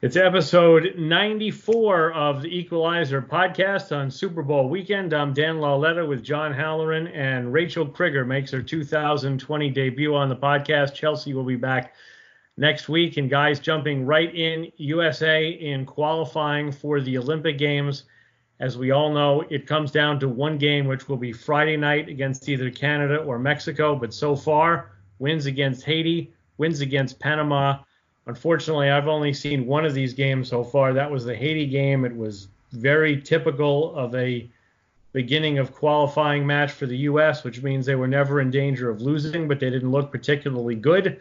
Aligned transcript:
It's 0.00 0.14
episode 0.14 0.94
94 0.96 2.12
of 2.12 2.42
the 2.42 2.56
Equalizer 2.56 3.20
podcast 3.20 3.90
on 3.90 4.12
Super 4.12 4.44
Bowl 4.44 4.68
weekend. 4.68 5.12
I'm 5.12 5.32
Dan 5.32 5.58
Lauletta 5.58 6.06
with 6.06 6.22
John 6.22 6.52
Halloran, 6.52 7.08
and 7.08 7.52
Rachael 7.52 7.88
Kriger 7.88 8.24
makes 8.24 8.52
her 8.52 8.62
2020 8.62 9.70
debut 9.70 10.14
on 10.14 10.28
the 10.28 10.36
podcast. 10.36 10.94
Chelsea 10.94 11.34
will 11.34 11.42
be 11.42 11.56
back 11.56 11.96
next 12.56 12.88
week. 12.88 13.16
And 13.16 13.28
guys, 13.28 13.58
jumping 13.58 14.06
right 14.06 14.32
in, 14.32 14.70
USA 14.76 15.48
in 15.48 15.84
qualifying 15.84 16.70
for 16.70 17.00
the 17.00 17.18
Olympic 17.18 17.58
Games. 17.58 18.04
As 18.60 18.78
we 18.78 18.92
all 18.92 19.12
know, 19.12 19.40
it 19.50 19.66
comes 19.66 19.90
down 19.90 20.20
to 20.20 20.28
one 20.28 20.58
game, 20.58 20.86
which 20.86 21.08
will 21.08 21.16
be 21.16 21.32
Friday 21.32 21.76
night 21.76 22.08
against 22.08 22.48
either 22.48 22.70
Canada 22.70 23.16
or 23.16 23.40
Mexico. 23.40 23.96
But 23.96 24.14
so 24.14 24.36
far, 24.36 24.92
wins 25.18 25.46
against 25.46 25.82
Haiti, 25.82 26.32
wins 26.56 26.82
against 26.82 27.18
Panama 27.18 27.78
Unfortunately, 28.28 28.90
I've 28.90 29.08
only 29.08 29.32
seen 29.32 29.66
one 29.66 29.86
of 29.86 29.94
these 29.94 30.12
games 30.12 30.48
so 30.48 30.62
far. 30.62 30.92
That 30.92 31.10
was 31.10 31.24
the 31.24 31.34
Haiti 31.34 31.66
game. 31.66 32.04
It 32.04 32.14
was 32.14 32.48
very 32.72 33.20
typical 33.20 33.94
of 33.96 34.14
a 34.14 34.46
beginning 35.14 35.56
of 35.56 35.72
qualifying 35.72 36.46
match 36.46 36.72
for 36.72 36.84
the 36.84 36.96
U.S., 36.98 37.42
which 37.42 37.62
means 37.62 37.86
they 37.86 37.94
were 37.94 38.06
never 38.06 38.42
in 38.42 38.50
danger 38.50 38.90
of 38.90 39.00
losing, 39.00 39.48
but 39.48 39.58
they 39.58 39.70
didn't 39.70 39.90
look 39.90 40.12
particularly 40.12 40.74
good. 40.74 41.18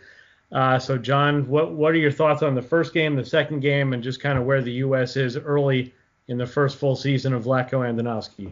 Uh, 0.52 0.78
so, 0.78 0.98
John, 0.98 1.48
what 1.48 1.72
what 1.72 1.94
are 1.94 1.98
your 1.98 2.12
thoughts 2.12 2.44
on 2.44 2.56
the 2.56 2.62
first 2.62 2.94
game, 2.94 3.16
the 3.16 3.24
second 3.24 3.62
game, 3.62 3.94
and 3.94 4.04
just 4.04 4.20
kind 4.20 4.38
of 4.38 4.46
where 4.46 4.62
the 4.62 4.74
U.S. 4.74 5.16
is 5.16 5.38
early 5.38 5.94
in 6.28 6.38
the 6.38 6.46
first 6.46 6.78
full 6.78 6.98
season 6.98 7.34
of 7.34 7.46
Vlatko 7.46 7.88
Andonovski? 7.88 8.52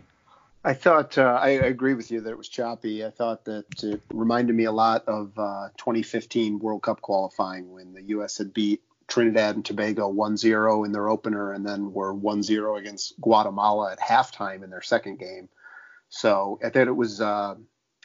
I 0.65 0.73
thought 0.73 1.19
uh, 1.19 1.37
I 1.39 1.49
agree 1.49 1.93
with 1.93 2.09
you 2.09 2.21
that 2.21 2.31
it 2.31 2.37
was 2.39 2.49
choppy. 2.49 3.05
I 3.05 3.11
thought 3.11 3.45
that 3.45 3.83
it 3.83 4.01
reminded 4.11 4.55
me 4.55 4.63
a 4.63 4.71
lot 4.71 5.07
of 5.07 5.37
uh, 5.37 5.69
2015 5.77 6.57
World 6.57 6.81
Cup 6.81 7.01
qualifying 7.01 7.71
when 7.71 7.93
the 7.93 8.01
U.S. 8.01 8.39
had 8.39 8.51
beat 8.51 8.81
Trinidad 9.07 9.53
and 9.53 9.63
Tobago 9.63 10.11
1-0 10.11 10.85
in 10.87 10.91
their 10.91 11.07
opener 11.07 11.51
and 11.51 11.63
then 11.63 11.93
were 11.93 12.15
1-0 12.15 12.79
against 12.79 13.21
Guatemala 13.21 13.91
at 13.91 13.99
halftime 13.99 14.63
in 14.63 14.71
their 14.71 14.81
second 14.81 15.19
game. 15.19 15.49
So 16.09 16.59
I 16.65 16.69
thought 16.69 16.87
it 16.87 16.95
was 16.95 17.21
uh, 17.21 17.53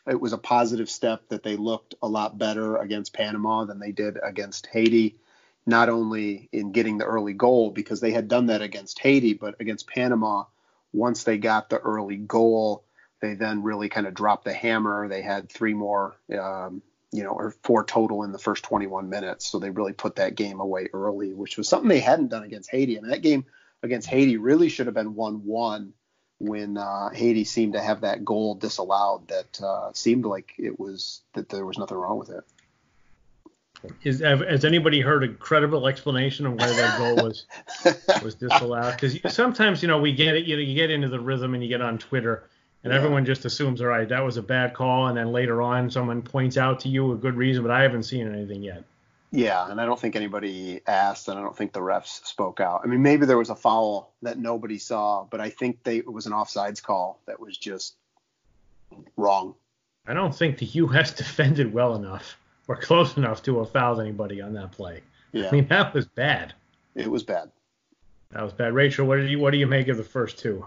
it 0.07 0.21
was 0.21 0.35
a 0.35 0.39
positive 0.39 0.91
step 0.91 1.31
that 1.31 1.43
they 1.43 1.57
looked 1.57 1.95
a 2.03 2.09
lot 2.09 2.37
better 2.37 2.77
against 2.77 3.15
Panama 3.15 3.65
than 3.65 3.79
they 3.79 3.93
did 3.93 4.19
against 4.23 4.67
Haiti. 4.67 5.17
Not 5.65 5.89
only 5.89 6.51
in 6.53 6.73
getting 6.73 6.99
the 6.99 7.07
early 7.07 7.33
goal 7.33 7.71
because 7.71 8.03
they 8.03 8.11
had 8.11 8.29
done 8.29 8.47
that 8.47 8.61
against 8.61 8.99
Haiti, 8.99 9.33
but 9.33 9.55
against 9.61 9.87
Panama 9.87 10.45
once 10.93 11.25
they 11.25 11.39
got 11.39 11.71
the 11.71 11.79
early 11.79 12.17
goal, 12.17 12.85
they 13.21 13.35
then 13.35 13.63
really 13.63 13.89
kind 13.89 14.07
of 14.07 14.15
dropped 14.15 14.45
the 14.45 14.53
hammer. 14.53 15.09
They 15.09 15.23
had 15.23 15.51
three 15.51 15.75
more, 15.75 16.17
um, 16.39 16.83
you 17.13 17.23
know, 17.23 17.31
or 17.31 17.55
four 17.63 17.85
total 17.85 18.23
in 18.25 18.33
the 18.33 18.39
first 18.39 18.65
21 18.65 19.09
minutes. 19.09 19.47
So 19.47 19.59
they 19.59 19.71
really 19.71 19.93
put 19.93 20.17
that 20.17 20.35
game 20.35 20.61
away 20.61 20.89
early, 20.93 21.33
which 21.33 21.57
was 21.57 21.69
something 21.69 21.89
they 21.89 22.01
hadn't 22.01 22.29
done 22.29 22.45
against 22.45 22.71
Haiti. 22.71 22.99
I 22.99 23.03
mean, 23.03 23.11
that 23.11 23.23
game 23.23 23.45
against 23.83 24.09
Haiti 24.09 24.37
really 24.37 24.69
should 24.69 24.87
have 24.87 24.95
been 24.95 25.15
1 25.15 25.45
1 25.45 25.93
when 26.39 26.79
uh, 26.79 27.11
Haiti 27.11 27.45
seemed 27.45 27.75
to 27.75 27.83
have 27.83 28.01
that 28.01 28.25
goal 28.25 28.55
disallowed 28.55 29.29
that 29.29 29.61
uh, 29.63 29.93
seemed 29.93 30.25
like 30.25 30.55
it 30.59 30.81
was 30.81 31.21
that 31.35 31.51
there 31.51 31.67
was 31.67 31.77
nothing 31.77 31.99
wrong 31.99 32.19
with 32.19 32.31
it. 32.31 32.45
Is 34.03 34.21
has 34.21 34.65
anybody 34.65 35.01
heard 35.01 35.25
a 35.25 35.29
credible 35.29 35.87
explanation 35.87 36.47
of 36.47 36.55
why 36.55 36.67
that 36.67 36.99
goal 36.99 37.17
was 37.17 37.47
was 38.23 38.35
disallowed? 38.35 38.95
Because 38.99 39.35
sometimes 39.35 39.83
you 39.83 39.89
know 39.89 39.99
we 39.99 40.13
get 40.13 40.37
it, 40.37 40.45
you 40.45 40.57
know, 40.57 40.63
you 40.63 40.75
get 40.75 40.91
into 40.91 41.09
the 41.09 41.21
rhythm 41.21 41.55
and 41.55 41.63
you 41.63 41.69
get 41.69 41.81
on 41.81 41.97
Twitter, 41.97 42.49
and 42.85 42.93
yeah. 42.93 42.99
everyone 42.99 43.25
just 43.25 43.45
assumes, 43.45 43.81
all 43.81 43.87
right, 43.87 44.09
that 44.09 44.21
was 44.21 44.37
a 44.37 44.43
bad 44.43 44.75
call, 44.75 45.07
and 45.07 45.17
then 45.17 45.33
later 45.33 45.63
on 45.63 45.91
someone 45.91 46.21
points 46.21 46.57
out 46.57 46.81
to 46.81 46.89
you 46.89 47.13
a 47.13 47.17
good 47.17 47.35
reason, 47.35 47.63
but 47.63 47.71
I 47.71 47.83
haven't 47.83 48.03
seen 48.03 48.31
anything 48.31 48.63
yet. 48.63 48.85
Yeah, 49.33 49.71
and 49.71 49.81
I 49.81 49.87
don't 49.87 49.99
think 49.99 50.17
anybody 50.17 50.81
asked, 50.87 51.29
and 51.29 51.39
I 51.39 51.43
don't 51.43 51.57
think 51.57 51.73
the 51.73 51.81
refs 51.81 52.25
spoke 52.27 52.61
out. 52.61 52.83
I 52.83 52.87
mean, 52.87 53.03
maybe 53.03 53.27
there 53.27 53.39
was 53.39 53.51
a 53.51 53.55
foul 53.55 54.13
that 54.23 54.39
nobody 54.39 54.79
saw, 54.79 55.25
but 55.25 55.41
I 55.41 55.51
think 55.51 55.85
they 55.85 55.99
it 55.99 56.13
was 56.13 56.27
an 56.27 56.33
offsides 56.33 56.83
call 56.83 57.21
that 57.27 57.41
was 57.41 57.57
just 57.57 57.95
wrong. 59.17 59.55
I 60.07 60.15
don't 60.15 60.35
think 60.35 60.59
the 60.59 60.67
U.S. 60.67 61.13
defended 61.17 61.73
well 61.73 61.95
enough 61.95 62.37
or 62.71 62.77
close 62.77 63.17
enough 63.17 63.43
to 63.43 63.59
have 63.59 63.73
fouled 63.73 63.99
anybody 63.99 64.41
on 64.41 64.53
that 64.53 64.71
play. 64.71 65.01
Yeah. 65.33 65.49
I 65.49 65.51
mean, 65.51 65.67
that 65.67 65.93
was 65.93 66.07
bad. 66.07 66.55
It 66.95 67.11
was 67.11 67.25
bad. 67.25 67.51
That 68.31 68.45
was 68.45 68.53
bad. 68.53 68.75
Rachael, 68.75 69.07
what 69.07 69.17
do 69.17 69.25
you 69.25 69.41
what 69.41 69.51
do 69.51 69.59
you 69.59 69.67
make 69.67 69.89
of 69.89 69.97
the 69.97 70.05
first 70.05 70.39
two? 70.39 70.65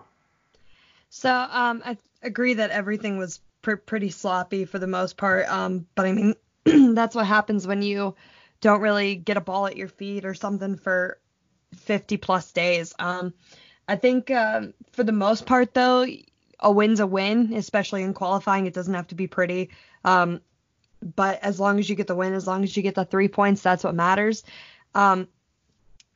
So 1.09 1.31
um, 1.31 1.81
I 1.86 1.97
agree 2.22 2.56
that 2.56 2.72
everything 2.72 3.18
was 3.18 3.40
pr- 3.62 3.75
pretty 3.75 4.09
sloppy 4.09 4.66
for 4.66 4.80
the 4.80 4.88
most 4.88 5.16
part. 5.16 5.47
Um, 5.47 5.88
but 5.96 6.06
I 6.06 6.12
mean, 6.12 6.36
that's 6.94 7.16
what 7.16 7.25
happens 7.25 7.66
when 7.66 7.81
you 7.81 8.16
don't 8.59 8.81
really 8.81 9.16
get 9.16 9.38
a 9.38 9.42
ball 9.42 9.68
at 9.68 9.78
your 9.78 9.88
feet 9.88 10.25
or 10.25 10.34
something 10.34 10.75
for 10.75 11.19
50 11.78 12.18
plus 12.18 12.52
days. 12.52 12.94
Um, 13.00 13.34
I 13.88 13.96
think 13.96 14.30
um, 14.30 14.74
for 14.92 15.06
the 15.06 15.13
most 15.13 15.46
part, 15.46 15.74
though, 15.74 16.06
a 16.59 16.69
win's 16.69 17.00
a 17.00 17.08
win, 17.08 17.53
especially 17.53 18.03
in 18.03 18.13
qualifying. 18.13 18.66
It 18.66 18.74
doesn't 18.74 18.94
have 18.94 19.08
to 19.08 19.16
be 19.16 19.28
pretty. 19.28 19.69
Um, 20.03 20.42
but 21.03 21.44
as 21.44 21.59
long 21.59 21.80
as 21.80 21.90
you 21.90 21.96
get 21.96 22.08
the 22.08 22.16
win, 22.16 22.34
as 22.34 22.47
long 22.47 22.64
as 22.64 22.75
you 22.75 22.84
get 22.84 22.96
the 22.96 23.06
three 23.06 23.28
points, 23.28 23.62
that's 23.62 23.84
what 23.84 23.96
matters. 23.96 24.44
Um, 24.96 25.28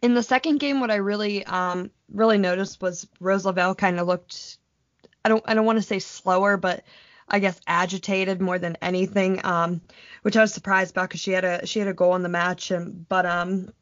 in 0.01 0.13
the 0.13 0.23
second 0.23 0.59
game, 0.59 0.79
what 0.79 0.91
I 0.91 0.95
really 0.95 1.45
um, 1.45 1.91
really 2.11 2.37
noticed 2.37 2.81
was 2.81 3.07
Rose 3.19 3.45
Lavelle 3.45 3.75
kind 3.75 3.99
of 3.99 4.07
looked 4.07 4.57
I 5.27 5.29
don't 5.29 5.43
I 5.45 5.55
don't 5.55 5.65
want 5.65 5.77
to 5.77 5.83
say 5.83 5.99
slower, 5.99 6.55
but 6.55 6.83
I 7.27 7.39
guess 7.39 7.59
agitated 7.67 8.39
more 8.39 8.59
than 8.59 8.77
anything, 8.81 9.45
um, 9.45 9.81
which 10.21 10.37
I 10.37 10.41
was 10.41 10.53
surprised 10.53 10.91
about 10.91 11.09
because 11.09 11.19
she 11.19 11.31
had 11.31 11.43
a 11.43 11.65
she 11.65 11.79
had 11.79 11.89
a 11.89 11.93
goal 11.93 12.15
in 12.15 12.23
the 12.23 12.29
match, 12.29 12.71
and 12.71 13.07
but 13.09 13.25
um, 13.25 13.73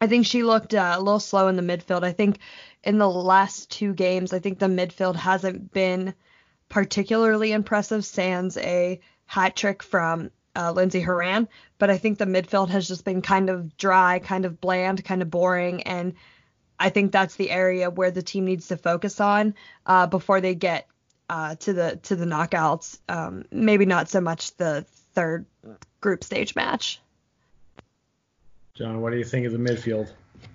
I 0.00 0.06
think 0.06 0.26
she 0.26 0.44
looked 0.44 0.74
uh, 0.74 0.94
a 0.96 1.02
little 1.02 1.18
slow 1.18 1.48
in 1.48 1.56
the 1.56 1.62
midfield. 1.62 2.04
I 2.04 2.12
think 2.12 2.38
in 2.84 2.98
the 2.98 3.10
last 3.10 3.68
two 3.68 3.94
games, 3.94 4.32
I 4.32 4.38
think 4.38 4.60
the 4.60 4.66
midfield 4.66 5.16
hasn't 5.16 5.72
been 5.72 6.14
particularly 6.68 7.50
impressive. 7.50 8.04
Sans 8.04 8.56
a 8.58 9.00
hat 9.26 9.56
trick 9.56 9.82
from 9.82 10.30
uh, 10.56 10.72
Lindsey 10.72 11.00
Horan, 11.00 11.48
but 11.78 11.90
I 11.90 11.98
think 11.98 12.18
the 12.18 12.24
midfield 12.24 12.68
has 12.70 12.86
just 12.86 13.04
been 13.04 13.22
kind 13.22 13.50
of 13.50 13.76
dry, 13.76 14.18
kind 14.18 14.44
of 14.44 14.60
bland, 14.60 15.04
kind 15.04 15.22
of 15.22 15.30
boring, 15.30 15.82
and 15.82 16.14
I 16.78 16.90
think 16.90 17.12
that's 17.12 17.36
the 17.36 17.50
area 17.50 17.90
where 17.90 18.10
the 18.10 18.22
team 18.22 18.44
needs 18.44 18.68
to 18.68 18.76
focus 18.76 19.20
on 19.20 19.54
uh, 19.86 20.06
before 20.06 20.40
they 20.40 20.54
get 20.54 20.88
uh, 21.30 21.54
to 21.56 21.72
the 21.72 22.00
to 22.02 22.16
the 22.16 22.24
knockouts. 22.24 22.98
Um, 23.08 23.44
maybe 23.50 23.86
not 23.86 24.08
so 24.08 24.20
much 24.20 24.56
the 24.56 24.84
third 25.14 25.46
group 26.00 26.24
stage 26.24 26.54
match. 26.54 27.00
John, 28.74 29.00
what 29.00 29.12
do 29.12 29.18
you 29.18 29.24
think 29.24 29.46
of 29.46 29.52
the 29.52 29.58
midfield? 29.58 30.10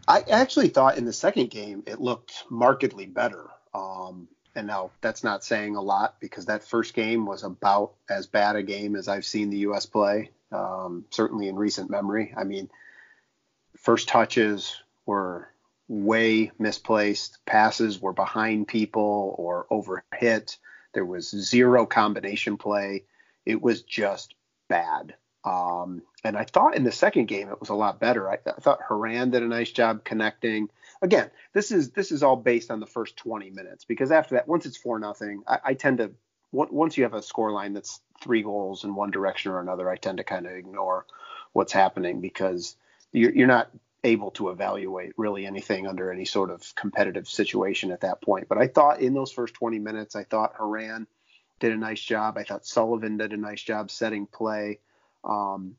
I 0.07 0.21
actually 0.21 0.69
thought 0.69 0.97
in 0.97 1.05
the 1.05 1.13
second 1.13 1.49
game 1.49 1.83
it 1.87 2.01
looked 2.01 2.43
markedly 2.49 3.05
better. 3.05 3.45
Um, 3.73 4.27
and 4.57 4.65
now 4.65 4.89
that's 5.01 5.23
not 5.23 5.43
saying 5.43 5.75
a 5.75 5.81
lot 5.81 6.15
because 6.19 6.47
that 6.47 6.63
first 6.63 6.95
game 6.95 7.27
was 7.27 7.43
about 7.43 7.93
as 8.09 8.25
bad 8.25 8.55
a 8.55 8.63
game 8.63 8.95
as 8.95 9.07
I've 9.07 9.23
seen 9.23 9.51
the 9.51 9.59
U.S. 9.59 9.85
play, 9.85 10.31
um, 10.51 11.05
certainly 11.11 11.47
in 11.47 11.55
recent 11.55 11.91
memory. 11.91 12.33
I 12.35 12.43
mean, 12.43 12.67
first 13.77 14.07
touches 14.07 14.75
were 15.05 15.47
way 15.87 16.51
misplaced, 16.57 17.37
passes 17.45 18.01
were 18.01 18.13
behind 18.13 18.67
people 18.67 19.35
or 19.37 19.67
overhit. 19.69 20.57
There 20.93 21.05
was 21.05 21.29
zero 21.29 21.85
combination 21.85 22.57
play. 22.57 23.03
It 23.45 23.61
was 23.61 23.83
just 23.83 24.33
bad. 24.69 25.13
Um, 25.43 26.01
and 26.23 26.35
I 26.35 26.45
thought 26.45 26.75
in 26.75 26.83
the 26.83 26.91
second 26.91 27.27
game 27.27 27.49
it 27.49 27.59
was 27.59 27.69
a 27.69 27.75
lot 27.75 27.99
better. 27.99 28.27
I, 28.27 28.39
I 28.45 28.59
thought 28.59 28.81
Horan 28.81 29.29
did 29.29 29.43
a 29.43 29.47
nice 29.47 29.71
job 29.71 30.03
connecting 30.03 30.69
again, 31.01 31.29
this 31.53 31.71
is 31.71 31.91
this 31.91 32.11
is 32.11 32.23
all 32.23 32.35
based 32.35 32.71
on 32.71 32.79
the 32.79 32.85
first 32.85 33.17
20 33.17 33.49
minutes 33.51 33.85
because 33.85 34.11
after 34.11 34.35
that, 34.35 34.47
once 34.47 34.65
it's 34.65 34.77
four 34.77 34.99
nothing, 34.99 35.43
I, 35.47 35.59
I 35.65 35.73
tend 35.73 35.99
to 35.99 36.11
once 36.51 36.97
you 36.97 37.03
have 37.03 37.13
a 37.13 37.21
score 37.21 37.51
line 37.51 37.73
that's 37.73 37.99
three 38.21 38.41
goals 38.41 38.83
in 38.83 38.95
one 38.95 39.11
direction 39.11 39.51
or 39.51 39.59
another, 39.59 39.89
I 39.89 39.97
tend 39.97 40.17
to 40.19 40.23
kind 40.23 40.45
of 40.45 40.53
ignore 40.53 41.05
what's 41.53 41.73
happening 41.73 42.21
because 42.21 42.75
you're, 43.11 43.33
you're 43.33 43.47
not 43.47 43.69
able 44.03 44.31
to 44.31 44.49
evaluate 44.49 45.13
really 45.17 45.45
anything 45.45 45.87
under 45.87 46.11
any 46.11 46.25
sort 46.25 46.49
of 46.49 46.73
competitive 46.75 47.27
situation 47.27 47.91
at 47.91 48.01
that 48.01 48.21
point. 48.21 48.47
But 48.47 48.57
I 48.57 48.67
thought 48.67 49.01
in 49.01 49.13
those 49.13 49.31
first 49.31 49.55
20 49.55 49.79
minutes, 49.79 50.15
I 50.15 50.23
thought 50.23 50.55
Horan 50.55 51.07
did 51.59 51.73
a 51.73 51.77
nice 51.77 52.01
job. 52.01 52.37
I 52.37 52.43
thought 52.43 52.65
Sullivan 52.65 53.17
did 53.17 53.33
a 53.33 53.37
nice 53.37 53.61
job 53.61 53.91
setting 53.91 54.25
play. 54.25 54.79
Um, 55.23 55.75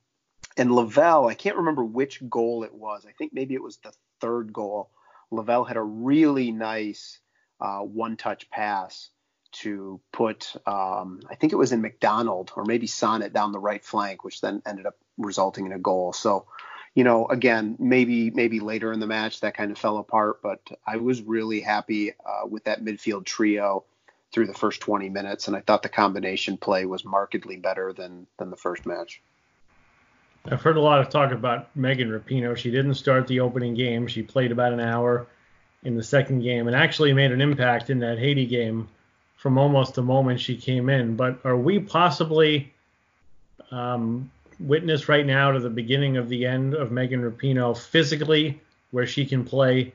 and 0.56 0.73
Lavelle, 0.73 1.29
I 1.29 1.35
can't 1.35 1.56
remember 1.56 1.85
which 1.85 2.29
goal 2.29 2.64
it 2.64 2.75
was. 2.75 3.06
I 3.09 3.12
think 3.12 3.32
maybe 3.32 3.55
it 3.55 3.62
was 3.62 3.79
the 3.79 3.93
third 4.21 4.53
goal. 4.53 4.91
Lavelle 5.30 5.64
had 5.64 5.76
a 5.76 5.82
really 5.82 6.50
nice 6.52 7.19
uh, 7.60 7.80
one-touch 7.80 8.50
pass 8.50 9.10
to 9.50 10.00
put, 10.12 10.54
um, 10.66 11.20
I 11.30 11.34
think 11.34 11.52
it 11.52 11.56
was 11.56 11.72
in 11.72 11.80
McDonald 11.80 12.52
or 12.54 12.64
maybe 12.64 12.86
Sonnett 12.86 13.32
down 13.32 13.52
the 13.52 13.58
right 13.58 13.84
flank, 13.84 14.25
which 14.25 14.40
then 14.40 14.62
ended 14.66 14.86
up 14.86 14.96
resulting 15.16 15.66
in 15.66 15.72
a 15.72 15.78
goal. 15.78 16.12
So, 16.12 16.46
you 16.94 17.04
know, 17.04 17.26
again, 17.26 17.76
maybe 17.78 18.30
maybe 18.30 18.60
later 18.60 18.92
in 18.92 19.00
the 19.00 19.06
match 19.06 19.40
that 19.40 19.56
kind 19.56 19.70
of 19.70 19.78
fell 19.78 19.98
apart, 19.98 20.42
but 20.42 20.60
I 20.86 20.96
was 20.96 21.22
really 21.22 21.60
happy 21.60 22.12
uh, 22.12 22.46
with 22.46 22.64
that 22.64 22.84
midfield 22.84 23.25
trio 23.25 23.84
through 24.32 24.46
the 24.46 24.54
first 24.54 24.80
20 24.80 25.08
minutes, 25.08 25.48
and 25.48 25.56
I 25.56 25.60
thought 25.60 25.82
the 25.82 25.88
combination 25.88 26.56
play 26.56 26.84
was 26.84 27.04
markedly 27.04 27.56
better 27.56 27.92
than 27.92 28.26
than 28.38 28.50
the 28.50 28.56
first 28.56 28.84
match. 28.84 29.22
I've 30.44 30.62
heard 30.62 30.76
a 30.76 30.81
lot 30.81 31.00
of 31.00 31.11
talk 31.11 31.32
about 31.32 31.75
Megan 31.76 32.11
Rapinoe. 32.11 32.56
She 32.56 32.70
didn't 32.70 32.94
start 32.94 33.26
the 33.26 33.40
opening 33.40 33.75
game. 33.75 34.06
She 34.06 34.23
played 34.23 34.52
about 34.52 34.73
an 34.73 34.81
hour 34.81 35.26
in 35.82 35.96
the 35.96 36.02
second 36.02 36.43
game 36.43 36.67
and 36.67 36.76
actually 36.76 37.12
made 37.12 37.32
an 37.32 37.40
impact 37.40 37.90
in 37.90 38.00
that 38.00 38.19
Haiti 38.19 38.46
game 38.46 38.88
from 39.37 39.58
almost 39.58 39.94
the 39.94 40.02
moment 40.02 40.40
she 40.40 40.56
came 40.56 40.88
in. 40.88 41.17
But 41.17 41.44
are 41.44 41.56
we 41.56 41.79
possibly 41.79 42.73
um, 43.70 44.31
witness 44.58 45.08
right 45.08 45.25
now 45.25 45.52
to 45.52 45.61
the 45.61 45.70
beginning 45.70 46.17
of 46.17 46.29
the 46.29 46.46
end 46.46 46.75
of 46.75 46.90
Megan 46.90 47.23
Rapinoe 47.23 47.76
physically, 47.76 48.61
where 48.90 49.06
she 49.06 49.26
can 49.26 49.44
play 49.44 49.93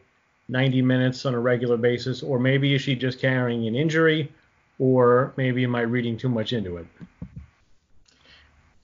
90 0.50 0.82
minutes 0.82 1.26
on 1.26 1.34
a 1.34 1.40
regular 1.40 1.78
basis, 1.78 2.22
or 2.24 2.40
maybe 2.40 2.74
is 2.74 2.82
she 2.82 2.96
just 2.96 3.20
carrying 3.20 3.68
an 3.68 3.76
injury, 3.76 4.32
or 4.80 5.34
maybe 5.36 5.64
am 5.64 5.76
I 5.76 5.82
reading 5.82 6.18
too 6.18 6.30
much 6.30 6.54
into 6.54 6.78
it? 6.78 6.86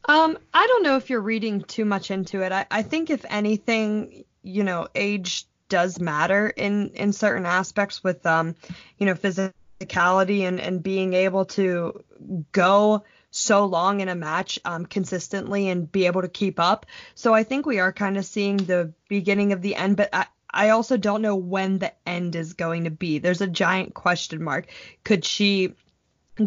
Um, 0.09 0.39
I 0.51 0.65
don't 0.65 0.81
know 0.81 0.97
if 0.97 1.11
you're 1.11 1.21
reading 1.21 1.61
too 1.61 1.85
much 1.85 2.09
into 2.09 2.41
it. 2.41 2.51
I, 2.51 2.65
I 2.71 2.81
think 2.81 3.11
if 3.11 3.23
anything, 3.29 4.23
you 4.41 4.63
know, 4.63 4.87
age 4.95 5.45
does 5.69 5.99
matter 5.99 6.47
in 6.49 6.89
in 6.95 7.13
certain 7.13 7.45
aspects 7.45 8.03
with 8.03 8.25
um, 8.25 8.55
you 8.97 9.05
know, 9.05 9.13
physicality 9.13 10.47
and 10.47 10.59
and 10.59 10.81
being 10.81 11.13
able 11.13 11.45
to 11.45 12.03
go 12.51 13.03
so 13.29 13.65
long 13.65 13.99
in 13.99 14.09
a 14.09 14.15
match 14.15 14.57
um, 14.65 14.87
consistently 14.87 15.69
and 15.69 15.91
be 15.91 16.07
able 16.07 16.23
to 16.23 16.27
keep 16.27 16.59
up. 16.59 16.87
So 17.13 17.35
I 17.35 17.43
think 17.43 17.67
we 17.67 17.79
are 17.79 17.93
kind 17.93 18.17
of 18.17 18.25
seeing 18.25 18.57
the 18.57 18.91
beginning 19.09 19.53
of 19.53 19.61
the 19.61 19.75
end, 19.75 19.95
but 19.95 20.09
I, 20.11 20.25
I 20.49 20.69
also 20.69 20.97
don't 20.97 21.21
know 21.21 21.35
when 21.35 21.77
the 21.77 21.93
end 22.07 22.35
is 22.35 22.53
going 22.53 22.85
to 22.85 22.89
be. 22.89 23.19
There's 23.19 23.41
a 23.41 23.47
giant 23.47 23.93
question 23.93 24.43
mark. 24.43 24.65
Could 25.03 25.23
she 25.23 25.75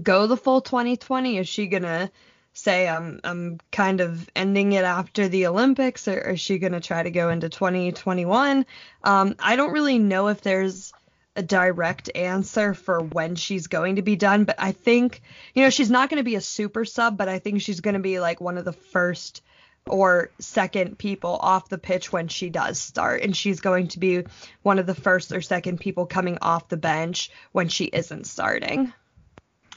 go 0.02 0.26
the 0.26 0.36
full 0.36 0.62
2020? 0.62 1.38
Is 1.38 1.48
she 1.48 1.68
gonna 1.68 2.10
say 2.52 2.88
I'm 2.88 3.20
I'm 3.24 3.60
kind 3.70 4.00
of 4.00 4.28
ending 4.36 4.72
it 4.72 4.84
after 4.84 5.28
the 5.28 5.46
Olympics, 5.46 6.08
or, 6.08 6.32
is 6.32 6.40
she 6.40 6.58
gonna 6.58 6.80
try 6.80 7.02
to 7.02 7.10
go 7.10 7.30
into 7.30 7.48
2021? 7.48 8.66
Um, 9.04 9.34
I 9.38 9.56
don't 9.56 9.72
really 9.72 9.98
know 9.98 10.28
if 10.28 10.42
there's 10.42 10.92
a 11.34 11.42
direct 11.42 12.10
answer 12.14 12.74
for 12.74 13.00
when 13.00 13.36
she's 13.36 13.66
going 13.66 13.96
to 13.96 14.02
be 14.02 14.16
done, 14.16 14.44
but 14.44 14.56
I 14.58 14.72
think 14.72 15.22
you 15.54 15.62
know 15.62 15.70
she's 15.70 15.90
not 15.90 16.10
going 16.10 16.18
to 16.18 16.24
be 16.24 16.34
a 16.34 16.40
super 16.40 16.84
sub, 16.84 17.16
but 17.16 17.28
I 17.28 17.38
think 17.38 17.62
she's 17.62 17.80
going 17.80 17.94
to 17.94 18.00
be 18.00 18.20
like 18.20 18.40
one 18.40 18.58
of 18.58 18.64
the 18.64 18.72
first 18.72 19.42
or 19.88 20.30
second 20.38 20.98
people 20.98 21.36
off 21.40 21.68
the 21.68 21.78
pitch 21.78 22.12
when 22.12 22.28
she 22.28 22.50
does 22.50 22.78
start. 22.78 23.22
And 23.22 23.36
she's 23.36 23.60
going 23.60 23.88
to 23.88 23.98
be 23.98 24.24
one 24.62 24.78
of 24.78 24.86
the 24.86 24.94
first 24.94 25.32
or 25.32 25.42
second 25.42 25.80
people 25.80 26.06
coming 26.06 26.38
off 26.40 26.68
the 26.68 26.76
bench 26.76 27.30
when 27.52 27.68
she 27.68 27.86
isn't 27.86 28.26
starting. 28.26 28.92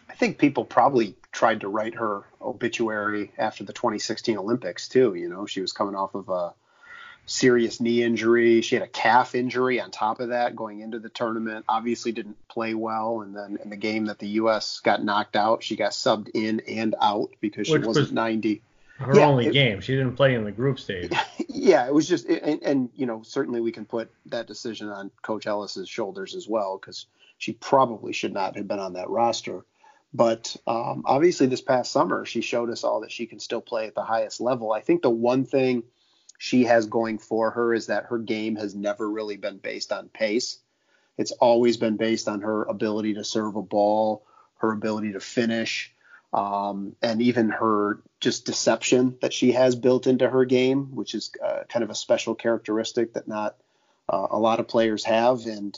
I 0.10 0.13
think 0.13 0.38
people 0.38 0.63
probably 0.63 1.16
tried 1.36 1.62
to 1.62 1.68
write 1.68 1.96
her 1.96 2.24
obituary 2.42 3.32
after 3.38 3.66
the 3.66 3.74
2016 3.74 4.38
Olympics, 4.38 4.88
too. 4.88 5.16
You 5.16 5.28
know, 5.28 5.46
she 5.46 5.60
was 5.60 5.74
coming 5.74 5.94
off 5.94 6.16
of 6.16 6.30
a 6.30 6.54
serious 7.26 7.82
knee 7.82 8.04
injury. 8.04 8.62
She 8.62 8.76
had 8.76 8.84
a 8.84 8.88
calf 8.88 9.36
injury 9.36 9.82
on 9.82 9.92
top 9.92 10.22
of 10.22 10.30
that 10.30 10.56
going 10.56 10.80
into 10.80 11.00
the 11.00 11.10
tournament. 11.10 11.66
Obviously 11.68 12.14
didn't 12.14 12.38
play 12.48 12.74
well. 12.74 13.22
And 13.22 13.36
then 13.36 13.58
in 13.62 13.70
the 13.70 13.76
game 13.76 14.06
that 14.06 14.18
the 14.20 14.28
U.S. 14.28 14.80
got 14.80 15.04
knocked 15.04 15.36
out, 15.36 15.62
she 15.62 15.76
got 15.76 15.92
subbed 15.92 16.30
in 16.34 16.62
and 16.62 16.96
out 17.02 17.32
because 17.42 17.68
she 17.68 17.78
wasn't 17.78 17.96
was, 17.98 18.12
90 18.14 18.62
her 19.00 19.14
yeah, 19.14 19.26
only 19.26 19.48
it, 19.48 19.54
game. 19.54 19.82
She 19.82 19.94
didn't 19.94 20.16
play 20.16 20.36
in 20.36 20.46
the 20.46 20.52
group 20.52 20.80
stage. 20.80 21.12
Yeah, 21.58 21.88
it 21.88 21.94
was 21.94 22.08
just, 22.08 22.26
and, 22.26 22.62
and, 22.64 22.90
you 22.96 23.06
know, 23.06 23.24
certainly 23.24 23.62
we 23.62 23.72
can 23.72 23.86
put 23.86 24.12
that 24.26 24.46
decision 24.46 24.90
on 24.90 25.10
Coach 25.22 25.48
Ellis's 25.48 25.90
shoulders 25.90 26.36
as 26.36 26.50
well 26.50 26.78
because 26.78 27.08
she 27.38 27.54
probably 27.54 28.12
should 28.12 28.34
not 28.34 28.58
have 28.58 28.68
been 28.68 28.78
on 28.78 28.94
that 28.94 29.10
roster. 29.10 29.64
But 30.16 30.56
um, 30.66 31.04
obviously, 31.06 31.48
this 31.48 31.62
past 31.62 31.92
summer, 31.92 32.24
she 32.24 32.40
showed 32.40 32.70
us 32.70 32.86
all 32.86 33.02
that 33.02 33.12
she 33.12 33.26
can 33.26 33.40
still 33.40 33.60
play 33.60 33.88
at 33.88 33.96
the 33.96 34.04
highest 34.04 34.40
level. 34.40 34.72
I 34.72 34.80
think 34.80 35.02
the 35.02 35.10
one 35.10 35.44
thing 35.44 35.84
she 36.38 36.64
has 36.64 36.86
going 36.86 37.18
for 37.18 37.52
her 37.52 37.74
is 37.74 37.88
that 37.88 38.06
her 38.06 38.18
game 38.18 38.56
has 38.56 38.74
never 38.74 39.10
really 39.10 39.36
been 39.36 39.58
based 39.58 39.92
on 39.92 40.08
pace. 40.08 40.60
It's 41.18 41.34
always 41.34 41.76
been 41.76 41.98
based 41.98 42.30
on 42.30 42.42
her 42.42 42.64
ability 42.64 43.16
to 43.16 43.26
serve 43.26 43.58
a 43.58 43.62
ball, 43.62 44.26
her 44.60 44.72
ability 44.72 45.14
to 45.14 45.20
finish, 45.20 45.94
um, 46.34 46.96
and 47.02 47.22
even 47.22 47.50
her 47.50 48.02
just 48.22 48.46
deception 48.46 49.18
that 49.22 49.34
she 49.34 49.52
has 49.52 49.76
built 49.76 50.08
into 50.08 50.30
her 50.30 50.46
game, 50.46 50.96
which 50.96 51.14
is 51.14 51.32
uh, 51.46 51.64
kind 51.68 51.84
of 51.84 51.90
a 51.90 51.96
special 51.96 52.36
characteristic 52.36 53.14
that 53.16 53.28
not 53.28 53.58
uh, 54.08 54.28
a 54.30 54.40
lot 54.40 54.62
of 54.62 54.70
players 54.70 55.04
have. 55.04 55.46
And 55.46 55.78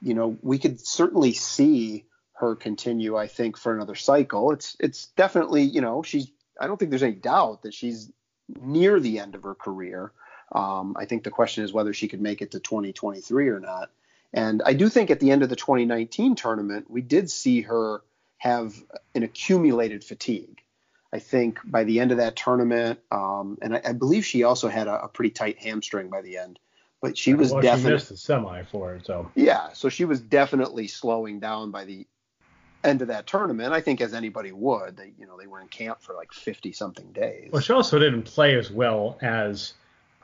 you 0.00 0.14
know, 0.14 0.38
we 0.40 0.58
could 0.58 0.80
certainly 0.80 1.34
see 1.34 2.06
her 2.34 2.56
continue. 2.56 3.16
I 3.16 3.26
think 3.26 3.56
for 3.56 3.74
another 3.74 3.94
cycle. 3.94 4.52
It's 4.52 4.76
it's 4.80 5.06
definitely 5.06 5.62
you 5.62 5.80
know 5.80 6.02
she's. 6.02 6.30
I 6.60 6.66
don't 6.66 6.78
think 6.78 6.90
there's 6.90 7.02
any 7.02 7.14
doubt 7.14 7.62
that 7.62 7.74
she's 7.74 8.10
near 8.48 9.00
the 9.00 9.18
end 9.18 9.34
of 9.34 9.42
her 9.42 9.54
career. 9.54 10.12
Um, 10.52 10.96
I 10.98 11.06
think 11.06 11.24
the 11.24 11.30
question 11.30 11.64
is 11.64 11.72
whether 11.72 11.92
she 11.92 12.06
could 12.06 12.20
make 12.20 12.42
it 12.42 12.52
to 12.52 12.60
2023 12.60 13.48
or 13.48 13.58
not. 13.58 13.90
And 14.32 14.62
I 14.64 14.74
do 14.74 14.88
think 14.88 15.10
at 15.10 15.20
the 15.20 15.30
end 15.30 15.42
of 15.42 15.48
the 15.48 15.56
2019 15.56 16.34
tournament, 16.34 16.90
we 16.90 17.00
did 17.00 17.30
see 17.30 17.62
her 17.62 18.02
have 18.36 18.74
an 19.14 19.22
accumulated 19.22 20.04
fatigue. 20.04 20.60
I 21.12 21.20
think 21.20 21.60
by 21.64 21.84
the 21.84 22.00
end 22.00 22.10
of 22.10 22.18
that 22.18 22.34
tournament, 22.34 22.98
um, 23.12 23.58
and 23.62 23.76
I, 23.76 23.82
I, 23.84 23.92
believe 23.92 24.24
she 24.24 24.42
also 24.42 24.68
had 24.68 24.88
a, 24.88 25.04
a, 25.04 25.08
pretty 25.08 25.30
tight 25.30 25.58
hamstring 25.58 26.08
by 26.08 26.22
the 26.22 26.38
end, 26.38 26.58
but 27.00 27.16
she 27.16 27.34
was 27.34 27.52
well, 27.52 27.62
definitely 27.62 27.92
missed 27.92 28.08
the 28.08 28.16
semi 28.16 28.64
for 28.64 28.96
it. 28.96 29.06
So 29.06 29.30
yeah, 29.36 29.72
so 29.74 29.88
she 29.88 30.04
was 30.04 30.20
definitely 30.20 30.88
slowing 30.88 31.38
down 31.38 31.70
by 31.70 31.84
the 31.84 32.08
end 32.84 33.02
of 33.02 33.08
that 33.08 33.26
tournament. 33.26 33.72
I 33.72 33.80
think 33.80 34.00
as 34.00 34.14
anybody 34.14 34.52
would, 34.52 34.96
they 34.96 35.12
you 35.18 35.26
know 35.26 35.36
they 35.38 35.46
were 35.46 35.60
in 35.60 35.68
camp 35.68 36.00
for 36.00 36.14
like 36.14 36.32
50 36.32 36.72
something 36.72 37.10
days. 37.12 37.50
Well, 37.52 37.62
she 37.62 37.72
also 37.72 37.98
didn't 37.98 38.22
play 38.22 38.56
as 38.56 38.70
well 38.70 39.18
as 39.22 39.74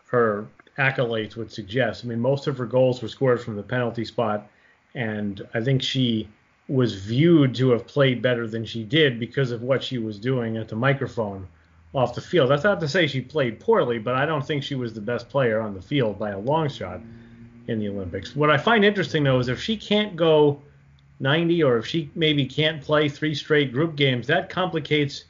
her 0.08 0.46
accolades 0.78 1.36
would 1.36 1.52
suggest. 1.52 2.04
I 2.04 2.08
mean, 2.08 2.20
most 2.20 2.46
of 2.46 2.58
her 2.58 2.66
goals 2.66 3.02
were 3.02 3.08
scored 3.08 3.42
from 3.42 3.56
the 3.56 3.62
penalty 3.62 4.04
spot, 4.04 4.48
and 4.94 5.46
I 5.54 5.60
think 5.60 5.82
she 5.82 6.28
was 6.68 6.94
viewed 6.94 7.54
to 7.56 7.70
have 7.70 7.86
played 7.86 8.22
better 8.22 8.46
than 8.46 8.64
she 8.64 8.84
did 8.84 9.18
because 9.18 9.50
of 9.50 9.62
what 9.62 9.82
she 9.82 9.98
was 9.98 10.18
doing 10.18 10.56
at 10.56 10.68
the 10.68 10.76
microphone 10.76 11.46
off 11.92 12.14
the 12.14 12.20
field. 12.20 12.48
That's 12.48 12.62
not 12.62 12.80
to 12.80 12.88
say 12.88 13.08
she 13.08 13.20
played 13.20 13.58
poorly, 13.58 13.98
but 13.98 14.14
I 14.14 14.24
don't 14.24 14.46
think 14.46 14.62
she 14.62 14.76
was 14.76 14.94
the 14.94 15.00
best 15.00 15.28
player 15.28 15.60
on 15.60 15.74
the 15.74 15.82
field 15.82 16.18
by 16.18 16.30
a 16.30 16.38
long 16.38 16.68
shot 16.68 17.00
in 17.66 17.80
the 17.80 17.88
Olympics. 17.88 18.36
What 18.36 18.50
I 18.50 18.58
find 18.58 18.84
interesting 18.84 19.24
though 19.24 19.40
is 19.40 19.48
if 19.48 19.60
she 19.60 19.76
can't 19.76 20.14
go 20.14 20.60
90 21.20 21.62
or 21.62 21.78
if 21.78 21.86
she 21.86 22.10
maybe 22.14 22.46
can't 22.46 22.82
play 22.82 23.08
three 23.08 23.34
straight 23.34 23.72
group 23.72 23.94
games, 23.94 24.26
that 24.26 24.48
complicates 24.48 25.24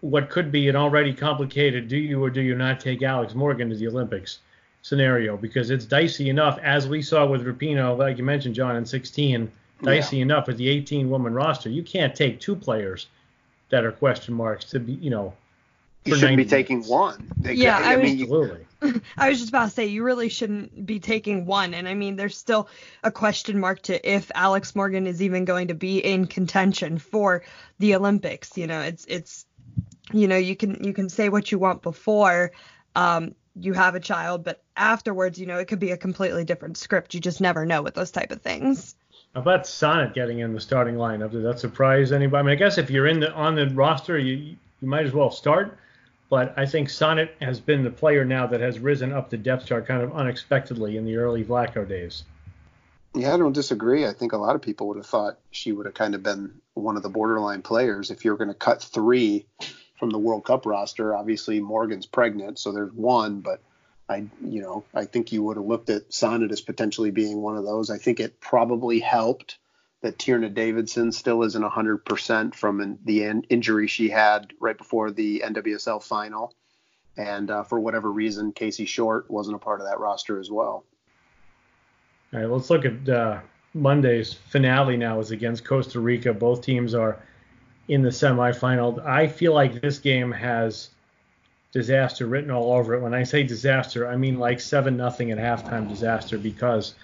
what 0.00 0.28
could 0.28 0.52
be 0.52 0.68
an 0.68 0.76
already 0.76 1.14
complicated 1.14 1.88
do 1.88 1.96
you 1.96 2.22
or 2.22 2.28
do 2.28 2.42
you 2.42 2.54
not 2.54 2.78
take 2.78 3.02
Alex 3.02 3.34
Morgan 3.34 3.70
to 3.70 3.76
the 3.76 3.88
Olympics 3.88 4.40
scenario 4.82 5.34
because 5.36 5.70
it's 5.70 5.86
dicey 5.86 6.28
enough 6.28 6.58
as 6.62 6.86
we 6.86 7.00
saw 7.00 7.24
with 7.24 7.46
Rapinoe, 7.46 7.96
like 7.96 8.18
you 8.18 8.24
mentioned, 8.24 8.54
John, 8.54 8.76
in 8.76 8.84
16 8.84 9.50
dicey 9.82 10.16
yeah. 10.16 10.22
enough 10.22 10.46
with 10.46 10.58
the 10.58 10.68
18 10.68 11.08
woman 11.08 11.32
roster. 11.32 11.70
You 11.70 11.82
can't 11.82 12.14
take 12.14 12.38
two 12.38 12.54
players 12.54 13.06
that 13.70 13.84
are 13.84 13.92
question 13.92 14.34
marks 14.34 14.66
to 14.66 14.80
be, 14.80 14.92
you 14.94 15.10
know. 15.10 15.32
You 16.04 16.16
shouldn't 16.16 16.36
be 16.36 16.44
taking 16.44 16.82
one. 16.84 17.32
They 17.38 17.54
yeah, 17.54 17.78
I, 17.78 17.94
I 17.94 17.96
mean, 17.96 18.20
absolutely. 18.20 18.66
I 19.16 19.28
was 19.28 19.38
just 19.38 19.50
about 19.50 19.66
to 19.66 19.70
say 19.70 19.86
you 19.86 20.02
really 20.02 20.28
shouldn't 20.28 20.86
be 20.86 21.00
taking 21.00 21.46
one, 21.46 21.74
and 21.74 21.88
I 21.88 21.94
mean 21.94 22.16
there's 22.16 22.36
still 22.36 22.68
a 23.02 23.10
question 23.10 23.58
mark 23.58 23.82
to 23.82 24.08
if 24.08 24.30
Alex 24.34 24.74
Morgan 24.74 25.06
is 25.06 25.22
even 25.22 25.44
going 25.44 25.68
to 25.68 25.74
be 25.74 25.98
in 25.98 26.26
contention 26.26 26.98
for 26.98 27.42
the 27.78 27.94
Olympics. 27.94 28.56
You 28.56 28.66
know, 28.66 28.80
it's 28.80 29.04
it's 29.06 29.46
you 30.12 30.28
know 30.28 30.36
you 30.36 30.56
can 30.56 30.82
you 30.84 30.92
can 30.92 31.08
say 31.08 31.28
what 31.28 31.50
you 31.50 31.58
want 31.58 31.82
before 31.82 32.52
um, 32.96 33.34
you 33.56 33.72
have 33.72 33.94
a 33.94 34.00
child, 34.00 34.44
but 34.44 34.62
afterwards, 34.76 35.38
you 35.38 35.46
know, 35.46 35.58
it 35.58 35.68
could 35.68 35.78
be 35.78 35.92
a 35.92 35.96
completely 35.96 36.44
different 36.44 36.76
script. 36.76 37.14
You 37.14 37.20
just 37.20 37.40
never 37.40 37.64
know 37.64 37.82
with 37.82 37.94
those 37.94 38.10
type 38.10 38.30
of 38.30 38.42
things. 38.42 38.96
How 39.34 39.40
about 39.40 39.64
Sonnett 39.64 40.14
getting 40.14 40.40
in 40.40 40.54
the 40.54 40.60
starting 40.60 40.94
lineup? 40.94 41.32
Did 41.32 41.44
that 41.44 41.58
surprise 41.58 42.12
anybody? 42.12 42.40
I 42.40 42.42
mean, 42.42 42.52
I 42.52 42.56
guess 42.56 42.78
if 42.78 42.90
you're 42.90 43.06
in 43.06 43.20
the 43.20 43.32
on 43.32 43.54
the 43.54 43.68
roster, 43.70 44.18
you 44.18 44.56
you 44.80 44.88
might 44.88 45.06
as 45.06 45.12
well 45.12 45.30
start. 45.30 45.78
But 46.30 46.54
I 46.56 46.66
think 46.66 46.88
Sonnett 46.88 47.30
has 47.40 47.60
been 47.60 47.84
the 47.84 47.90
player 47.90 48.24
now 48.24 48.46
that 48.46 48.60
has 48.60 48.78
risen 48.78 49.12
up 49.12 49.30
the 49.30 49.36
depth 49.36 49.66
chart 49.66 49.86
kind 49.86 50.02
of 50.02 50.12
unexpectedly 50.14 50.96
in 50.96 51.04
the 51.04 51.16
early 51.16 51.44
Vlatko 51.44 51.88
days. 51.88 52.24
Yeah, 53.14 53.34
I 53.34 53.36
don't 53.36 53.52
disagree. 53.52 54.06
I 54.06 54.12
think 54.12 54.32
a 54.32 54.38
lot 54.38 54.56
of 54.56 54.62
people 54.62 54.88
would 54.88 54.96
have 54.96 55.06
thought 55.06 55.38
she 55.52 55.70
would 55.70 55.86
have 55.86 55.94
kind 55.94 56.14
of 56.14 56.22
been 56.22 56.60
one 56.74 56.96
of 56.96 57.02
the 57.02 57.08
borderline 57.08 57.62
players. 57.62 58.10
If 58.10 58.24
you're 58.24 58.36
going 58.36 58.48
to 58.48 58.54
cut 58.54 58.82
three 58.82 59.46
from 59.98 60.10
the 60.10 60.18
World 60.18 60.44
Cup 60.44 60.66
roster, 60.66 61.14
obviously 61.14 61.60
Morgan's 61.60 62.06
pregnant, 62.06 62.58
so 62.58 62.72
there's 62.72 62.92
one, 62.92 63.40
but 63.40 63.60
I, 64.08 64.26
you 64.44 64.60
know, 64.60 64.84
I 64.92 65.04
think 65.04 65.32
you 65.32 65.42
would 65.44 65.56
have 65.56 65.66
looked 65.66 65.90
at 65.90 66.10
Sonnett 66.10 66.50
as 66.50 66.60
potentially 66.60 67.12
being 67.12 67.40
one 67.40 67.56
of 67.56 67.64
those. 67.64 67.90
I 67.90 67.98
think 67.98 68.18
it 68.18 68.40
probably 68.40 68.98
helped 68.98 69.58
that 70.04 70.18
Tierna 70.18 70.52
Davidson 70.52 71.12
still 71.12 71.44
isn't 71.44 71.62
100% 71.62 72.54
from 72.54 72.82
an, 72.82 72.98
the 73.06 73.24
in, 73.24 73.42
injury 73.44 73.86
she 73.86 74.10
had 74.10 74.52
right 74.60 74.76
before 74.76 75.10
the 75.10 75.42
NWSL 75.46 76.02
final. 76.02 76.54
And 77.16 77.50
uh, 77.50 77.62
for 77.62 77.80
whatever 77.80 78.12
reason, 78.12 78.52
Casey 78.52 78.84
Short 78.84 79.30
wasn't 79.30 79.56
a 79.56 79.58
part 79.58 79.80
of 79.80 79.86
that 79.86 79.98
roster 79.98 80.38
as 80.38 80.50
well. 80.50 80.84
All 82.34 82.38
right, 82.38 82.50
let's 82.50 82.68
look 82.68 82.84
at 82.84 83.08
uh, 83.08 83.40
Monday's 83.72 84.34
finale 84.34 84.98
now 84.98 85.20
is 85.20 85.30
against 85.30 85.64
Costa 85.64 86.00
Rica. 86.00 86.34
Both 86.34 86.60
teams 86.60 86.92
are 86.92 87.18
in 87.88 88.02
the 88.02 88.10
semifinal. 88.10 89.02
I 89.06 89.26
feel 89.26 89.54
like 89.54 89.80
this 89.80 89.98
game 89.98 90.30
has 90.32 90.90
disaster 91.72 92.26
written 92.26 92.50
all 92.50 92.74
over 92.74 92.92
it. 92.92 93.00
When 93.00 93.14
I 93.14 93.22
say 93.22 93.42
disaster, 93.42 94.06
I 94.06 94.16
mean 94.16 94.38
like 94.38 94.60
seven 94.60 94.98
nothing 94.98 95.30
at 95.30 95.38
halftime 95.38 95.88
disaster 95.88 96.36
because 96.36 96.94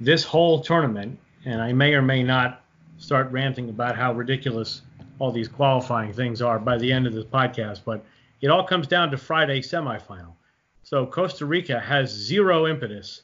this 0.00 0.24
whole 0.24 0.62
tournament, 0.62 1.18
and 1.48 1.62
I 1.62 1.72
may 1.72 1.94
or 1.94 2.02
may 2.02 2.22
not 2.22 2.62
start 2.98 3.32
ranting 3.32 3.70
about 3.70 3.96
how 3.96 4.12
ridiculous 4.12 4.82
all 5.18 5.32
these 5.32 5.48
qualifying 5.48 6.12
things 6.12 6.42
are 6.42 6.58
by 6.58 6.76
the 6.76 6.92
end 6.92 7.06
of 7.06 7.14
this 7.14 7.24
podcast, 7.24 7.80
but 7.86 8.04
it 8.42 8.48
all 8.48 8.64
comes 8.64 8.86
down 8.86 9.10
to 9.10 9.16
Friday 9.16 9.62
semifinal. 9.62 10.34
So 10.82 11.06
Costa 11.06 11.46
Rica 11.46 11.80
has 11.80 12.10
zero 12.10 12.66
impetus 12.66 13.22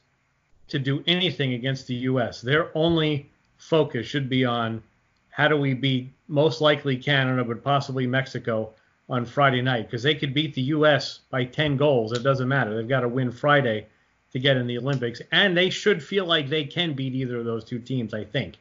to 0.69 0.79
do 0.79 1.05
anything 1.07 1.53
against 1.53 1.87
the 1.87 1.95
U.S. 1.95 2.41
Their 2.41 2.77
only 2.77 3.31
focus 3.59 4.07
should 4.07 4.31
be 4.31 4.45
on 4.45 4.83
how 5.29 5.49
do 5.49 5.59
we 5.59 5.75
beat 5.75 6.11
most 6.27 6.63
likely 6.63 6.97
Canada, 6.97 7.45
but 7.45 7.63
possibly 7.63 8.07
Mexico 8.07 8.73
on 9.11 9.27
Friday 9.27 9.61
night 9.61 9.87
because 9.87 10.03
they 10.03 10.15
could 10.15 10.33
beat 10.33 10.55
the 10.55 10.63
U.S. 10.63 11.21
by 11.31 11.45
10 11.45 11.77
goals. 11.77 12.13
It 12.13 12.23
doesn't 12.23 12.49
matter. 12.49 12.75
They've 12.75 12.89
got 12.89 13.01
to 13.01 13.09
win 13.09 13.31
Friday 13.31 13.87
to 14.35 14.41
get 14.41 14.59
in 14.59 14.67
the 14.67 14.77
Olympics, 14.77 15.23
and 15.33 15.57
they 15.57 15.71
should 15.71 16.03
feel 16.03 16.27
like 16.27 16.49
they 16.51 16.65
can 16.65 16.93
beat 16.93 17.15
either 17.15 17.39
of 17.39 17.47
those 17.47 17.65
two 17.65 17.79
teams. 17.79 18.13
I 18.13 18.25
think. 18.25 18.57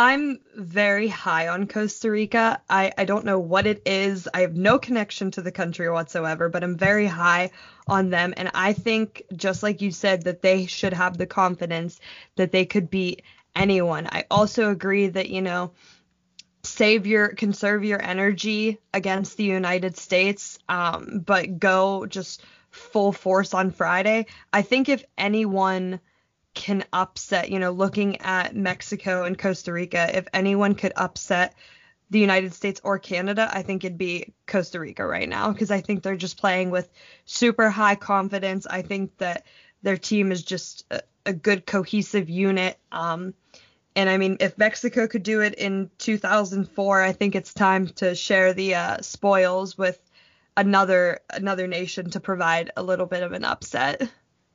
I'm 0.00 0.38
very 0.54 1.08
high 1.08 1.48
on 1.48 1.66
Costa 1.66 2.08
Rica. 2.08 2.60
I, 2.70 2.92
I 2.96 3.04
don't 3.04 3.24
know 3.24 3.40
what 3.40 3.66
it 3.66 3.82
is. 3.84 4.28
I 4.32 4.42
have 4.42 4.54
no 4.54 4.78
connection 4.78 5.32
to 5.32 5.42
the 5.42 5.50
country 5.50 5.90
whatsoever, 5.90 6.48
but 6.48 6.62
I'm 6.62 6.76
very 6.76 7.06
high 7.06 7.50
on 7.88 8.10
them. 8.10 8.32
And 8.36 8.48
I 8.54 8.74
think, 8.74 9.24
just 9.34 9.64
like 9.64 9.80
you 9.80 9.90
said, 9.90 10.22
that 10.22 10.40
they 10.40 10.66
should 10.66 10.92
have 10.92 11.18
the 11.18 11.26
confidence 11.26 11.98
that 12.36 12.52
they 12.52 12.64
could 12.64 12.90
beat 12.90 13.22
anyone. 13.56 14.06
I 14.06 14.24
also 14.30 14.70
agree 14.70 15.08
that, 15.08 15.30
you 15.30 15.42
know, 15.42 15.72
save 16.62 17.04
your 17.04 17.28
conserve 17.30 17.82
your 17.82 18.00
energy 18.00 18.78
against 18.94 19.36
the 19.36 19.44
United 19.44 19.96
States, 19.96 20.60
um, 20.68 21.24
but 21.26 21.58
go 21.58 22.06
just 22.06 22.44
full 22.78 23.12
force 23.12 23.54
on 23.54 23.70
Friday. 23.70 24.26
I 24.52 24.62
think 24.62 24.88
if 24.88 25.04
anyone 25.16 26.00
can 26.54 26.84
upset, 26.92 27.50
you 27.50 27.58
know, 27.58 27.70
looking 27.70 28.20
at 28.20 28.56
Mexico 28.56 29.24
and 29.24 29.38
Costa 29.38 29.72
Rica, 29.72 30.16
if 30.16 30.26
anyone 30.32 30.74
could 30.74 30.92
upset 30.96 31.54
the 32.10 32.18
United 32.18 32.54
States 32.54 32.80
or 32.82 32.98
Canada, 32.98 33.50
I 33.52 33.62
think 33.62 33.84
it'd 33.84 33.98
be 33.98 34.32
Costa 34.46 34.80
Rica 34.80 35.06
right 35.06 35.28
now 35.28 35.52
because 35.52 35.70
I 35.70 35.80
think 35.80 36.02
they're 36.02 36.16
just 36.16 36.38
playing 36.38 36.70
with 36.70 36.88
super 37.26 37.68
high 37.68 37.94
confidence. 37.94 38.66
I 38.66 38.82
think 38.82 39.16
that 39.18 39.44
their 39.82 39.98
team 39.98 40.32
is 40.32 40.42
just 40.42 40.84
a, 40.90 41.02
a 41.26 41.32
good 41.32 41.66
cohesive 41.66 42.28
unit. 42.28 42.78
Um, 42.90 43.34
and 43.94 44.08
I 44.08 44.16
mean, 44.16 44.38
if 44.40 44.56
Mexico 44.56 45.06
could 45.06 45.22
do 45.22 45.40
it 45.42 45.54
in 45.54 45.90
2004, 45.98 47.02
I 47.02 47.12
think 47.12 47.34
it's 47.34 47.52
time 47.52 47.88
to 47.88 48.14
share 48.14 48.52
the 48.52 48.74
uh, 48.74 49.02
spoils 49.02 49.76
with 49.76 50.00
another 50.58 51.20
another 51.30 51.66
nation 51.68 52.10
to 52.10 52.20
provide 52.20 52.72
a 52.76 52.82
little 52.82 53.06
bit 53.06 53.22
of 53.22 53.32
an 53.32 53.44
upset. 53.44 54.10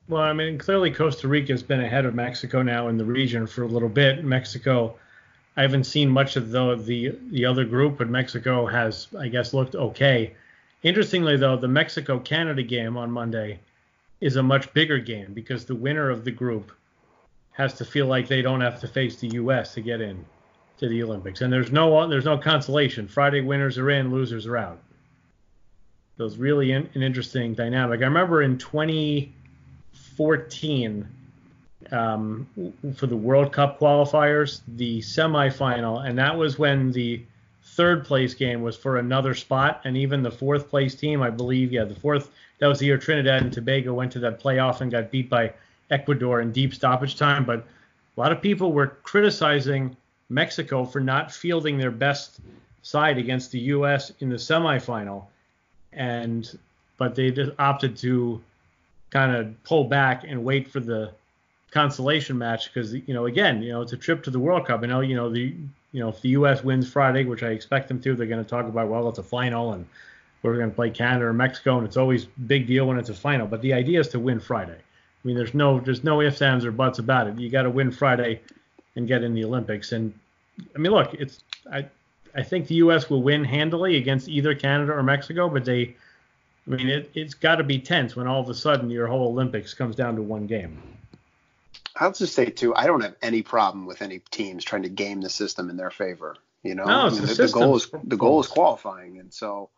Well, 0.06 0.22
I 0.22 0.34
mean, 0.34 0.58
clearly 0.58 0.90
Costa 0.90 1.26
Rica 1.26 1.52
has 1.54 1.62
been 1.62 1.80
ahead 1.80 2.04
of 2.04 2.14
Mexico 2.14 2.60
now 2.60 2.88
in 2.88 2.98
the 2.98 3.06
region 3.06 3.46
for 3.46 3.62
a 3.62 3.66
little 3.66 3.88
bit. 3.88 4.22
Mexico, 4.22 4.96
I 5.56 5.62
haven't 5.62 5.84
seen 5.84 6.10
much 6.10 6.36
of 6.36 6.50
the 6.50 6.76
the, 6.76 7.18
the 7.30 7.46
other 7.46 7.64
group, 7.64 7.98
but 7.98 8.10
Mexico 8.10 8.66
has, 8.66 9.08
I 9.18 9.28
guess, 9.28 9.54
looked 9.54 9.74
okay. 9.74 10.34
Interestingly, 10.82 11.38
though, 11.38 11.56
the 11.56 11.68
Mexico 11.68 12.18
Canada 12.18 12.62
game 12.62 12.98
on 12.98 13.10
Monday 13.10 13.60
is 14.20 14.36
a 14.36 14.42
much 14.42 14.72
bigger 14.74 14.98
game 14.98 15.32
because 15.32 15.64
the 15.64 15.74
winner 15.74 16.10
of 16.10 16.24
the 16.24 16.30
group 16.30 16.70
has 17.52 17.72
to 17.74 17.84
feel 17.86 18.06
like 18.06 18.28
they 18.28 18.42
don't 18.42 18.60
have 18.60 18.80
to 18.80 18.88
face 18.88 19.16
the 19.16 19.28
U.S. 19.28 19.72
to 19.72 19.80
get 19.80 20.02
in 20.02 20.22
to 20.78 20.88
the 20.88 21.02
Olympics. 21.02 21.40
And 21.40 21.50
there's 21.50 21.72
no 21.72 22.06
there's 22.06 22.26
no 22.26 22.36
consolation. 22.36 23.08
Friday 23.08 23.40
winners 23.40 23.78
are 23.78 23.88
in, 23.88 24.10
losers 24.10 24.46
are 24.46 24.58
out. 24.58 24.78
So 26.16 26.24
it's 26.24 26.36
really 26.36 26.70
in, 26.72 26.88
an 26.94 27.02
interesting 27.02 27.54
dynamic. 27.54 28.00
I 28.00 28.04
remember 28.04 28.42
in 28.42 28.58
2014 28.58 31.08
um, 31.90 32.46
for 32.96 33.06
the 33.06 33.16
World 33.16 33.52
Cup 33.52 33.80
qualifiers, 33.80 34.60
the 34.68 35.00
semifinal, 35.00 36.08
and 36.08 36.16
that 36.18 36.36
was 36.36 36.56
when 36.58 36.92
the 36.92 37.22
third 37.62 38.04
place 38.04 38.34
game 38.34 38.60
was 38.62 38.76
for 38.76 38.98
another 38.98 39.34
spot, 39.34 39.80
and 39.84 39.96
even 39.96 40.22
the 40.22 40.30
fourth 40.30 40.68
place 40.68 40.94
team, 40.94 41.20
I 41.22 41.30
believe, 41.30 41.72
yeah, 41.72 41.82
the 41.84 41.96
fourth. 41.96 42.30
That 42.60 42.68
was 42.68 42.78
the 42.78 42.86
year 42.86 42.98
Trinidad 42.98 43.42
and 43.42 43.52
Tobago 43.52 43.92
went 43.92 44.12
to 44.12 44.20
that 44.20 44.40
playoff 44.40 44.80
and 44.80 44.92
got 44.92 45.10
beat 45.10 45.28
by 45.28 45.52
Ecuador 45.90 46.40
in 46.40 46.52
deep 46.52 46.72
stoppage 46.74 47.16
time, 47.16 47.44
but 47.44 47.66
a 48.16 48.20
lot 48.20 48.32
of 48.32 48.40
people 48.40 48.72
were 48.72 48.86
criticizing 49.02 49.96
Mexico 50.28 50.84
for 50.84 51.00
not 51.00 51.32
fielding 51.32 51.78
their 51.78 51.90
best 51.90 52.38
side 52.82 53.18
against 53.18 53.50
the 53.50 53.58
U.S. 53.58 54.12
in 54.20 54.28
the 54.28 54.36
semifinal, 54.36 55.24
and 55.94 56.58
but 56.96 57.14
they 57.14 57.30
just 57.30 57.52
opted 57.58 57.96
to 57.98 58.40
kind 59.10 59.34
of 59.34 59.64
pull 59.64 59.84
back 59.84 60.24
and 60.26 60.44
wait 60.44 60.70
for 60.70 60.80
the 60.80 61.10
consolation 61.70 62.38
match 62.38 62.72
because 62.72 62.94
you 62.94 63.14
know 63.14 63.26
again 63.26 63.62
you 63.62 63.72
know 63.72 63.82
it's 63.82 63.92
a 63.92 63.96
trip 63.96 64.22
to 64.24 64.30
the 64.30 64.38
World 64.38 64.66
Cup. 64.66 64.82
I 64.82 64.86
know 64.86 65.00
you 65.00 65.16
know 65.16 65.30
the 65.30 65.54
you 65.92 66.00
know 66.00 66.08
if 66.08 66.20
the 66.20 66.30
U.S. 66.30 66.62
wins 66.62 66.90
Friday, 66.90 67.24
which 67.24 67.42
I 67.42 67.48
expect 67.48 67.88
them 67.88 68.00
to, 68.02 68.14
they're 68.14 68.26
going 68.26 68.42
to 68.42 68.48
talk 68.48 68.66
about 68.66 68.88
well 68.88 69.08
it's 69.08 69.18
a 69.18 69.22
final 69.22 69.72
and 69.72 69.86
we're 70.44 70.56
going 70.56 70.68
to 70.68 70.76
play 70.76 70.90
Canada 70.90 71.24
or 71.24 71.32
Mexico, 71.32 71.78
and 71.78 71.86
it's 71.86 71.96
always 71.96 72.26
big 72.26 72.66
deal 72.66 72.86
when 72.86 72.98
it's 72.98 73.08
a 73.08 73.14
final. 73.14 73.46
But 73.46 73.62
the 73.62 73.72
idea 73.72 74.00
is 74.00 74.08
to 74.08 74.20
win 74.20 74.38
Friday. 74.38 74.76
I 74.76 75.26
mean, 75.26 75.36
there's 75.36 75.54
no 75.54 75.80
there's 75.80 76.04
no 76.04 76.20
ifs, 76.20 76.42
ands, 76.42 76.66
or 76.66 76.70
buts 76.70 76.98
about 76.98 77.26
it. 77.26 77.38
You 77.38 77.48
got 77.48 77.62
to 77.62 77.70
win 77.70 77.90
Friday 77.90 78.42
and 78.94 79.08
get 79.08 79.24
in 79.24 79.34
the 79.34 79.44
Olympics. 79.44 79.92
And 79.92 80.12
I 80.74 80.78
mean, 80.78 80.92
look, 80.92 81.14
it's 81.14 81.42
I 81.72 81.86
I 82.34 82.42
think 82.42 82.66
the 82.66 82.76
U.S. 82.76 83.08
will 83.08 83.22
win 83.22 83.44
handily 83.44 83.96
against 83.96 84.28
either 84.28 84.54
Canada 84.54 84.92
or 84.92 85.02
Mexico, 85.02 85.48
but 85.48 85.64
they, 85.64 85.96
I 86.66 86.70
mean, 86.70 86.88
it, 86.88 87.10
it's 87.14 87.34
got 87.34 87.56
to 87.56 87.64
be 87.64 87.78
tense 87.78 88.16
when 88.16 88.26
all 88.26 88.40
of 88.40 88.48
a 88.48 88.54
sudden 88.54 88.90
your 88.90 89.06
whole 89.06 89.28
Olympics 89.28 89.74
comes 89.74 89.94
down 89.94 90.16
to 90.16 90.22
one 90.22 90.46
game. 90.46 90.82
I'll 91.96 92.12
just 92.12 92.34
say 92.34 92.46
too, 92.46 92.74
I 92.74 92.86
don't 92.86 93.02
have 93.02 93.14
any 93.22 93.42
problem 93.42 93.86
with 93.86 94.02
any 94.02 94.18
teams 94.30 94.64
trying 94.64 94.82
to 94.82 94.88
game 94.88 95.20
the 95.20 95.30
system 95.30 95.70
in 95.70 95.76
their 95.76 95.90
favor. 95.90 96.36
You 96.64 96.74
know, 96.74 96.84
no, 96.84 96.92
I 96.92 97.10
mean, 97.10 97.20
the, 97.20 97.34
the, 97.34 97.48
goal 97.52 97.76
is 97.76 97.88
the 98.04 98.16
goal 98.16 98.40
is 98.40 98.46
qualifying, 98.46 99.18
and 99.18 99.32
so, 99.32 99.68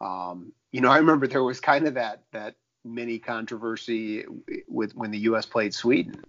um, 0.00 0.52
you 0.72 0.80
know, 0.80 0.88
I 0.88 0.96
remember 0.96 1.26
there 1.26 1.44
was 1.44 1.60
kind 1.60 1.86
of 1.86 1.94
that 1.94 2.22
that 2.32 2.54
mini 2.82 3.18
controversy 3.18 4.24
with 4.66 4.96
when 4.96 5.10
the 5.10 5.18
U.S. 5.18 5.44
played 5.44 5.74
Sweden 5.74 6.24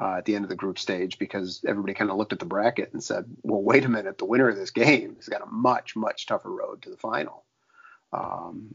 uh, 0.00 0.16
at 0.18 0.24
the 0.24 0.34
end 0.34 0.44
of 0.44 0.48
the 0.48 0.56
group 0.56 0.78
stage 0.78 1.18
because 1.18 1.64
everybody 1.66 1.94
kind 1.94 2.10
of 2.10 2.16
looked 2.16 2.32
at 2.32 2.38
the 2.38 2.44
bracket 2.44 2.92
and 2.92 3.02
said, 3.02 3.24
"Well, 3.42 3.62
wait 3.62 3.84
a 3.84 3.88
minute, 3.88 4.18
the 4.18 4.24
winner 4.24 4.48
of 4.48 4.56
this 4.56 4.70
game 4.70 5.16
has 5.16 5.28
got 5.28 5.42
a 5.42 5.46
much 5.46 5.96
much 5.96 6.26
tougher 6.26 6.50
road 6.50 6.82
to 6.82 6.90
the 6.90 6.96
final." 6.96 7.44
Um, 8.12 8.74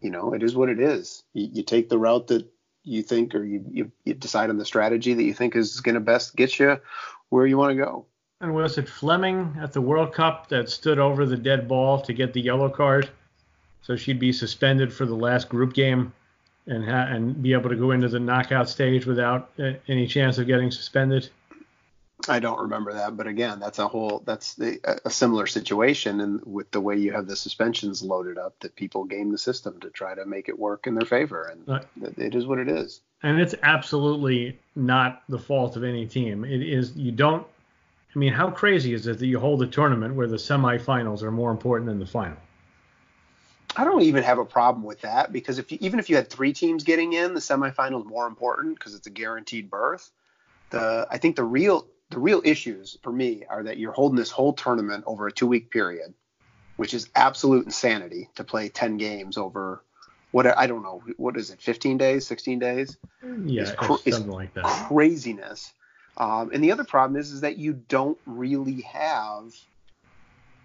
you 0.00 0.10
know, 0.10 0.34
it 0.34 0.42
is 0.42 0.54
what 0.54 0.68
it 0.68 0.80
is. 0.80 1.22
You, 1.32 1.48
you, 1.52 1.62
take 1.62 1.88
the 1.88 1.98
route 1.98 2.26
that 2.26 2.46
you 2.82 3.02
think, 3.02 3.34
or 3.34 3.42
you, 3.42 3.64
you, 3.70 3.92
you 4.04 4.12
decide 4.12 4.50
on 4.50 4.58
the 4.58 4.64
strategy 4.64 5.14
that 5.14 5.22
you 5.22 5.32
think 5.32 5.56
is 5.56 5.80
going 5.80 5.94
to 5.94 6.00
best 6.00 6.36
get 6.36 6.58
you 6.58 6.78
where 7.30 7.46
you 7.46 7.56
want 7.56 7.70
to 7.70 7.82
go. 7.82 8.04
And 8.40 8.54
was 8.54 8.76
it 8.76 8.88
Fleming 8.88 9.56
at 9.62 9.72
the 9.72 9.80
World 9.80 10.12
Cup 10.12 10.48
that 10.50 10.68
stood 10.68 10.98
over 10.98 11.24
the 11.24 11.36
dead 11.36 11.66
ball 11.66 12.02
to 12.02 12.12
get 12.12 12.34
the 12.34 12.42
yellow 12.42 12.68
card? 12.68 13.08
so 13.84 13.96
she'd 13.96 14.18
be 14.18 14.32
suspended 14.32 14.92
for 14.92 15.04
the 15.04 15.14
last 15.14 15.48
group 15.48 15.74
game 15.74 16.12
and 16.66 16.84
ha- 16.84 17.06
and 17.08 17.42
be 17.42 17.52
able 17.52 17.70
to 17.70 17.76
go 17.76 17.90
into 17.90 18.08
the 18.08 18.20
knockout 18.20 18.68
stage 18.68 19.06
without 19.06 19.50
uh, 19.58 19.72
any 19.88 20.06
chance 20.06 20.38
of 20.38 20.46
getting 20.46 20.70
suspended. 20.70 21.28
I 22.28 22.38
don't 22.38 22.60
remember 22.60 22.94
that, 22.94 23.16
but 23.16 23.26
again, 23.26 23.60
that's 23.60 23.78
a 23.78 23.88
whole 23.88 24.22
that's 24.24 24.54
the, 24.54 24.78
a 25.04 25.10
similar 25.10 25.46
situation, 25.46 26.20
and 26.20 26.40
with 26.46 26.70
the 26.70 26.80
way 26.80 26.96
you 26.96 27.12
have 27.12 27.26
the 27.26 27.36
suspensions 27.36 28.02
loaded 28.02 28.38
up, 28.38 28.58
that 28.60 28.76
people 28.76 29.04
game 29.04 29.30
the 29.30 29.38
system 29.38 29.80
to 29.80 29.90
try 29.90 30.14
to 30.14 30.24
make 30.24 30.48
it 30.48 30.58
work 30.58 30.86
in 30.86 30.94
their 30.94 31.06
favor, 31.06 31.52
and 31.52 32.16
it 32.16 32.34
is 32.34 32.46
what 32.46 32.58
it 32.58 32.68
is. 32.68 33.00
And 33.22 33.40
it's 33.40 33.54
absolutely 33.62 34.58
not 34.74 35.22
the 35.28 35.38
fault 35.38 35.76
of 35.76 35.84
any 35.84 36.06
team. 36.06 36.44
It 36.44 36.62
is 36.62 36.96
you 36.96 37.12
don't. 37.12 37.46
I 38.14 38.18
mean, 38.18 38.32
how 38.32 38.50
crazy 38.50 38.94
is 38.94 39.06
it 39.06 39.18
that 39.18 39.26
you 39.26 39.40
hold 39.40 39.62
a 39.62 39.66
tournament 39.66 40.14
where 40.14 40.28
the 40.28 40.36
semifinals 40.36 41.22
are 41.22 41.32
more 41.32 41.50
important 41.50 41.88
than 41.88 41.98
the 41.98 42.06
final? 42.06 42.38
I 43.76 43.84
don't 43.84 44.02
even 44.02 44.22
have 44.22 44.38
a 44.38 44.44
problem 44.44 44.84
with 44.84 45.00
that 45.00 45.32
because 45.32 45.58
if 45.58 45.72
you, 45.72 45.78
even 45.80 45.98
if 45.98 46.08
you 46.08 46.16
had 46.16 46.30
three 46.30 46.52
teams 46.52 46.84
getting 46.84 47.12
in, 47.12 47.34
the 47.34 47.40
semifinal 47.40 48.00
is 48.00 48.06
more 48.06 48.26
important 48.26 48.78
because 48.78 48.94
it's 48.94 49.06
a 49.06 49.10
guaranteed 49.10 49.70
berth. 49.70 50.10
The 50.70 51.06
I 51.10 51.18
think 51.18 51.36
the 51.36 51.44
real 51.44 51.86
the 52.10 52.18
real 52.20 52.40
issues 52.44 52.98
for 53.02 53.12
me 53.12 53.44
are 53.48 53.64
that 53.64 53.78
you're 53.78 53.92
holding 53.92 54.16
this 54.16 54.30
whole 54.30 54.52
tournament 54.52 55.04
over 55.06 55.26
a 55.26 55.32
two 55.32 55.46
week 55.46 55.70
period, 55.70 56.14
which 56.76 56.94
is 56.94 57.08
absolute 57.14 57.64
insanity 57.66 58.28
to 58.36 58.44
play 58.44 58.68
ten 58.68 58.96
games 58.96 59.36
over 59.36 59.82
what 60.30 60.46
I 60.46 60.66
don't 60.66 60.82
know 60.82 61.02
what 61.16 61.36
is 61.36 61.50
it 61.50 61.60
15 61.60 61.96
days 61.96 62.26
16 62.26 62.58
days 62.58 62.96
Yeah, 63.22 63.62
It's 63.62 63.72
cr- 63.72 63.92
it's 63.94 64.06
it's 64.08 64.16
something 64.16 64.32
like 64.32 64.54
that. 64.54 64.64
craziness. 64.64 65.72
Um, 66.16 66.50
and 66.52 66.62
the 66.62 66.70
other 66.70 66.84
problem 66.84 67.20
is, 67.20 67.32
is 67.32 67.40
that 67.40 67.56
you 67.56 67.72
don't 67.72 68.18
really 68.24 68.82
have 68.82 69.52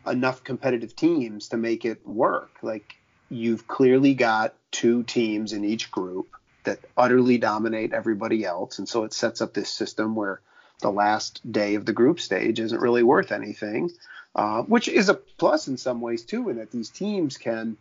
enough 0.06 0.44
competitive 0.44 0.96
teams 0.96 1.50
to 1.50 1.58
make 1.58 1.86
it 1.86 2.06
work. 2.08 2.58
Like 2.62 2.99
you've 3.30 3.68
clearly 3.68 4.14
got 4.14 4.54
two 4.72 5.04
teams 5.04 5.54
in 5.54 5.64
each 5.66 5.92
group 5.92 6.36
that 6.64 6.80
utterly 6.98 7.38
dominate 7.38 7.94
everybody 7.94 8.46
else, 8.46 8.80
and 8.80 8.88
so 8.88 9.04
it 9.04 9.14
sets 9.14 9.42
up 9.42 9.54
this 9.54 9.70
system 9.70 10.16
where 10.16 10.42
the 10.82 10.92
last 10.92 11.50
day 11.52 11.76
of 11.76 11.86
the 11.86 11.94
group 11.94 12.20
stage 12.20 12.60
isn't 12.60 12.82
really 12.82 13.04
worth 13.04 13.32
anything, 13.32 13.92
uh, 14.36 14.62
which 14.64 14.88
is 14.88 15.10
a 15.10 15.14
plus 15.14 15.68
in 15.68 15.78
some 15.78 16.02
ways 16.02 16.24
too, 16.24 16.50
in 16.50 16.58
that 16.58 16.72
these 16.72 16.90
teams 16.90 17.38
can 17.38 17.78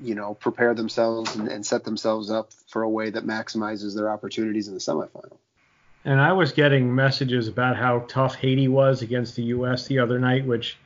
you 0.00 0.14
know, 0.14 0.34
prepare 0.34 0.74
themselves 0.74 1.34
and, 1.36 1.48
and 1.48 1.66
set 1.66 1.84
themselves 1.84 2.30
up 2.30 2.52
for 2.68 2.82
a 2.82 2.88
way 2.88 3.10
that 3.10 3.24
maximizes 3.24 3.94
their 3.94 4.10
opportunities 4.10 4.68
in 4.68 4.74
the 4.74 4.80
semifinal. 4.80 5.36
And 6.04 6.20
I 6.20 6.32
was 6.32 6.52
getting 6.52 6.94
messages 6.94 7.46
about 7.46 7.76
how 7.76 8.00
tough 8.08 8.34
Haiti 8.34 8.68
was 8.68 9.02
against 9.02 9.36
the 9.36 9.44
U.S. 9.44 9.86
the 9.86 10.00
other 10.00 10.18
night, 10.18 10.44
which 10.44 10.76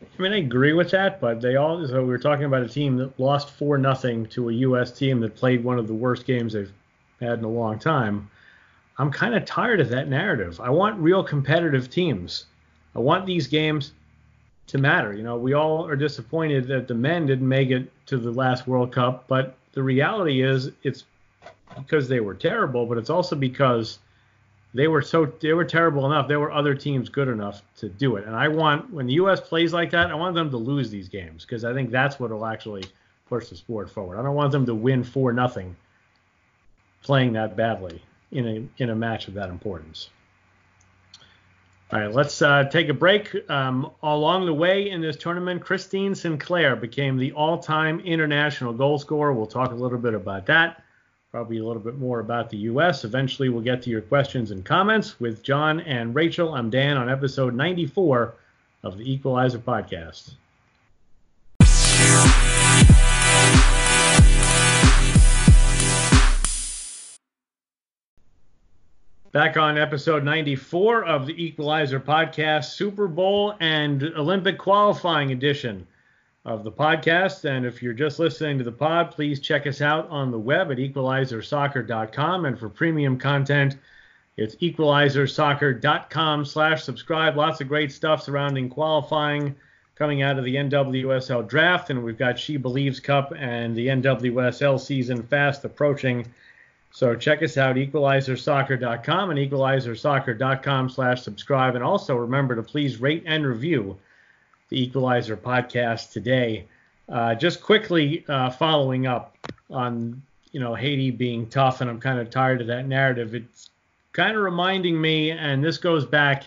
I 0.00 0.22
mean 0.22 0.32
I 0.32 0.38
agree 0.38 0.72
with 0.72 0.90
that, 0.90 1.20
but 1.20 1.40
they 1.40 1.56
all 1.56 1.86
so 1.86 2.00
we 2.02 2.08
were 2.08 2.18
talking 2.18 2.44
about 2.44 2.62
a 2.62 2.68
team 2.68 2.96
that 2.96 3.18
lost 3.18 3.50
four 3.50 3.78
nothing 3.78 4.26
to 4.26 4.48
a 4.48 4.52
U.S. 4.52 4.92
team 4.92 5.20
that 5.20 5.34
played 5.36 5.64
one 5.64 5.78
of 5.78 5.86
the 5.86 5.94
worst 5.94 6.26
games 6.26 6.52
they've 6.52 6.72
had 7.20 7.38
in 7.38 7.44
a 7.44 7.48
long 7.48 7.78
time. 7.78 8.30
I'm 8.98 9.10
kind 9.10 9.34
of 9.34 9.44
tired 9.44 9.80
of 9.80 9.88
that 9.88 10.08
narrative. 10.08 10.60
I 10.60 10.70
want 10.70 10.98
real 10.98 11.24
competitive 11.24 11.90
teams. 11.90 12.46
I 12.94 13.00
want 13.00 13.26
these 13.26 13.48
games 13.48 13.92
to 14.68 14.78
matter. 14.78 15.12
You 15.12 15.24
know, 15.24 15.36
we 15.36 15.52
all 15.52 15.86
are 15.86 15.96
disappointed 15.96 16.68
that 16.68 16.88
the 16.88 16.94
men 16.94 17.26
didn't 17.26 17.48
make 17.48 17.70
it 17.70 17.90
to 18.06 18.16
the 18.16 18.30
last 18.30 18.66
World 18.66 18.92
Cup, 18.92 19.24
but 19.26 19.56
the 19.72 19.82
reality 19.82 20.42
is 20.42 20.70
it's 20.84 21.04
because 21.76 22.08
they 22.08 22.20
were 22.20 22.34
terrible, 22.34 22.86
but 22.86 22.98
it's 22.98 23.10
also 23.10 23.34
because 23.34 23.98
they 24.74 24.88
were 24.88 25.02
so 25.02 25.26
they 25.40 25.52
were 25.52 25.64
terrible 25.64 26.04
enough. 26.04 26.26
There 26.26 26.40
were 26.40 26.52
other 26.52 26.74
teams 26.74 27.08
good 27.08 27.28
enough 27.28 27.62
to 27.76 27.88
do 27.88 28.16
it. 28.16 28.26
And 28.26 28.34
I 28.34 28.48
want 28.48 28.90
when 28.90 29.06
the 29.06 29.14
U.S. 29.14 29.40
plays 29.40 29.72
like 29.72 29.92
that, 29.92 30.10
I 30.10 30.14
want 30.14 30.34
them 30.34 30.50
to 30.50 30.56
lose 30.56 30.90
these 30.90 31.08
games 31.08 31.44
because 31.44 31.64
I 31.64 31.72
think 31.72 31.90
that's 31.90 32.18
what 32.18 32.30
will 32.30 32.44
actually 32.44 32.84
push 33.28 33.48
the 33.48 33.56
sport 33.56 33.88
forward. 33.88 34.18
I 34.18 34.22
don't 34.22 34.34
want 34.34 34.50
them 34.50 34.66
to 34.66 34.74
win 34.74 35.04
four 35.04 35.32
nothing 35.32 35.76
playing 37.02 37.34
that 37.34 37.56
badly 37.56 38.02
in 38.32 38.48
a 38.48 38.82
in 38.82 38.90
a 38.90 38.96
match 38.96 39.28
of 39.28 39.34
that 39.34 39.48
importance. 39.48 40.10
All 41.92 42.00
right, 42.00 42.12
let's 42.12 42.42
uh, 42.42 42.64
take 42.64 42.88
a 42.88 42.94
break. 42.94 43.48
Um, 43.48 43.92
along 44.02 44.46
the 44.46 44.54
way 44.54 44.90
in 44.90 45.00
this 45.00 45.16
tournament, 45.16 45.62
Christine 45.62 46.16
Sinclair 46.16 46.74
became 46.74 47.18
the 47.18 47.30
all-time 47.32 48.00
international 48.00 48.72
goal 48.72 48.98
scorer. 48.98 49.32
We'll 49.32 49.46
talk 49.46 49.70
a 49.70 49.74
little 49.74 49.98
bit 49.98 50.14
about 50.14 50.46
that 50.46 50.83
probably 51.34 51.58
a 51.58 51.64
little 51.64 51.82
bit 51.82 51.98
more 51.98 52.20
about 52.20 52.48
the 52.48 52.56
U.S. 52.58 53.02
Eventually, 53.02 53.48
we'll 53.48 53.60
get 53.60 53.82
to 53.82 53.90
your 53.90 54.02
questions 54.02 54.52
and 54.52 54.64
comments 54.64 55.18
with 55.18 55.42
John 55.42 55.80
and 55.80 56.14
Rachael. 56.14 56.54
I'm 56.54 56.70
Dan 56.70 56.96
on 56.96 57.10
episode 57.10 57.56
94 57.56 58.36
of 58.84 58.98
the 58.98 59.12
Equalizer 59.12 59.58
podcast. 59.58 60.34
Back 69.32 69.56
on 69.56 69.76
episode 69.76 70.22
94 70.22 71.04
of 71.04 71.26
the 71.26 71.44
Equalizer 71.44 71.98
podcast, 71.98 72.66
Super 72.76 73.08
Bowl 73.08 73.56
and 73.58 74.04
Olympic 74.16 74.56
qualifying 74.56 75.32
edition 75.32 75.84
of 76.44 76.62
the 76.62 76.72
podcast. 76.72 77.44
And 77.44 77.64
if 77.64 77.82
you're 77.82 77.94
just 77.94 78.18
listening 78.18 78.58
to 78.58 78.64
the 78.64 78.72
pod, 78.72 79.10
please 79.10 79.40
check 79.40 79.66
us 79.66 79.80
out 79.80 80.08
on 80.10 80.30
the 80.30 80.38
web 80.38 80.70
at 80.70 80.78
equalizersoccer.com. 80.78 82.44
And 82.44 82.58
for 82.58 82.68
premium 82.68 83.18
content, 83.18 83.76
it's 84.36 84.56
equalizersoccer.com 84.56 86.44
slash 86.44 86.84
subscribe. 86.84 87.36
Lots 87.36 87.60
of 87.60 87.68
great 87.68 87.92
stuff 87.92 88.22
surrounding 88.22 88.68
qualifying 88.68 89.54
coming 89.94 90.22
out 90.22 90.38
of 90.38 90.44
the 90.44 90.56
NWSL 90.56 91.48
draft. 91.48 91.90
And 91.90 92.04
we've 92.04 92.18
got 92.18 92.38
She 92.38 92.56
Believes 92.56 93.00
Cup 93.00 93.32
and 93.36 93.74
the 93.74 93.86
NWSL 93.88 94.78
season 94.80 95.22
fast 95.22 95.64
approaching. 95.64 96.26
So 96.90 97.16
check 97.16 97.42
us 97.42 97.56
out, 97.56 97.76
equalizersoccer.com 97.76 99.30
and 99.30 99.38
equalizersoccer.com 99.38 100.90
slash 100.90 101.22
subscribe. 101.22 101.74
And 101.74 101.82
also 101.82 102.16
remember 102.16 102.54
to 102.54 102.62
please 102.62 103.00
rate 103.00 103.24
and 103.26 103.46
review 103.46 103.96
the 104.74 104.82
Equalizer 104.82 105.36
podcast 105.36 106.10
today. 106.10 106.66
Uh, 107.08 107.34
just 107.34 107.62
quickly 107.62 108.24
uh, 108.28 108.50
following 108.50 109.06
up 109.06 109.36
on 109.70 110.20
you 110.50 110.58
know 110.58 110.74
Haiti 110.74 111.10
being 111.10 111.48
tough, 111.48 111.80
and 111.80 111.88
I'm 111.88 112.00
kind 112.00 112.18
of 112.18 112.28
tired 112.30 112.60
of 112.60 112.66
that 112.66 112.86
narrative. 112.86 113.34
It's 113.34 113.70
kind 114.12 114.36
of 114.36 114.42
reminding 114.42 115.00
me, 115.00 115.30
and 115.30 115.62
this 115.62 115.78
goes 115.78 116.04
back. 116.04 116.44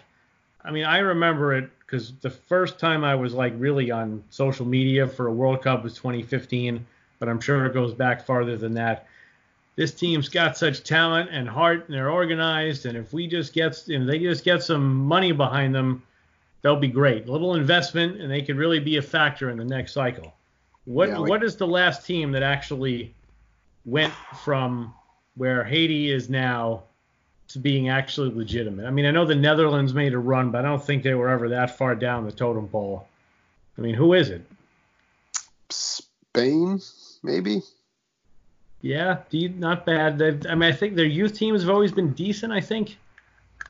I 0.64 0.72
mean, 0.72 0.84
I 0.84 0.98
remember 0.98 1.56
it 1.56 1.70
because 1.80 2.14
the 2.16 2.30
first 2.30 2.80
time 2.80 3.06
I 3.06 3.16
was 3.16 3.34
like 3.34 3.54
really 3.58 3.92
on 3.92 4.24
social 4.30 4.66
media 4.66 5.08
for 5.08 5.28
a 5.28 5.32
World 5.32 5.62
Cup 5.62 5.84
was 5.84 5.94
2015, 5.94 6.86
but 7.20 7.30
I'm 7.30 7.40
sure 7.40 7.66
it 7.66 7.74
goes 7.74 7.94
back 7.94 8.26
farther 8.26 8.58
than 8.58 8.74
that. 8.74 9.08
This 9.78 9.94
team's 9.94 10.28
got 10.28 10.58
such 10.58 10.84
talent 10.84 11.30
and 11.32 11.48
heart, 11.48 11.86
and 11.86 11.96
they're 11.96 12.10
organized. 12.10 12.88
And 12.88 12.98
if 12.98 13.14
we 13.14 13.28
just 13.28 13.54
get, 13.54 13.82
you 13.88 14.00
know, 14.00 14.06
they 14.06 14.20
just 14.20 14.44
get 14.44 14.64
some 14.64 14.96
money 14.96 15.32
behind 15.32 15.74
them, 15.74 16.02
they'll 16.62 16.76
be 16.80 16.88
great. 16.88 17.28
A 17.28 17.32
little 17.32 17.56
investment, 17.56 18.20
and 18.20 18.32
they 18.32 18.42
could 18.42 18.58
really 18.58 18.80
be 18.80 18.98
a 18.98 19.02
factor 19.02 19.50
in 19.50 19.58
the 19.58 19.66
next 19.66 19.94
cycle. 19.94 20.34
What 20.86 21.10
Yeah, 21.10 21.20
we- 21.20 21.30
what 21.30 21.44
is 21.44 21.56
the 21.58 21.68
last 21.68 22.06
team 22.06 22.32
that 22.32 22.44
actually 22.44 23.14
went 23.86 24.14
from 24.44 24.94
where 25.36 25.64
Haiti 25.64 26.12
is 26.12 26.30
now 26.30 26.84
to 27.50 27.60
being 27.60 27.90
actually 27.90 28.30
legitimate? 28.32 28.86
I 28.86 28.92
mean, 28.92 29.06
I 29.06 29.12
know 29.12 29.26
the 29.26 29.36
Netherlands 29.36 29.94
made 29.94 30.14
a 30.14 30.20
run, 30.20 30.52
but 30.52 30.66
I 30.66 30.68
don't 30.68 30.84
think 30.84 31.04
they 31.04 31.14
were 31.14 31.30
ever 31.30 31.50
that 31.50 31.78
far 31.78 31.96
down 31.96 32.26
the 32.26 32.32
totem 32.32 32.68
pole. 32.68 33.08
I 33.78 33.82
mean, 33.82 33.96
who 33.96 34.14
is 34.14 34.30
it? 34.30 34.42
Spain, 35.70 36.80
maybe. 37.24 37.62
Yeah, 38.82 39.18
not 39.32 39.86
bad. 39.86 40.18
They've, 40.18 40.46
I 40.48 40.56
mean, 40.56 40.72
I 40.72 40.76
think 40.76 40.96
their 40.96 41.06
youth 41.06 41.34
teams 41.34 41.62
have 41.62 41.70
always 41.70 41.92
been 41.92 42.14
decent. 42.14 42.54
I 42.54 42.62
think. 42.62 42.98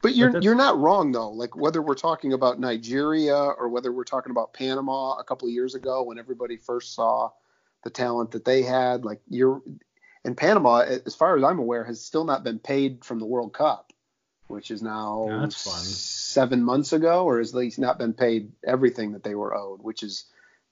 But 0.01 0.15
you're 0.15 0.29
that's- 0.31 0.43
you're 0.43 0.55
not 0.55 0.79
wrong 0.79 1.11
though. 1.11 1.31
Like 1.31 1.55
whether 1.55 1.81
we're 1.81 1.95
talking 1.95 2.33
about 2.33 2.59
Nigeria 2.59 3.35
or 3.35 3.69
whether 3.69 3.91
we're 3.91 4.03
talking 4.03 4.31
about 4.31 4.53
Panama 4.53 5.17
a 5.17 5.23
couple 5.23 5.47
of 5.47 5.53
years 5.53 5.75
ago 5.75 6.03
when 6.03 6.19
everybody 6.19 6.57
first 6.57 6.93
saw 6.93 7.31
the 7.83 7.89
talent 7.89 8.31
that 8.31 8.45
they 8.45 8.63
had, 8.63 9.05
like 9.05 9.21
you're 9.29 9.61
and 10.23 10.35
Panama, 10.35 10.79
as 10.79 11.15
far 11.15 11.37
as 11.37 11.43
I'm 11.43 11.59
aware, 11.59 11.85
has 11.85 12.03
still 12.03 12.25
not 12.25 12.43
been 12.43 12.59
paid 12.59 13.05
from 13.05 13.19
the 13.19 13.25
World 13.25 13.53
Cup, 13.53 13.93
which 14.47 14.71
is 14.71 14.81
now 14.81 15.25
Yeah, 15.29 15.47
seven 15.49 16.63
months 16.63 16.91
ago, 16.91 17.23
or 17.25 17.37
has 17.37 17.53
at 17.53 17.59
least 17.59 17.79
not 17.79 17.97
been 17.97 18.13
paid 18.13 18.51
everything 18.65 19.13
that 19.13 19.23
they 19.23 19.35
were 19.35 19.55
owed, 19.55 19.81
which 19.81 20.03
is 20.03 20.25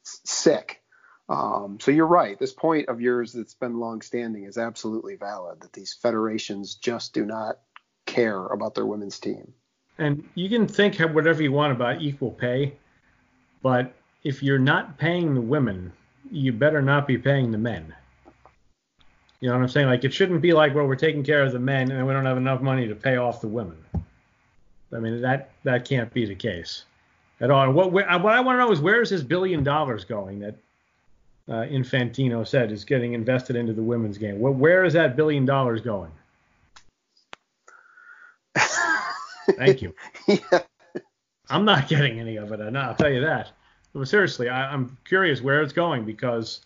sick. 0.04 0.82
Um, 1.30 1.80
so 1.80 1.92
you're 1.92 2.06
right. 2.06 2.38
This 2.38 2.54
point 2.54 2.90
of 2.90 3.00
yours 3.02 3.32
that's 3.32 3.54
been 3.56 3.80
long-standing 3.80 4.44
is 4.44 4.58
absolutely 4.58 5.16
valid. 5.16 5.62
That 5.62 5.74
these 5.74 5.94
federations 5.94 6.76
just 6.76 7.14
do 7.14 7.26
not 7.26 7.60
care 8.16 8.46
about 8.48 8.76
their 8.76 8.86
women's 8.86 9.20
team. 9.20 9.54
And 9.98 10.28
you 10.36 10.50
can 10.50 10.68
think 10.68 11.00
whatever 11.00 11.44
you 11.44 11.52
want 11.52 11.72
about 11.74 12.02
equal 12.02 12.32
pay, 12.32 12.74
but 13.62 13.94
if 14.24 14.42
you're 14.42 14.60
not 14.60 14.98
paying 14.98 15.34
the 15.34 15.42
women, 15.42 15.92
you 16.32 16.52
better 16.52 16.82
not 16.82 17.08
be 17.08 17.18
paying 17.18 17.52
the 17.52 17.58
men. 17.58 17.94
You 19.40 19.50
know 19.50 19.56
what 19.56 19.64
I'm 19.64 19.70
saying? 19.70 19.88
Like 19.88 20.04
it 20.04 20.14
shouldn't 20.14 20.42
be 20.42 20.54
like, 20.54 20.74
well, 20.74 20.88
we're 20.88 20.96
taking 20.96 21.24
care 21.24 21.44
of 21.44 21.52
the 21.52 21.60
men 21.60 21.92
and 21.92 22.08
we 22.08 22.14
don't 22.14 22.26
have 22.26 22.38
enough 22.38 22.62
money 22.62 22.88
to 22.88 22.96
pay 22.96 23.18
off 23.18 23.42
the 23.42 23.48
women. 23.48 23.78
I 24.94 25.00
mean, 25.00 25.22
that 25.22 25.52
that 25.64 25.86
can't 25.86 26.14
be 26.14 26.26
the 26.26 26.36
case 26.36 26.86
at 27.42 27.52
all. 27.52 27.70
What 27.72 27.92
what 27.92 28.08
I 28.08 28.18
want 28.18 28.56
to 28.56 28.58
know 28.58 28.72
is 28.72 28.80
where 28.80 29.02
is 29.02 29.10
this 29.10 29.24
billion 29.24 29.64
dollars 29.64 30.06
going 30.06 30.40
that 30.40 30.56
uh, 31.48 31.66
Infantino 31.68 32.48
said 32.48 32.72
is 32.72 32.86
getting 32.86 33.14
invested 33.14 33.56
into 33.56 33.74
the 33.74 33.84
women's 33.84 34.18
game? 34.18 34.40
Where, 34.40 34.52
where 34.52 34.86
is 34.86 34.94
that 34.94 35.16
billion 35.16 35.46
dollars 35.46 35.82
going? 35.82 36.12
Thank 39.52 39.82
you. 39.82 39.94
yeah. 40.28 40.62
I'm 41.50 41.66
not 41.66 41.88
getting 41.88 42.20
any 42.20 42.38
of 42.38 42.52
it. 42.52 42.60
and 42.60 42.78
I'll 42.78 42.96
tell 42.96 43.12
you 43.12 43.22
that. 43.22 43.52
But 43.94 44.08
seriously, 44.08 44.50
I, 44.50 44.74
I'm 44.74 44.98
curious 45.06 45.42
where 45.42 45.62
it's 45.62 45.74
going 45.74 46.04
because, 46.04 46.62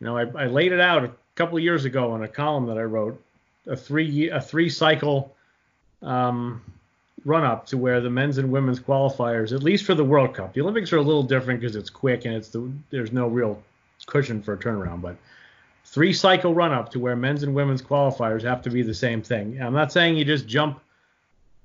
you 0.00 0.06
know, 0.06 0.16
I, 0.16 0.22
I 0.36 0.46
laid 0.46 0.72
it 0.72 0.80
out 0.80 1.04
a 1.04 1.10
couple 1.34 1.56
of 1.56 1.62
years 1.62 1.84
ago 1.84 2.14
in 2.14 2.22
a 2.22 2.28
column 2.28 2.66
that 2.66 2.78
I 2.78 2.82
wrote, 2.82 3.22
a 3.66 3.76
three 3.76 4.28
a 4.28 4.40
three 4.40 4.68
cycle 4.68 5.34
um, 6.02 6.60
run 7.24 7.44
up 7.44 7.66
to 7.66 7.78
where 7.78 8.00
the 8.00 8.10
men's 8.10 8.38
and 8.38 8.50
women's 8.50 8.80
qualifiers, 8.80 9.54
at 9.54 9.62
least 9.62 9.84
for 9.84 9.94
the 9.94 10.04
World 10.04 10.34
Cup, 10.34 10.52
the 10.52 10.60
Olympics 10.60 10.92
are 10.92 10.98
a 10.98 11.02
little 11.02 11.22
different 11.22 11.60
because 11.60 11.76
it's 11.76 11.90
quick 11.90 12.24
and 12.24 12.34
it's 12.34 12.48
the, 12.48 12.70
there's 12.90 13.12
no 13.12 13.28
real 13.28 13.62
cushion 14.06 14.42
for 14.42 14.54
a 14.54 14.58
turnaround, 14.58 15.00
but 15.00 15.16
three 15.84 16.12
cycle 16.12 16.54
run 16.54 16.72
up 16.72 16.90
to 16.90 16.98
where 16.98 17.14
men's 17.14 17.42
and 17.44 17.54
women's 17.54 17.82
qualifiers 17.82 18.42
have 18.42 18.62
to 18.62 18.70
be 18.70 18.82
the 18.82 18.94
same 18.94 19.22
thing. 19.22 19.60
I'm 19.62 19.74
not 19.74 19.92
saying 19.92 20.16
you 20.16 20.24
just 20.24 20.46
jump 20.46 20.80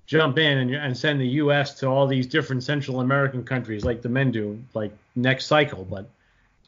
jump 0.08 0.39
in 0.39 0.58
and, 0.58 0.74
and 0.74 0.98
send 0.98 1.22
the 1.22 1.28
U.S. 1.28 1.76
to 1.76 1.88
all 1.88 2.08
these 2.08 2.26
different 2.26 2.63
Central 2.63 3.02
American 3.02 3.43
countries 3.43 3.86
like 3.86 4.02
the 4.02 4.10
men 4.10 4.32
do, 4.32 4.60
like 4.74 4.91
next 5.15 5.46
cycle, 5.46 5.86
but 5.86 6.10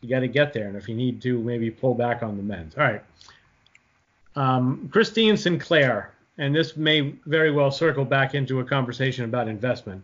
you 0.02 0.10
got 0.10 0.20
to 0.20 0.28
get 0.28 0.54
there. 0.54 0.68
And 0.68 0.76
if 0.76 0.88
you 0.88 0.96
need 0.96 1.22
to, 1.24 1.40
maybe 1.40 1.72
pull 1.72 1.96
back 1.96 2.22
on 2.22 2.38
the 2.38 2.44
men's. 2.44 2.76
All 2.78 2.84
right. 2.84 3.02
Um, 4.36 4.90
Christine 4.92 5.38
Sinclair, 5.38 6.12
and 6.38 6.54
this 6.54 6.78
may 6.78 7.14
very 7.26 7.52
well 7.52 7.72
circle 7.72 8.06
back 8.06 8.36
into 8.36 8.60
a 8.60 8.64
conversation 8.64 9.26
about 9.26 9.48
investment. 9.48 10.04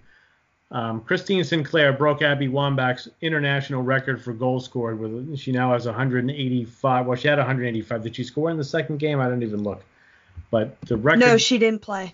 Um, 0.72 1.02
Christine 1.02 1.44
Sinclair 1.44 1.94
broke 1.94 2.22
Abby 2.22 2.48
Wambach's 2.48 3.10
international 3.22 3.84
record 3.84 4.22
for 4.22 4.34
goals 4.34 4.66
scored. 4.66 5.00
With 5.00 5.38
she 5.38 5.52
now 5.52 5.74
has 5.74 5.86
185. 5.86 7.06
Well, 7.06 7.16
she 7.16 7.28
had 7.28 7.38
185. 7.38 8.04
Did 8.04 8.16
she 8.16 8.24
score 8.24 8.50
in 8.50 8.58
the 8.58 8.64
second 8.64 8.98
game? 8.98 9.20
I 9.20 9.26
didn't 9.26 9.44
even 9.44 9.64
look. 9.64 9.84
But 10.52 10.80
the 10.82 10.98
record. 10.98 11.20
No, 11.20 11.38
she 11.38 11.58
didn't 11.58 11.82
play. 11.82 12.14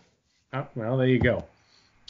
Oh, 0.53 0.67
well, 0.75 0.97
there 0.97 1.07
you 1.07 1.19
go. 1.19 1.45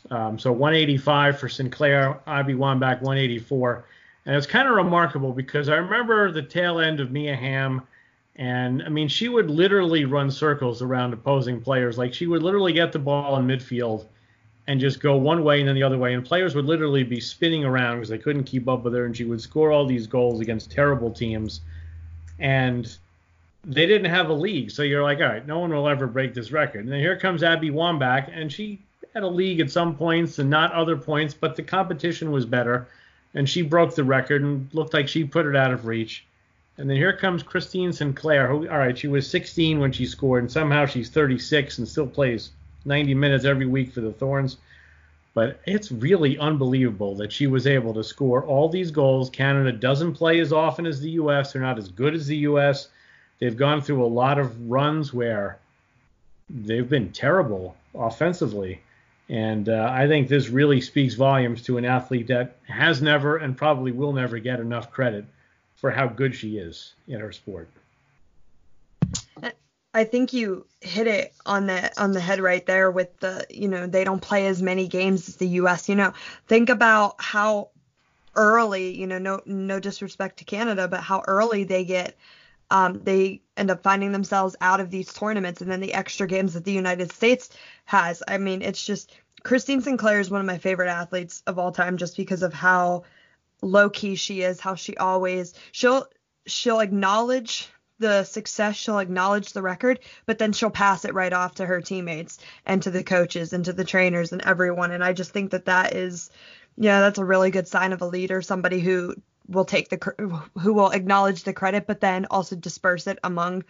Um, 0.10 0.40
so 0.40 0.52
185 0.52 1.40
for 1.40 1.48
Sinclair, 1.48 2.20
Abby 2.26 2.54
Wambach 2.54 3.02
184. 3.02 3.86
And 4.26 4.36
it's 4.36 4.48
kind 4.48 4.68
of 4.68 4.76
remarkable 4.76 5.32
because 5.32 5.70
I 5.70 5.76
remember 5.76 6.32
the 6.32 6.42
tail 6.42 6.80
end 6.80 7.00
of 7.00 7.12
Mia 7.12 7.36
Hamm. 7.36 7.84
And 8.36 8.82
I 8.82 8.90
mean, 8.90 9.08
she 9.08 9.30
would 9.30 9.50
literally 9.50 10.06
run 10.06 10.32
circles 10.32 10.82
around 10.82 11.14
opposing 11.14 11.62
players. 11.62 11.98
Like 11.98 12.14
she 12.14 12.26
would 12.26 12.42
literally 12.42 12.74
get 12.74 12.92
the 12.92 13.00
ball 13.00 13.38
in 13.38 13.46
midfield 13.46 14.06
and 14.68 14.80
just 14.80 15.00
go 15.00 15.16
one 15.18 15.44
way 15.44 15.60
and 15.60 15.68
then 15.68 15.76
the 15.76 15.84
other 15.84 15.98
way. 15.98 16.14
And 16.14 16.26
players 16.26 16.56
would 16.56 16.66
literally 16.66 17.04
be 17.04 17.20
spinning 17.20 17.64
around 17.64 17.98
because 17.98 18.10
they 18.10 18.18
couldn't 18.18 18.46
keep 18.46 18.68
up 18.68 18.84
with 18.84 18.94
her. 18.94 19.06
And 19.06 19.16
she 19.16 19.26
would 19.26 19.42
score 19.42 19.72
all 19.72 19.86
these 19.86 20.08
goals 20.08 20.40
against 20.40 20.72
terrible 20.72 21.12
teams. 21.12 21.62
And 22.40 22.98
they 23.64 23.86
didn't 23.86 24.10
have 24.10 24.30
a 24.30 24.34
league. 24.34 24.72
So 24.72 24.84
you're 24.84 25.04
like, 25.04 25.20
all 25.20 25.28
right, 25.28 25.46
no 25.46 25.60
one 25.60 25.74
will 25.74 25.88
ever 25.88 26.08
break 26.08 26.34
this 26.34 26.52
record. 26.52 26.84
And 26.84 26.92
then 26.92 27.00
here 27.00 27.18
comes 27.18 27.44
Abby 27.44 27.70
Wambach, 27.70 28.30
and 28.34 28.52
she 28.52 28.80
had 29.14 29.24
a 29.24 29.28
league 29.28 29.60
at 29.60 29.72
some 29.72 29.96
points 29.96 30.40
and 30.40 30.50
not 30.50 30.72
other 30.74 30.98
points, 30.98 31.34
but 31.34 31.56
the 31.56 31.64
competition 31.64 32.32
was 32.32 32.46
better. 32.46 32.88
And 33.34 33.48
she 33.48 33.62
broke 33.62 33.96
the 33.96 34.04
record 34.04 34.42
and 34.42 34.68
looked 34.74 34.94
like 34.94 35.08
she 35.08 35.24
put 35.24 35.46
it 35.46 35.56
out 35.56 35.72
of 35.72 35.86
reach. 35.86 36.26
And 36.78 36.90
then 36.90 36.98
here 36.98 37.16
comes 37.16 37.44
Christine 37.44 37.94
Sinclair, 37.94 38.48
who, 38.48 38.68
all 38.68 38.78
right, 38.78 38.98
she 38.98 39.08
was 39.08 39.30
16 39.30 39.80
when 39.80 39.92
she 39.92 40.06
scored, 40.06 40.44
and 40.44 40.52
somehow 40.52 40.86
she's 40.86 41.10
36 41.10 41.78
and 41.78 41.88
still 41.88 42.08
plays 42.08 42.52
90 42.86 43.14
minutes 43.14 43.46
every 43.46 43.68
week 43.68 43.94
for 43.94 44.02
the 44.02 44.14
Thorns. 44.14 44.58
But 45.34 45.62
it's 45.66 45.92
really 45.92 46.38
unbelievable 46.40 47.16
that 47.16 47.32
she 47.32 47.48
was 47.48 47.68
able 47.68 47.94
to 47.94 48.04
score 48.04 48.44
all 48.44 48.68
these 48.68 48.92
goals. 48.92 49.30
Canada 49.30 49.72
doesn't 49.72 50.14
play 50.14 50.40
as 50.40 50.52
often 50.52 50.86
as 50.86 51.00
the 51.00 51.12
U.S., 51.12 51.54
they're 51.54 51.62
not 51.62 51.78
as 51.78 51.90
good 51.90 52.16
as 52.16 52.28
the 52.28 52.38
U.S. 52.38 52.90
They've 53.42 53.58
gone 53.58 53.82
through 53.82 54.06
a 54.06 54.08
lot 54.08 54.38
of 54.38 54.70
runs 54.70 55.12
where 55.12 55.58
they've 56.48 56.88
been 56.88 57.12
terrible 57.12 57.76
offensively. 57.96 58.82
And 59.30 59.68
uh, 59.68 59.90
I 59.92 60.08
think 60.08 60.28
this 60.28 60.50
really 60.50 60.80
speaks 60.80 61.16
volumes 61.16 61.64
to 61.64 61.80
an 61.80 61.86
athlete 61.86 62.28
that 62.28 62.58
has 62.68 63.02
never 63.02 63.38
and 63.38 63.58
probably 63.58 63.92
will 63.92 64.14
never 64.14 64.38
get 64.38 64.60
enough 64.60 64.92
credit 64.92 65.26
for 65.76 65.90
how 65.90 66.06
good 66.06 66.36
she 66.36 66.58
is 66.58 66.94
in 67.08 67.20
her 67.20 67.32
sport. 67.32 67.68
I 69.94 70.04
think 70.04 70.34
you 70.34 70.68
hit 70.80 71.08
it 71.08 71.34
on 71.46 71.66
the 71.66 72.00
on 72.02 72.12
the 72.12 72.22
head 72.22 72.40
right 72.40 72.66
there 72.66 72.92
with 72.92 73.20
the 73.20 73.46
you 73.50 73.68
know 73.68 73.88
they 73.88 74.06
don't 74.06 74.22
play 74.22 74.48
as 74.48 74.62
many 74.62 74.88
games 74.88 75.28
as 75.28 75.36
the 75.38 75.48
US. 75.48 75.90
You 75.90 75.96
know, 75.96 76.14
think 76.48 76.70
about 76.70 77.16
how 77.18 77.70
early, 78.36 78.96
you 78.96 79.08
know, 79.08 79.18
no 79.18 79.42
no 79.46 79.80
disrespect 79.80 80.38
to 80.38 80.46
Canada, 80.46 80.88
but 80.88 81.02
how 81.02 81.24
early 81.28 81.66
they 81.66 81.84
get 81.84 82.16
um, 82.72 83.02
they 83.04 83.42
end 83.58 83.70
up 83.70 83.84
finding 83.84 84.12
themselves 84.12 84.56
out 84.62 84.80
of 84.80 84.90
these 84.90 85.14
tournaments 85.14 85.62
and 85.62 85.70
then 85.70 85.82
the 85.82 85.94
extra 85.94 86.26
games 86.26 86.54
that 86.54 86.64
the 86.64 86.72
United 86.72 87.12
States 87.12 87.50
has. 87.86 88.24
I 88.28 88.38
mean, 88.38 88.62
it's 88.62 88.84
just 88.84 89.14
Christine 89.44 89.82
Sinclair 89.82 90.20
is 90.20 90.32
one 90.32 90.42
of 90.42 90.48
my 90.48 90.58
favorite 90.58 90.90
athletes 90.90 91.44
of 91.46 91.60
all 91.60 91.72
time 91.72 91.98
just 91.98 92.16
because 92.16 92.44
of 92.44 92.54
how 92.54 93.04
low 93.62 93.90
key 93.90 94.16
she 94.16 94.42
is, 94.42 94.60
how 94.60 94.76
she 94.76 94.96
always 94.98 95.54
she'll 95.72 96.08
she'll 96.48 96.80
acknowledge 96.80 97.70
the 98.00 98.24
success, 98.24 98.76
she'll 98.76 99.00
acknowledge 99.00 99.54
the 99.54 99.62
record, 99.62 100.00
but 100.26 100.40
then 100.40 100.54
she'll 100.54 100.72
pass 100.72 101.06
it 101.06 101.14
right 101.14 101.34
off 101.34 101.56
to 101.56 101.66
her 101.66 101.82
teammates 101.82 102.40
and 102.66 102.82
to 102.82 102.90
the 102.90 103.04
coaches 103.04 103.54
and 103.54 103.66
to 103.66 103.74
the 103.74 103.84
trainers 103.84 104.32
and 104.32 104.42
everyone. 104.42 104.92
And 104.92 105.04
I 105.04 105.14
just 105.14 105.32
think 105.32 105.52
that 105.52 105.66
that 105.66 105.94
is, 105.94 106.32
yeah, 106.78 107.02
that's 107.02 107.20
a 107.20 107.26
really 107.26 107.52
good 107.52 107.68
sign 107.68 107.94
of 107.94 108.02
a 108.02 108.08
leader, 108.08 108.42
somebody 108.42 108.80
who 108.80 109.16
will 109.48 109.66
take 109.66 109.90
the 109.90 110.44
who 110.60 110.74
will 110.74 110.92
acknowledge 110.92 111.44
the 111.44 111.54
credit, 111.54 111.88
but 111.88 112.02
then 112.02 112.26
also 112.30 112.56
disperse 112.56 113.08
it 113.08 113.20
among 113.24 113.64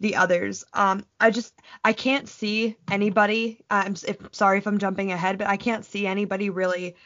the 0.00 0.16
others. 0.16 0.64
Um, 0.74 1.04
I 1.20 1.30
just 1.30 1.54
I 1.84 1.92
can't 1.92 2.28
see 2.28 2.76
anybody. 2.90 3.60
I'm 3.70 3.94
if, 4.06 4.18
sorry 4.32 4.58
if 4.58 4.66
I'm 4.66 4.78
jumping 4.78 5.12
ahead, 5.12 5.38
but 5.38 5.46
I 5.46 5.56
can't 5.56 5.84
see 5.84 6.06
anybody 6.06 6.50
really 6.50 6.96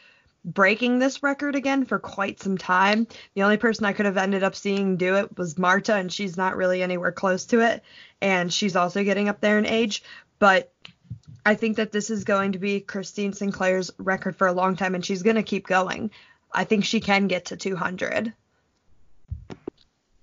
breaking 0.45 0.99
this 0.99 1.23
record 1.23 1.57
again 1.57 1.85
for 1.85 1.99
quite 1.99 2.41
some 2.41 2.57
time. 2.57 3.07
The 3.35 3.43
only 3.43 3.57
person 3.57 3.85
I 3.85 3.93
could 3.93 4.07
have 4.07 4.17
ended 4.17 4.45
up 4.45 4.55
seeing 4.55 4.97
do 4.97 5.17
it 5.17 5.37
was 5.37 5.59
Marta, 5.59 5.95
and 5.95 6.11
she's 6.13 6.37
not 6.37 6.57
really 6.57 6.83
anywhere 6.83 7.13
close 7.13 7.45
to 7.47 7.61
it, 7.61 7.83
and 8.21 8.53
she's 8.53 8.77
also 8.77 9.05
getting 9.05 9.29
up 9.29 9.41
there 9.41 9.59
in 9.59 9.67
age. 9.67 10.03
But 10.39 10.73
I 11.45 11.55
think 11.55 11.77
that 11.77 11.93
this 11.93 12.11
is 12.11 12.25
going 12.25 12.53
to 12.53 12.59
be 12.59 12.81
Christine 12.81 13.33
Sinclair's 13.33 13.91
record 13.99 14.37
for 14.37 14.47
a 14.47 14.53
long 14.53 14.75
time, 14.75 14.95
and 14.95 15.05
she's 15.05 15.23
going 15.23 15.37
to 15.37 15.43
keep 15.43 15.67
going. 15.67 16.11
I 16.57 16.65
think 16.65 16.87
she 16.87 17.01
can 17.01 17.29
get 17.29 17.47
to 17.47 17.57
200. 17.57 18.33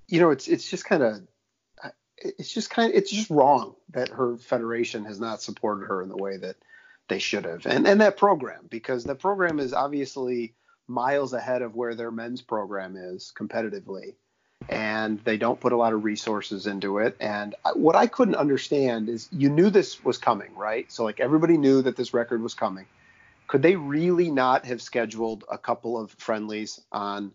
You 0.08 0.20
know, 0.20 0.32
it's 0.32 0.48
it's 0.48 0.70
just 0.70 0.84
kind 0.84 1.04
of 1.04 1.22
it's 2.18 2.52
just 2.52 2.72
kind 2.72 2.92
of 2.92 2.98
it's 2.98 3.12
just 3.12 3.30
wrong 3.30 3.76
that 3.92 4.10
her 4.10 4.38
federation 4.38 5.06
has 5.06 5.20
not 5.20 5.42
supported 5.42 5.86
her 5.86 6.02
in 6.02 6.10
the 6.10 6.18
way 6.18 6.38
that 6.38 6.56
they 7.08 7.20
should 7.20 7.46
have, 7.46 7.66
and 7.68 7.88
and 7.88 8.02
that 8.02 8.18
program 8.18 8.66
because 8.70 9.04
the 9.04 9.16
program 9.16 9.60
is 9.60 9.74
obviously 9.74 10.54
miles 10.88 11.34
ahead 11.34 11.62
of 11.62 11.76
where 11.76 11.94
their 11.94 12.12
men's 12.12 12.42
program 12.42 12.96
is 12.98 13.32
competitively, 13.38 14.16
and 14.70 15.20
they 15.24 15.38
don't 15.38 15.60
put 15.60 15.72
a 15.72 15.78
lot 15.78 15.94
of 15.94 16.04
resources 16.04 16.66
into 16.66 16.98
it. 16.98 17.16
And 17.20 17.54
what 17.76 17.96
I 17.96 18.08
couldn't 18.08 18.36
understand 18.36 19.08
is 19.08 19.30
you 19.32 19.50
knew 19.50 19.70
this 19.70 20.04
was 20.04 20.18
coming, 20.18 20.56
right? 20.56 20.92
So 20.92 21.04
like 21.04 21.20
everybody 21.20 21.58
knew 21.58 21.84
that 21.84 21.96
this 21.96 22.14
record 22.14 22.42
was 22.42 22.56
coming 22.56 22.86
could 23.54 23.62
they 23.62 23.76
really 23.76 24.32
not 24.32 24.66
have 24.66 24.82
scheduled 24.82 25.44
a 25.48 25.60
couple 25.60 25.96
of 25.96 26.10
friendlies 26.14 26.82
on 26.92 27.32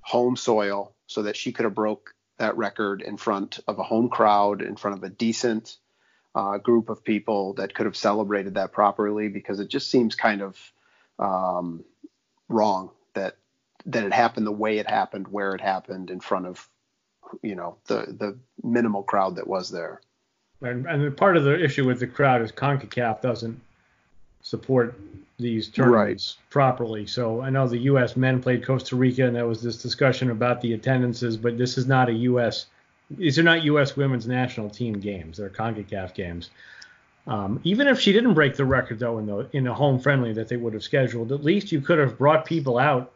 home 0.00 0.34
soil 0.34 0.94
so 1.06 1.24
that 1.24 1.36
she 1.36 1.52
could 1.52 1.64
have 1.64 1.74
broke 1.74 2.14
that 2.38 2.56
record 2.56 3.02
in 3.02 3.18
front 3.18 3.60
of 3.68 3.78
a 3.78 3.82
home 3.82 4.08
crowd, 4.08 4.62
in 4.62 4.76
front 4.76 4.96
of 4.96 5.04
a 5.04 5.10
decent 5.10 5.76
uh, 6.34 6.56
group 6.56 6.88
of 6.88 7.04
people 7.04 7.52
that 7.52 7.74
could 7.74 7.84
have 7.84 7.98
celebrated 7.98 8.54
that 8.54 8.72
properly? 8.72 9.28
Because 9.28 9.60
it 9.60 9.68
just 9.68 9.90
seems 9.90 10.14
kind 10.14 10.40
of 10.40 10.72
um, 11.18 11.84
wrong 12.48 12.88
that 13.12 13.36
that 13.84 14.04
it 14.04 14.12
happened 14.14 14.46
the 14.46 14.52
way 14.52 14.78
it 14.78 14.88
happened, 14.88 15.28
where 15.28 15.54
it 15.54 15.60
happened, 15.60 16.08
in 16.08 16.20
front 16.20 16.46
of 16.46 16.66
you 17.42 17.56
know 17.56 17.76
the 17.88 18.06
the 18.18 18.38
minimal 18.62 19.02
crowd 19.02 19.36
that 19.36 19.46
was 19.46 19.68
there. 19.68 20.00
And, 20.62 20.86
and 20.86 21.14
part 21.14 21.36
of 21.36 21.44
the 21.44 21.62
issue 21.62 21.86
with 21.86 22.00
the 22.00 22.06
crowd 22.06 22.40
is 22.40 22.52
CONCACAF 22.52 23.20
doesn't 23.20 23.60
support 24.42 24.98
these 25.38 25.68
tournaments 25.68 26.36
right. 26.38 26.50
properly. 26.50 27.06
So 27.06 27.42
I 27.42 27.50
know 27.50 27.68
the 27.68 27.78
U.S. 27.78 28.16
men 28.16 28.42
played 28.42 28.64
Costa 28.64 28.96
Rica, 28.96 29.26
and 29.26 29.36
there 29.36 29.46
was 29.46 29.62
this 29.62 29.80
discussion 29.80 30.30
about 30.30 30.60
the 30.60 30.72
attendances, 30.72 31.36
but 31.36 31.56
this 31.56 31.78
is 31.78 31.86
not 31.86 32.08
a 32.08 32.12
U.S. 32.12 32.66
These 33.10 33.38
are 33.38 33.42
not 33.42 33.62
U.S. 33.64 33.96
women's 33.96 34.26
national 34.26 34.68
team 34.68 34.94
games. 34.94 35.38
They're 35.38 35.48
CONCACAF 35.48 36.14
games. 36.14 36.50
Um, 37.26 37.60
even 37.62 37.88
if 37.88 38.00
she 38.00 38.12
didn't 38.12 38.34
break 38.34 38.56
the 38.56 38.64
record 38.64 38.98
though 38.98 39.18
in 39.18 39.26
the 39.26 39.48
in 39.52 39.66
a 39.66 39.74
home 39.74 40.00
friendly 40.00 40.32
that 40.32 40.48
they 40.48 40.56
would 40.56 40.72
have 40.72 40.82
scheduled, 40.82 41.30
at 41.30 41.44
least 41.44 41.70
you 41.70 41.80
could 41.80 41.98
have 41.98 42.16
brought 42.16 42.46
people 42.46 42.78
out 42.78 43.12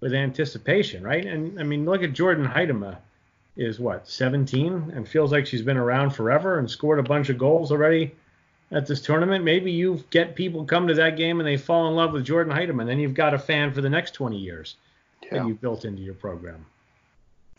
with 0.00 0.14
anticipation, 0.14 1.02
right? 1.02 1.26
And 1.26 1.58
I 1.58 1.64
mean, 1.64 1.84
look 1.84 2.02
at 2.04 2.12
Jordan 2.12 2.46
Huitema, 2.46 2.98
is 3.58 3.80
what 3.80 4.08
17 4.08 4.92
and 4.94 5.06
feels 5.06 5.32
like 5.32 5.44
she's 5.44 5.62
been 5.62 5.76
around 5.76 6.10
forever 6.10 6.60
and 6.60 6.70
scored 6.70 7.00
a 7.00 7.02
bunch 7.02 7.28
of 7.28 7.36
goals 7.36 7.72
already 7.72 8.14
at 8.70 8.86
this 8.86 9.00
tournament. 9.00 9.44
Maybe 9.44 9.72
you 9.72 10.02
get 10.10 10.34
people 10.34 10.64
come 10.64 10.88
to 10.88 10.94
that 10.94 11.16
game 11.16 11.40
and 11.40 11.46
they 11.46 11.56
fall 11.56 11.88
in 11.88 11.94
love 11.94 12.12
with 12.12 12.24
Jordan 12.24 12.52
Huitema. 12.52 12.80
and 12.80 12.88
then 12.88 12.98
you've 12.98 13.14
got 13.14 13.34
a 13.34 13.38
fan 13.38 13.72
for 13.72 13.80
the 13.80 13.88
next 13.88 14.12
20 14.12 14.36
years 14.36 14.76
yeah. 15.22 15.38
that 15.38 15.48
you've 15.48 15.60
built 15.60 15.84
into 15.84 16.02
your 16.02 16.14
program. 16.14 16.64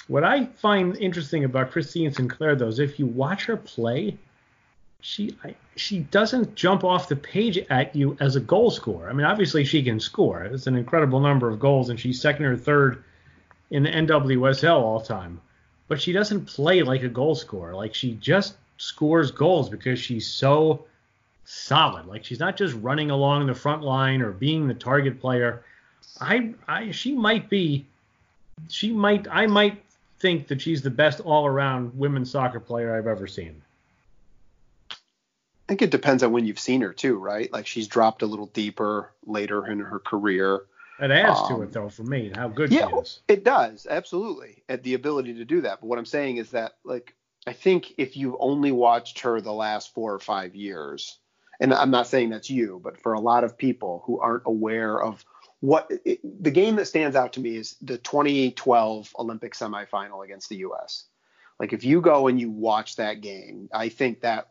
What 0.07 0.23
I 0.23 0.45
find 0.45 0.97
interesting 0.97 1.43
about 1.43 1.71
Christine 1.71 2.11
Sinclair, 2.11 2.55
though, 2.55 2.67
is 2.67 2.79
if 2.79 2.97
you 2.97 3.05
watch 3.05 3.45
her 3.45 3.57
play, 3.57 4.17
she 5.01 5.35
I, 5.43 5.55
she 5.75 5.99
doesn't 5.99 6.55
jump 6.55 6.83
off 6.83 7.07
the 7.07 7.15
page 7.15 7.59
at 7.69 7.95
you 7.95 8.17
as 8.19 8.35
a 8.35 8.39
goal 8.39 8.71
scorer. 8.71 9.09
I 9.09 9.13
mean, 9.13 9.25
obviously 9.25 9.63
she 9.63 9.83
can 9.83 9.99
score. 9.99 10.43
It's 10.43 10.67
an 10.67 10.75
incredible 10.75 11.19
number 11.19 11.47
of 11.47 11.59
goals, 11.59 11.89
and 11.89 11.99
she's 11.99 12.19
second 12.19 12.45
or 12.45 12.57
third 12.57 13.03
in 13.69 13.83
the 13.83 13.89
NWSL 13.89 14.81
all 14.81 14.99
time. 14.99 15.39
But 15.87 16.01
she 16.01 16.11
doesn't 16.11 16.45
play 16.45 16.81
like 16.81 17.03
a 17.03 17.07
goal 17.07 17.35
scorer. 17.35 17.75
Like 17.75 17.93
she 17.93 18.13
just 18.15 18.55
scores 18.77 19.31
goals 19.31 19.69
because 19.69 19.99
she's 19.99 20.27
so 20.27 20.85
solid. 21.49 22.05
Like 22.05 22.23
she's 22.23 22.39
not 22.39 22.55
just 22.55 22.75
running 22.75 23.09
along 23.09 23.47
the 23.47 23.55
front 23.55 23.81
line 23.81 24.21
or 24.21 24.31
being 24.31 24.67
the 24.67 24.73
target 24.73 25.19
player. 25.19 25.63
I, 26.21 26.53
I 26.67 26.91
she 26.91 27.13
might 27.13 27.49
be 27.49 27.85
she 28.67 28.93
might 28.93 29.27
I 29.29 29.47
might 29.47 29.83
think 30.19 30.47
that 30.49 30.61
she's 30.61 30.81
the 30.81 30.89
best 30.89 31.21
all-around 31.21 31.97
women's 31.97 32.29
soccer 32.29 32.59
player 32.59 32.95
I've 32.95 33.07
ever 33.07 33.25
seen. 33.25 33.61
I 34.91 34.95
think 35.67 35.81
it 35.81 35.91
depends 35.91 36.23
on 36.23 36.31
when 36.31 36.45
you've 36.45 36.59
seen 36.59 36.81
her 36.81 36.93
too, 36.93 37.17
right? 37.17 37.51
Like 37.51 37.65
she's 37.65 37.87
dropped 37.87 38.21
a 38.21 38.25
little 38.25 38.47
deeper 38.47 39.11
later 39.25 39.67
in 39.67 39.79
her 39.79 39.99
career. 39.99 40.61
It 40.99 41.11
adds 41.11 41.39
um, 41.39 41.47
to 41.47 41.61
it 41.63 41.71
though 41.71 41.89
for 41.89 42.03
me 42.03 42.31
how 42.35 42.49
good 42.49 42.71
yeah, 42.71 42.89
she 42.89 42.95
is. 42.97 43.19
It 43.27 43.43
does, 43.43 43.87
absolutely. 43.89 44.63
At 44.69 44.83
the 44.83 44.93
ability 44.93 45.33
to 45.35 45.45
do 45.45 45.61
that. 45.61 45.79
But 45.81 45.87
what 45.87 45.97
I'm 45.97 46.05
saying 46.05 46.37
is 46.37 46.51
that 46.51 46.75
like 46.83 47.15
I 47.47 47.53
think 47.53 47.93
if 47.97 48.17
you've 48.17 48.35
only 48.39 48.71
watched 48.71 49.21
her 49.21 49.41
the 49.41 49.53
last 49.53 49.95
four 49.95 50.13
or 50.13 50.19
five 50.19 50.55
years, 50.55 51.17
and 51.59 51.73
I'm 51.73 51.91
not 51.91 52.07
saying 52.07 52.29
that's 52.29 52.49
you, 52.49 52.79
but 52.83 53.01
for 53.01 53.13
a 53.13 53.19
lot 53.19 53.43
of 53.43 53.57
people 53.57 54.03
who 54.05 54.19
aren't 54.19 54.43
aware 54.45 55.01
of 55.01 55.23
what 55.59 55.91
it, 56.05 56.19
the 56.43 56.51
game 56.51 56.77
that 56.77 56.87
stands 56.87 57.15
out 57.15 57.33
to 57.33 57.39
me 57.39 57.57
is 57.57 57.75
the 57.81 57.97
2012 57.97 59.13
Olympic 59.19 59.53
semifinal 59.53 60.23
against 60.23 60.49
the 60.49 60.57
U.S. 60.57 61.05
Like 61.59 61.73
if 61.73 61.83
you 61.83 62.01
go 62.01 62.27
and 62.27 62.39
you 62.39 62.49
watch 62.49 62.95
that 62.95 63.21
game, 63.21 63.69
I 63.73 63.89
think 63.89 64.21
that 64.21 64.49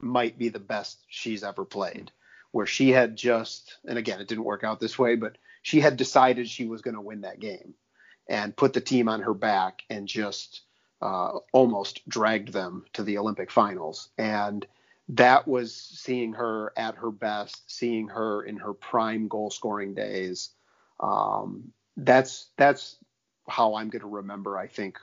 might 0.00 0.38
be 0.38 0.48
the 0.48 0.58
best 0.58 1.04
she's 1.08 1.44
ever 1.44 1.64
played. 1.64 2.10
Where 2.50 2.66
she 2.66 2.90
had 2.90 3.14
just, 3.14 3.76
and 3.86 3.98
again, 3.98 4.20
it 4.20 4.26
didn't 4.26 4.44
work 4.44 4.64
out 4.64 4.80
this 4.80 4.98
way, 4.98 5.16
but 5.16 5.36
she 5.62 5.80
had 5.80 5.98
decided 5.98 6.48
she 6.48 6.66
was 6.66 6.80
going 6.80 6.94
to 6.94 7.00
win 7.00 7.20
that 7.20 7.40
game 7.40 7.74
and 8.26 8.56
put 8.56 8.72
the 8.72 8.80
team 8.80 9.06
on 9.08 9.20
her 9.20 9.34
back 9.34 9.82
and 9.90 10.08
just 10.08 10.62
uh, 11.02 11.38
almost 11.52 12.08
dragged 12.08 12.52
them 12.52 12.86
to 12.94 13.02
the 13.02 13.18
Olympic 13.18 13.50
finals. 13.50 14.08
And 14.16 14.66
that 15.10 15.48
was 15.48 15.74
seeing 15.74 16.34
her 16.34 16.72
at 16.76 16.96
her 16.96 17.10
best, 17.10 17.70
seeing 17.70 18.08
her 18.08 18.42
in 18.42 18.56
her 18.58 18.74
prime 18.74 19.28
goal 19.28 19.50
scoring 19.50 19.94
days. 19.94 20.50
Um, 21.00 21.72
that's 21.96 22.50
that's 22.56 22.96
how 23.48 23.74
I'm 23.74 23.88
going 23.88 24.02
to 24.02 24.08
remember. 24.08 24.58
I 24.58 24.66
think 24.66 24.98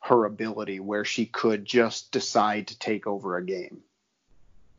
her 0.00 0.24
ability, 0.24 0.80
where 0.80 1.04
she 1.04 1.26
could 1.26 1.64
just 1.64 2.12
decide 2.12 2.68
to 2.68 2.78
take 2.78 3.06
over 3.06 3.36
a 3.36 3.44
game. 3.44 3.82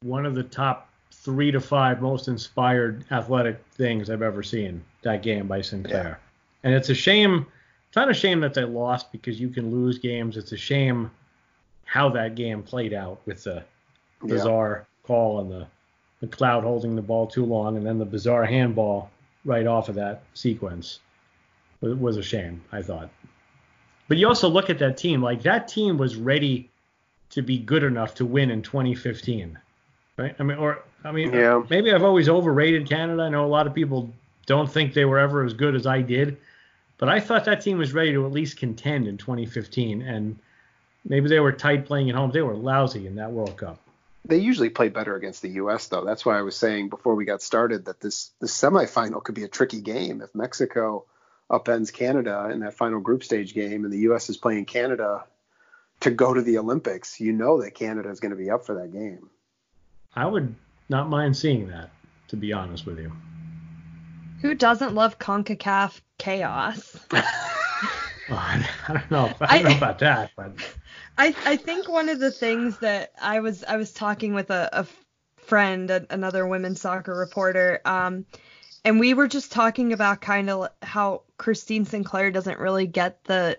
One 0.01 0.25
of 0.25 0.33
the 0.33 0.43
top 0.43 0.89
three 1.11 1.51
to 1.51 1.59
five 1.59 2.01
most 2.01 2.27
inspired 2.27 3.05
athletic 3.11 3.63
things 3.73 4.09
I've 4.09 4.23
ever 4.23 4.41
seen. 4.41 4.83
That 5.03 5.21
game 5.21 5.47
by 5.47 5.61
Sinclair, 5.61 6.19
yeah. 6.19 6.67
and 6.67 6.73
it's 6.73 6.89
a 6.89 6.95
shame. 6.95 7.45
It's 7.87 7.95
not 7.97 8.09
a 8.09 8.13
shame 8.13 8.39
that 8.39 8.53
they 8.53 8.63
lost 8.63 9.11
because 9.11 9.39
you 9.39 9.49
can 9.49 9.69
lose 9.69 9.99
games. 9.99 10.37
It's 10.37 10.53
a 10.53 10.57
shame 10.57 11.11
how 11.83 12.07
that 12.09 12.35
game 12.35 12.63
played 12.63 12.93
out 12.93 13.19
with 13.25 13.43
the 13.43 13.65
bizarre 14.27 14.85
yeah. 14.87 15.07
call 15.07 15.37
on 15.39 15.49
the 15.49 15.67
McLeod 16.23 16.63
holding 16.63 16.95
the 16.95 17.01
ball 17.01 17.27
too 17.27 17.45
long, 17.45 17.77
and 17.77 17.85
then 17.85 17.97
the 17.97 18.05
bizarre 18.05 18.45
handball 18.45 19.09
right 19.43 19.65
off 19.65 19.89
of 19.89 19.95
that 19.95 20.23
sequence 20.33 20.99
it 21.81 21.99
was 21.99 22.17
a 22.17 22.23
shame, 22.23 22.61
I 22.71 22.81
thought. 22.81 23.09
But 24.07 24.17
you 24.17 24.27
also 24.27 24.49
look 24.49 24.69
at 24.69 24.79
that 24.79 24.97
team, 24.97 25.21
like 25.21 25.41
that 25.43 25.67
team 25.67 25.97
was 25.97 26.15
ready 26.15 26.69
to 27.31 27.41
be 27.41 27.57
good 27.57 27.83
enough 27.83 28.13
to 28.15 28.25
win 28.25 28.51
in 28.51 28.61
2015, 28.61 29.57
right? 30.17 30.35
I 30.37 30.43
mean, 30.43 30.57
or 30.57 30.83
I 31.03 31.11
mean, 31.11 31.33
yeah. 31.33 31.63
maybe 31.69 31.91
I've 31.91 32.03
always 32.03 32.29
overrated 32.29 32.87
Canada. 32.87 33.23
I 33.23 33.29
know 33.29 33.45
a 33.45 33.47
lot 33.47 33.67
of 33.67 33.73
people 33.73 34.13
don't 34.45 34.71
think 34.71 34.93
they 34.93 35.05
were 35.05 35.17
ever 35.17 35.43
as 35.43 35.53
good 35.53 35.75
as 35.75 35.87
I 35.87 36.01
did, 36.01 36.37
but 36.97 37.09
I 37.09 37.19
thought 37.19 37.45
that 37.45 37.61
team 37.61 37.77
was 37.77 37.93
ready 37.93 38.11
to 38.11 38.25
at 38.25 38.31
least 38.31 38.57
contend 38.57 39.07
in 39.07 39.17
2015, 39.17 40.01
and 40.01 40.37
maybe 41.05 41.29
they 41.29 41.39
were 41.39 41.51
tight 41.51 41.85
playing 41.85 42.09
at 42.09 42.15
home. 42.15 42.31
They 42.31 42.41
were 42.41 42.55
lousy 42.55 43.07
in 43.07 43.15
that 43.15 43.31
World 43.31 43.57
Cup 43.57 43.79
they 44.25 44.37
usually 44.37 44.69
play 44.69 44.89
better 44.89 45.15
against 45.15 45.41
the 45.41 45.49
U.S. 45.49 45.87
though. 45.87 46.05
That's 46.05 46.25
why 46.25 46.37
I 46.37 46.43
was 46.43 46.55
saying 46.55 46.89
before 46.89 47.15
we 47.15 47.25
got 47.25 47.41
started 47.41 47.85
that 47.85 47.99
this 47.99 48.31
this 48.39 48.59
semifinal 48.59 49.23
could 49.23 49.35
be 49.35 49.43
a 49.43 49.47
tricky 49.47 49.81
game 49.81 50.21
if 50.21 50.33
Mexico 50.35 51.05
upends 51.49 51.91
Canada 51.91 52.49
in 52.51 52.61
that 52.61 52.75
final 52.75 52.99
group 52.99 53.23
stage 53.23 53.53
game, 53.53 53.83
and 53.83 53.91
the 53.91 53.99
U.S. 53.99 54.29
is 54.29 54.37
playing 54.37 54.65
Canada 54.65 55.25
to 56.01 56.11
go 56.11 56.33
to 56.33 56.41
the 56.41 56.57
Olympics. 56.57 57.19
You 57.19 57.33
know 57.33 57.61
that 57.61 57.71
Canada 57.75 58.09
is 58.09 58.19
going 58.19 58.31
to 58.31 58.37
be 58.37 58.49
up 58.49 58.65
for 58.65 58.75
that 58.75 58.93
game. 58.93 59.29
I 60.15 60.25
would 60.25 60.55
not 60.89 61.09
mind 61.09 61.35
seeing 61.35 61.67
that, 61.69 61.89
to 62.29 62.35
be 62.37 62.53
honest 62.53 62.85
with 62.85 62.99
you. 62.99 63.11
Who 64.41 64.55
doesn't 64.55 64.95
love 64.95 65.19
Concacaf 65.19 66.01
chaos? 66.17 66.97
well, 67.11 67.23
I 68.31 68.67
don't 68.87 69.11
know. 69.11 69.33
I 69.39 69.61
don't 69.61 69.71
know 69.71 69.77
about 69.77 69.99
that, 69.99 70.31
but 70.35 70.53
I 71.21 71.35
I 71.45 71.55
think 71.55 71.87
one 71.87 72.09
of 72.09 72.19
the 72.19 72.31
things 72.31 72.79
that 72.79 73.11
I 73.21 73.41
was 73.41 73.63
I 73.63 73.77
was 73.77 73.93
talking 73.93 74.33
with 74.33 74.49
a, 74.49 74.69
a 74.73 74.87
friend, 75.37 75.91
a, 75.91 76.05
another 76.09 76.47
women's 76.47 76.81
soccer 76.81 77.15
reporter, 77.15 77.79
um, 77.85 78.25
and 78.83 78.99
we 78.99 79.13
were 79.13 79.27
just 79.27 79.51
talking 79.51 79.93
about 79.93 80.21
kind 80.21 80.49
of 80.49 80.69
how 80.81 81.21
Christine 81.37 81.85
Sinclair 81.85 82.31
doesn't 82.31 82.57
really 82.57 82.87
get 82.87 83.23
the 83.25 83.55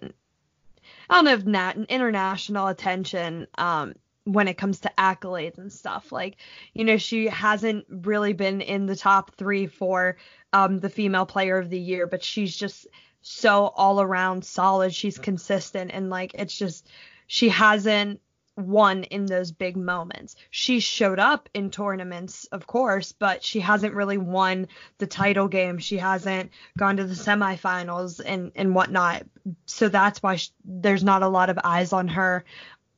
I 1.09 1.15
don't 1.15 1.25
know 1.25 1.35
if 1.35 1.45
nat- 1.45 1.87
international 1.89 2.67
attention 2.67 3.47
um, 3.57 3.95
when 4.25 4.49
it 4.49 4.59
comes 4.59 4.81
to 4.81 4.93
accolades 4.99 5.59
and 5.59 5.73
stuff. 5.73 6.11
Like, 6.11 6.39
you 6.75 6.85
know, 6.85 6.97
she 6.97 7.29
hasn't 7.29 7.87
really 7.89 8.33
been 8.33 8.61
in 8.61 8.87
the 8.87 8.97
top 8.97 9.37
three 9.37 9.69
for 9.69 10.17
um, 10.53 10.81
the 10.81 10.91
female 10.91 11.27
player 11.27 11.59
of 11.59 11.71
the 11.71 11.79
year, 11.79 12.09
but 12.09 12.25
she's 12.25 12.57
just 12.57 12.89
so 13.21 13.67
all 13.77 14.01
around 14.01 14.45
solid. 14.45 14.93
She's 14.93 15.19
consistent 15.19 15.93
and 15.95 16.11
like 16.11 16.33
it's 16.35 16.57
just 16.57 16.89
she 17.33 17.49
hasn't 17.49 18.21
won 18.59 19.05
in 19.05 19.25
those 19.25 19.53
big 19.53 19.75
moments. 19.75 20.37
She 20.51 20.81
showed 20.81 21.19
up 21.19 21.49
in 21.55 21.71
tournaments, 21.71 22.45
of 22.53 22.67
course, 22.67 23.13
but 23.13 23.43
she 23.43 23.59
hasn't 23.59 23.95
really 23.95 24.19
won 24.19 24.69
the 24.99 25.07
title 25.07 25.49
game. 25.49 25.79
She 25.79 25.97
hasn't 25.97 26.51
gone 26.77 26.99
to 26.99 27.05
the 27.05 27.15
semifinals 27.15 28.21
and 28.23 28.53
and 28.55 28.75
whatnot. 28.75 29.23
So 29.65 29.89
that's 29.89 30.23
why 30.23 30.37
she, 30.37 30.51
there's 30.63 31.03
not 31.03 31.23
a 31.23 31.29
lot 31.29 31.49
of 31.49 31.59
eyes 31.65 31.95
on 31.95 32.07
her 32.09 32.45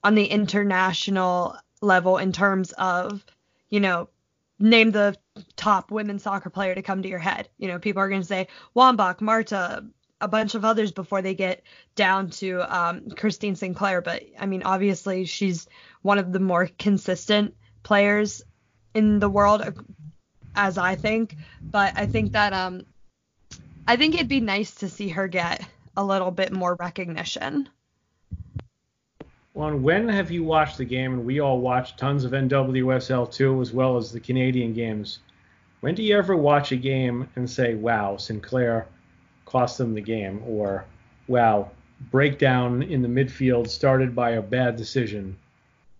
on 0.02 0.16
the 0.16 0.24
international 0.24 1.56
level 1.80 2.18
in 2.18 2.32
terms 2.32 2.72
of, 2.72 3.24
you 3.70 3.78
know, 3.78 4.08
name 4.58 4.90
the 4.90 5.16
top 5.54 5.92
women's 5.92 6.24
soccer 6.24 6.50
player 6.50 6.74
to 6.74 6.82
come 6.82 7.02
to 7.02 7.08
your 7.08 7.20
head. 7.20 7.48
You 7.56 7.68
know, 7.68 7.78
people 7.78 8.02
are 8.02 8.08
going 8.08 8.22
to 8.22 8.26
say 8.26 8.48
Wambach, 8.74 9.20
Marta, 9.20 9.84
a 10.20 10.28
bunch 10.28 10.54
of 10.54 10.64
others 10.64 10.92
before 10.92 11.22
they 11.22 11.34
get 11.34 11.62
down 11.94 12.30
to 12.30 12.60
um, 12.74 13.10
Christine 13.10 13.56
Sinclair. 13.56 14.00
But 14.00 14.22
I 14.38 14.46
mean, 14.46 14.62
obviously, 14.62 15.24
she's 15.24 15.68
one 16.02 16.18
of 16.18 16.32
the 16.32 16.40
more 16.40 16.68
consistent 16.78 17.54
players 17.82 18.42
in 18.94 19.18
the 19.18 19.28
world, 19.28 19.62
as 20.54 20.78
I 20.78 20.94
think. 20.94 21.36
But 21.60 21.96
I 21.96 22.06
think 22.06 22.32
that 22.32 22.52
um, 22.52 22.86
I 23.86 23.96
think 23.96 24.14
it'd 24.14 24.28
be 24.28 24.40
nice 24.40 24.74
to 24.76 24.88
see 24.88 25.08
her 25.08 25.28
get 25.28 25.66
a 25.96 26.04
little 26.04 26.30
bit 26.30 26.52
more 26.52 26.74
recognition. 26.76 27.68
Well, 29.52 29.76
when 29.76 30.08
have 30.08 30.32
you 30.32 30.42
watched 30.42 30.78
the 30.78 30.84
game? 30.84 31.12
And 31.12 31.24
we 31.24 31.38
all 31.38 31.60
watched 31.60 31.98
tons 31.98 32.24
of 32.24 32.32
NWSL 32.32 33.30
too, 33.30 33.60
as 33.60 33.72
well 33.72 33.96
as 33.96 34.10
the 34.10 34.18
Canadian 34.18 34.72
games. 34.72 35.20
When 35.80 35.94
do 35.94 36.02
you 36.02 36.16
ever 36.16 36.34
watch 36.34 36.72
a 36.72 36.76
game 36.76 37.28
and 37.36 37.48
say, 37.48 37.74
"Wow, 37.74 38.16
Sinclair"? 38.16 38.88
Cost 39.46 39.78
them 39.78 39.94
the 39.94 40.00
game, 40.00 40.42
or 40.46 40.84
wow, 41.28 41.70
breakdown 42.10 42.82
in 42.82 43.02
the 43.02 43.08
midfield 43.08 43.68
started 43.68 44.14
by 44.14 44.30
a 44.30 44.42
bad 44.42 44.76
decision 44.76 45.36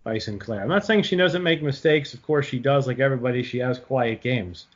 by 0.03 0.17
Sinclair. 0.17 0.61
I'm 0.61 0.69
not 0.69 0.85
saying 0.85 1.03
she 1.03 1.15
doesn't 1.15 1.43
make 1.43 1.63
mistakes. 1.63 2.13
Of 2.13 2.21
course 2.21 2.45
she 2.45 2.59
does, 2.59 2.87
like 2.87 2.99
everybody. 2.99 3.43
She 3.43 3.57
has 3.59 3.79
quiet 3.79 4.21
games. 4.21 4.67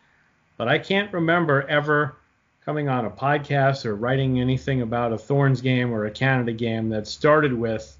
But 0.58 0.68
I 0.68 0.80
can't 0.80 1.14
remember 1.14 1.66
ever 1.70 2.18
coming 2.66 2.90
on 2.90 3.06
a 3.06 3.12
podcast 3.12 3.86
or 3.86 3.96
writing 3.96 4.42
anything 4.42 4.82
about 4.82 5.14
a 5.14 5.18
Thorns 5.18 5.62
game 5.62 5.92
or 5.92 6.06
a 6.06 6.12
Canada 6.12 6.52
game 6.52 6.90
that 6.90 7.08
started 7.08 7.54
with 7.54 7.98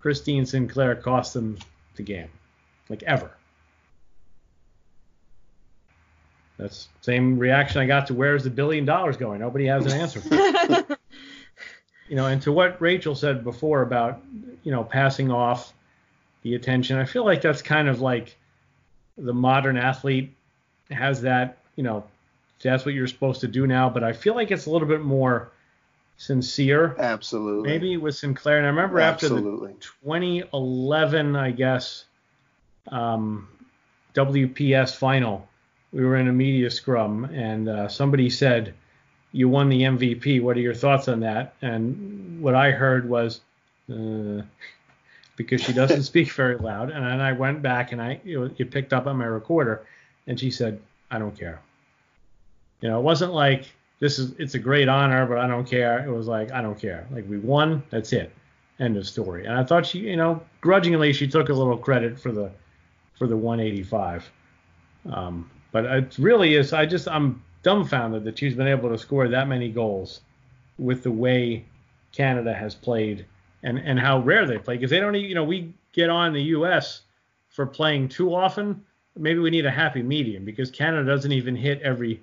Christine 0.00 0.46
Sinclair 0.46 0.96
cost 0.96 1.34
them 1.34 1.58
the 1.96 2.02
game. 2.02 2.28
Like 2.88 3.02
ever. 3.02 3.35
That's 6.58 6.88
same 7.02 7.38
reaction 7.38 7.80
I 7.80 7.86
got 7.86 8.06
to 8.06 8.14
where's 8.14 8.44
the 8.44 8.50
billion 8.50 8.84
dollars 8.84 9.16
going? 9.16 9.40
Nobody 9.40 9.66
has 9.66 9.86
an 9.86 10.00
answer 10.00 10.20
for 10.20 10.34
you 12.08 12.16
know, 12.16 12.26
and 12.26 12.40
to 12.42 12.52
what 12.52 12.80
Rachael 12.80 13.14
said 13.14 13.44
before 13.44 13.82
about, 13.82 14.22
you 14.62 14.72
know, 14.72 14.84
passing 14.84 15.30
off 15.30 15.72
the 16.42 16.54
attention, 16.54 16.98
I 16.98 17.04
feel 17.04 17.24
like 17.24 17.42
that's 17.42 17.62
kind 17.62 17.88
of 17.88 18.00
like 18.00 18.36
the 19.18 19.34
modern 19.34 19.76
athlete 19.76 20.34
has 20.90 21.22
that, 21.22 21.58
you 21.74 21.82
know, 21.82 22.04
that's 22.62 22.84
what 22.84 22.94
you're 22.94 23.06
supposed 23.06 23.42
to 23.42 23.48
do 23.48 23.66
now, 23.66 23.90
but 23.90 24.02
I 24.02 24.12
feel 24.12 24.34
like 24.34 24.50
it's 24.50 24.66
a 24.66 24.70
little 24.70 24.88
bit 24.88 25.02
more 25.02 25.50
sincere. 26.16 26.96
Absolutely. 26.98 27.68
Maybe 27.68 27.96
with 27.96 28.14
Sinclair. 28.14 28.58
And 28.58 28.66
I 28.66 28.70
remember 28.70 29.00
Absolutely. 29.00 29.70
after 29.72 29.78
the 29.78 30.06
2011, 30.06 31.36
I 31.36 31.50
guess, 31.50 32.04
um, 32.88 33.48
WPS 34.14 34.96
final. 34.96 35.48
We 35.96 36.04
were 36.04 36.16
in 36.16 36.28
a 36.28 36.32
media 36.32 36.70
scrum, 36.70 37.24
and 37.32 37.70
uh, 37.70 37.88
somebody 37.88 38.28
said, 38.28 38.74
"You 39.32 39.48
won 39.48 39.70
the 39.70 39.80
MVP. 39.80 40.42
What 40.42 40.58
are 40.58 40.60
your 40.60 40.74
thoughts 40.74 41.08
on 41.08 41.20
that?" 41.20 41.54
And 41.62 42.38
what 42.42 42.54
I 42.54 42.70
heard 42.70 43.08
was, 43.08 43.40
uh, 43.90 44.42
because 45.36 45.62
she 45.62 45.72
doesn't 45.72 46.02
speak 46.12 46.30
very 46.32 46.58
loud, 46.58 46.90
and 46.90 47.02
then 47.02 47.22
I 47.22 47.32
went 47.32 47.62
back 47.62 47.92
and 47.92 48.02
I 48.02 48.20
it 48.26 48.70
picked 48.70 48.92
up 48.92 49.06
on 49.06 49.16
my 49.16 49.24
recorder, 49.24 49.86
and 50.26 50.38
she 50.38 50.50
said, 50.50 50.78
"I 51.10 51.18
don't 51.18 51.34
care." 51.34 51.62
You 52.82 52.90
know, 52.90 52.98
it 52.98 53.02
wasn't 53.02 53.32
like 53.32 53.64
this 53.98 54.18
is 54.18 54.34
it's 54.38 54.52
a 54.54 54.58
great 54.58 54.90
honor, 54.90 55.24
but 55.24 55.38
I 55.38 55.46
don't 55.46 55.66
care. 55.66 56.04
It 56.06 56.12
was 56.12 56.26
like 56.26 56.52
I 56.52 56.60
don't 56.60 56.78
care. 56.78 57.06
Like 57.10 57.26
we 57.26 57.38
won, 57.38 57.82
that's 57.88 58.12
it. 58.12 58.32
End 58.80 58.98
of 58.98 59.08
story. 59.08 59.46
And 59.46 59.54
I 59.54 59.64
thought 59.64 59.86
she, 59.86 60.00
you 60.00 60.16
know, 60.16 60.42
grudgingly 60.60 61.14
she 61.14 61.26
took 61.26 61.48
a 61.48 61.54
little 61.54 61.78
credit 61.78 62.20
for 62.20 62.32
the 62.32 62.50
for 63.14 63.26
the 63.26 63.36
185. 63.36 64.30
Um, 65.10 65.48
but 65.76 65.84
it 65.84 66.16
really 66.18 66.54
is. 66.54 66.72
I 66.72 66.86
just 66.86 67.06
I'm 67.06 67.42
dumbfounded 67.62 68.24
that 68.24 68.38
she's 68.38 68.54
been 68.54 68.66
able 68.66 68.88
to 68.88 68.96
score 68.96 69.28
that 69.28 69.46
many 69.46 69.68
goals 69.68 70.22
with 70.78 71.02
the 71.02 71.10
way 71.10 71.66
Canada 72.12 72.54
has 72.54 72.74
played 72.74 73.26
and 73.62 73.78
and 73.78 74.00
how 74.00 74.20
rare 74.20 74.46
they 74.46 74.56
play 74.56 74.76
because 74.76 74.88
they 74.88 75.00
don't 75.00 75.14
you 75.14 75.34
know 75.34 75.44
we 75.44 75.74
get 75.92 76.08
on 76.08 76.32
the 76.32 76.40
U.S. 76.44 77.02
for 77.50 77.66
playing 77.66 78.08
too 78.08 78.34
often. 78.34 78.82
Maybe 79.18 79.38
we 79.38 79.50
need 79.50 79.66
a 79.66 79.70
happy 79.70 80.02
medium 80.02 80.46
because 80.46 80.70
Canada 80.70 81.04
doesn't 81.04 81.32
even 81.32 81.54
hit 81.54 81.82
every 81.82 82.22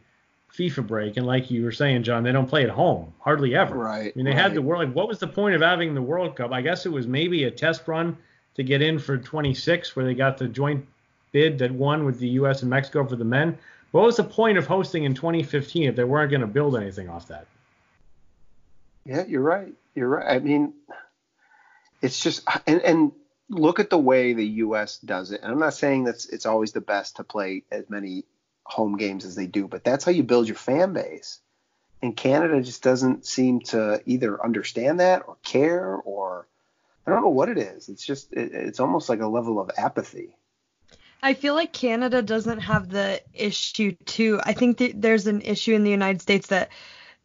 FIFA 0.57 0.87
break, 0.87 1.17
and 1.17 1.27
like 1.27 1.51
you 1.51 1.63
were 1.63 1.71
saying, 1.71 2.01
John, 2.01 2.23
they 2.23 2.31
don't 2.31 2.49
play 2.49 2.63
at 2.63 2.71
home 2.71 3.13
hardly 3.19 3.55
ever. 3.55 3.75
Right. 3.75 4.11
I 4.11 4.13
mean, 4.15 4.25
they 4.25 4.31
right. 4.31 4.41
had 4.41 4.55
the 4.55 4.63
world. 4.63 4.87
Like, 4.87 4.95
what 4.95 5.07
was 5.07 5.19
the 5.19 5.27
point 5.27 5.53
of 5.53 5.61
having 5.61 5.93
the 5.93 6.01
World 6.01 6.35
Cup? 6.35 6.51
I 6.51 6.61
guess 6.63 6.87
it 6.87 6.91
was 6.91 7.05
maybe 7.05 7.43
a 7.43 7.51
test 7.51 7.87
run 7.87 8.17
to 8.55 8.63
get 8.63 8.81
in 8.81 8.97
for 8.97 9.17
26, 9.17 9.95
where 9.95 10.05
they 10.05 10.15
got 10.15 10.39
the 10.39 10.47
joint 10.47 10.85
bid 11.33 11.59
that 11.59 11.71
won 11.71 12.05
with 12.05 12.19
the 12.19 12.29
U.S. 12.29 12.61
and 12.61 12.69
Mexico 12.69 13.05
for 13.05 13.17
the 13.17 13.25
men. 13.25 13.57
What 13.91 14.05
was 14.05 14.15
the 14.15 14.23
point 14.23 14.57
of 14.57 14.65
hosting 14.65 15.03
in 15.03 15.13
2015 15.13 15.89
if 15.89 15.95
they 15.97 16.05
weren't 16.05 16.31
going 16.31 16.41
to 16.41 16.47
build 16.47 16.77
anything 16.77 17.09
off 17.09 17.27
that? 17.27 17.45
Yeah, 19.05 19.25
you're 19.27 19.41
right. 19.41 19.73
You're 19.93 20.07
right. 20.07 20.35
I 20.35 20.39
mean, 20.39 20.73
it's 22.01 22.19
just 22.19 22.47
and, 22.65 22.81
and 22.81 23.11
look 23.49 23.79
at 23.79 23.89
the 23.89 23.97
way 23.97 24.33
the 24.33 24.45
U.S. 24.45 24.99
does 24.99 25.31
it. 25.31 25.41
And 25.41 25.51
I'm 25.51 25.59
not 25.59 25.73
saying 25.73 26.05
that 26.05 26.25
it's 26.31 26.45
always 26.45 26.71
the 26.71 26.81
best 26.81 27.17
to 27.17 27.23
play 27.23 27.63
as 27.71 27.89
many 27.89 28.23
home 28.63 28.97
games 28.97 29.25
as 29.25 29.35
they 29.35 29.45
do, 29.45 29.67
but 29.67 29.83
that's 29.83 30.05
how 30.05 30.11
you 30.11 30.23
build 30.23 30.47
your 30.47 30.55
fan 30.55 30.93
base. 30.93 31.39
And 32.01 32.15
Canada 32.15 32.61
just 32.61 32.83
doesn't 32.83 33.25
seem 33.25 33.61
to 33.61 34.01
either 34.05 34.43
understand 34.43 34.99
that 34.99 35.23
or 35.27 35.37
care 35.43 35.95
or 35.95 36.47
I 37.05 37.11
don't 37.11 37.21
know 37.21 37.29
what 37.29 37.49
it 37.49 37.57
is. 37.57 37.89
It's 37.89 38.05
just 38.05 38.31
it, 38.33 38.53
it's 38.53 38.79
almost 38.79 39.09
like 39.09 39.19
a 39.19 39.27
level 39.27 39.59
of 39.59 39.71
apathy. 39.77 40.35
I 41.23 41.33
feel 41.35 41.55
like 41.55 41.71
Canada 41.71 42.21
doesn't 42.21 42.59
have 42.59 42.89
the 42.89 43.21
issue 43.33 43.95
too. 44.05 44.41
I 44.43 44.51
think 44.51 44.83
there's 44.95 45.25
an 45.25 45.39
issue 45.41 45.73
in 45.73 45.85
the 45.85 45.89
United 45.89 46.21
States 46.21 46.47
that 46.47 46.69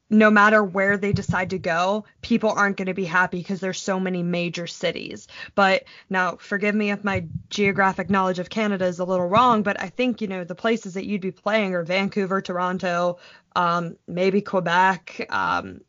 no 0.08 0.30
matter 0.30 0.62
where 0.62 0.96
they 0.96 1.12
decide 1.12 1.50
to 1.50 1.58
go, 1.58 2.04
people 2.22 2.50
aren't 2.50 2.76
going 2.76 2.86
to 2.86 2.94
be 2.94 3.04
happy 3.04 3.38
because 3.38 3.58
there's 3.60 3.82
so 3.82 3.98
many 3.98 4.22
major 4.22 4.68
cities. 4.68 5.26
But 5.56 5.84
now, 6.08 6.36
forgive 6.36 6.76
me 6.76 6.92
if 6.92 7.02
my 7.02 7.26
geographic 7.50 8.08
knowledge 8.08 8.38
of 8.38 8.48
Canada 8.48 8.86
is 8.86 9.00
a 9.00 9.04
little 9.04 9.28
wrong, 9.28 9.64
but 9.64 9.80
I 9.82 9.88
think, 9.88 10.20
you 10.20 10.28
know, 10.28 10.44
the 10.44 10.54
places 10.54 10.94
that 10.94 11.04
you'd 11.04 11.20
be 11.20 11.32
playing 11.32 11.74
are 11.74 11.82
Vancouver, 11.82 12.40
Toronto, 12.40 13.18
um, 13.56 13.96
maybe 14.06 14.40
Quebec, 14.40 15.26
um, 15.28 15.80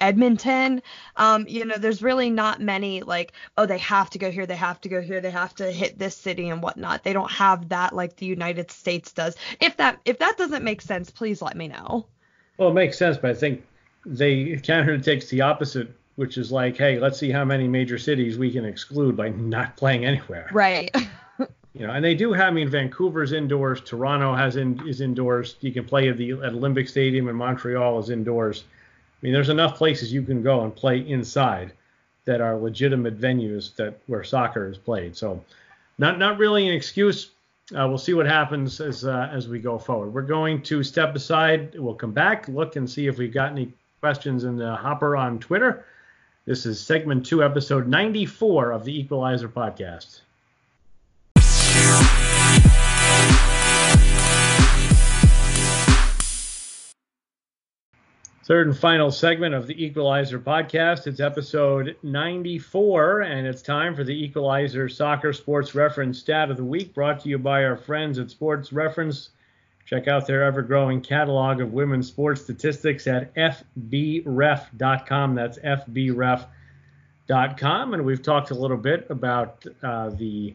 Edmonton. 0.00 0.82
Um, 1.16 1.46
you 1.48 1.64
know, 1.64 1.76
there's 1.76 2.02
really 2.02 2.30
not 2.30 2.60
many 2.60 3.02
like, 3.02 3.32
oh, 3.56 3.66
they 3.66 3.78
have 3.78 4.10
to 4.10 4.18
go 4.18 4.30
here, 4.30 4.46
they 4.46 4.56
have 4.56 4.80
to 4.82 4.88
go 4.88 5.00
here, 5.00 5.20
they 5.20 5.30
have 5.30 5.54
to 5.56 5.70
hit 5.70 5.98
this 5.98 6.16
city 6.16 6.48
and 6.48 6.62
whatnot. 6.62 7.04
They 7.04 7.12
don't 7.12 7.30
have 7.30 7.68
that 7.70 7.94
like 7.94 8.16
the 8.16 8.26
United 8.26 8.70
States 8.70 9.12
does. 9.12 9.36
If 9.60 9.76
that 9.78 10.00
if 10.04 10.18
that 10.18 10.36
doesn't 10.36 10.64
make 10.64 10.80
sense, 10.82 11.10
please 11.10 11.40
let 11.42 11.56
me 11.56 11.68
know. 11.68 12.06
Well, 12.58 12.70
it 12.70 12.74
makes 12.74 12.98
sense, 12.98 13.16
but 13.16 13.30
I 13.30 13.34
think 13.34 13.64
they 14.04 14.56
Canada 14.56 15.02
takes 15.02 15.28
the 15.28 15.40
opposite, 15.42 15.88
which 16.16 16.38
is 16.38 16.52
like, 16.52 16.76
hey, 16.76 16.98
let's 16.98 17.18
see 17.18 17.30
how 17.30 17.44
many 17.44 17.68
major 17.68 17.98
cities 17.98 18.38
we 18.38 18.50
can 18.50 18.64
exclude 18.64 19.16
by 19.16 19.30
not 19.30 19.76
playing 19.76 20.04
anywhere. 20.04 20.48
Right. 20.52 20.94
you 21.74 21.86
know, 21.86 21.90
and 21.90 22.04
they 22.04 22.14
do 22.14 22.32
have. 22.32 22.48
I 22.48 22.50
mean, 22.52 22.68
Vancouver's 22.68 23.32
indoors. 23.32 23.80
Toronto 23.80 24.34
has 24.34 24.56
in, 24.56 24.86
is 24.88 25.00
indoors. 25.00 25.56
You 25.60 25.72
can 25.72 25.84
play 25.84 26.08
at 26.08 26.16
the 26.16 26.32
at 26.32 26.52
Olympic 26.52 26.88
Stadium, 26.88 27.28
and 27.28 27.36
Montreal 27.36 27.98
is 27.98 28.10
indoors. 28.10 28.64
I 29.16 29.26
mean, 29.26 29.32
there's 29.32 29.48
enough 29.48 29.76
places 29.76 30.12
you 30.12 30.22
can 30.22 30.42
go 30.42 30.62
and 30.62 30.74
play 30.74 30.98
inside 30.98 31.72
that 32.24 32.40
are 32.40 32.56
legitimate 32.56 33.20
venues 33.20 33.74
that 33.76 33.98
where 34.06 34.24
soccer 34.24 34.68
is 34.68 34.78
played. 34.78 35.16
So, 35.16 35.42
not 35.98 36.18
not 36.18 36.38
really 36.38 36.68
an 36.68 36.74
excuse 36.74 37.30
uh, 37.74 37.86
we'll 37.88 37.98
see 37.98 38.14
what 38.14 38.26
happens 38.26 38.80
as 38.80 39.04
uh, 39.04 39.28
as 39.32 39.48
we 39.48 39.58
go 39.58 39.78
forward. 39.78 40.14
We're 40.14 40.22
going 40.22 40.62
to 40.62 40.84
step 40.84 41.16
aside. 41.16 41.76
We'll 41.76 41.94
come 41.94 42.12
back, 42.12 42.46
look 42.46 42.76
and 42.76 42.88
see 42.88 43.08
if 43.08 43.18
we've 43.18 43.32
got 43.32 43.50
any 43.50 43.72
questions 44.00 44.44
in 44.44 44.56
the 44.56 44.76
hopper 44.76 45.16
on 45.16 45.40
Twitter. 45.40 45.84
This 46.44 46.64
is 46.64 46.80
segment 46.80 47.26
two, 47.26 47.42
episode 47.42 47.88
94 47.88 48.70
of 48.70 48.84
the 48.84 48.96
Equalizer 48.96 49.48
podcast. 49.48 50.20
Third 58.46 58.68
and 58.68 58.78
final 58.78 59.10
segment 59.10 59.56
of 59.56 59.66
the 59.66 59.84
Equalizer 59.84 60.38
podcast. 60.38 61.08
It's 61.08 61.18
episode 61.18 61.96
94, 62.04 63.22
and 63.22 63.44
it's 63.44 63.60
time 63.60 63.96
for 63.96 64.04
the 64.04 64.14
Equalizer 64.14 64.88
Soccer 64.88 65.32
Sports 65.32 65.74
Reference 65.74 66.20
Stat 66.20 66.48
of 66.48 66.56
the 66.56 66.64
Week, 66.64 66.94
brought 66.94 67.18
to 67.24 67.28
you 67.28 67.38
by 67.38 67.64
our 67.64 67.76
friends 67.76 68.20
at 68.20 68.30
Sports 68.30 68.72
Reference. 68.72 69.30
Check 69.84 70.06
out 70.06 70.28
their 70.28 70.44
ever 70.44 70.62
growing 70.62 71.00
catalog 71.00 71.60
of 71.60 71.72
women's 71.72 72.06
sports 72.06 72.42
statistics 72.42 73.08
at 73.08 73.34
fbref.com. 73.34 75.34
That's 75.34 75.58
fbref.com. 75.58 76.44
And 77.94 78.04
we've 78.04 78.22
talked 78.22 78.52
a 78.52 78.54
little 78.54 78.76
bit 78.76 79.08
about 79.10 79.66
uh, 79.82 80.10
the 80.10 80.54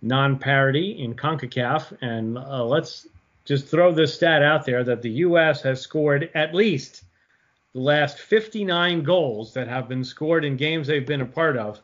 non 0.00 0.38
parity 0.38 0.92
in 0.92 1.12
CONCACAF. 1.12 1.98
And 2.00 2.38
uh, 2.38 2.64
let's 2.64 3.06
just 3.44 3.66
throw 3.66 3.92
this 3.92 4.14
stat 4.14 4.42
out 4.42 4.64
there 4.64 4.82
that 4.82 5.02
the 5.02 5.10
U.S. 5.10 5.60
has 5.60 5.82
scored 5.82 6.30
at 6.34 6.54
least 6.54 7.04
the 7.78 7.84
last 7.84 8.18
59 8.18 9.04
goals 9.04 9.54
that 9.54 9.68
have 9.68 9.88
been 9.88 10.02
scored 10.02 10.44
in 10.44 10.56
games 10.56 10.88
they've 10.88 11.06
been 11.06 11.20
a 11.20 11.26
part 11.26 11.56
of 11.56 11.80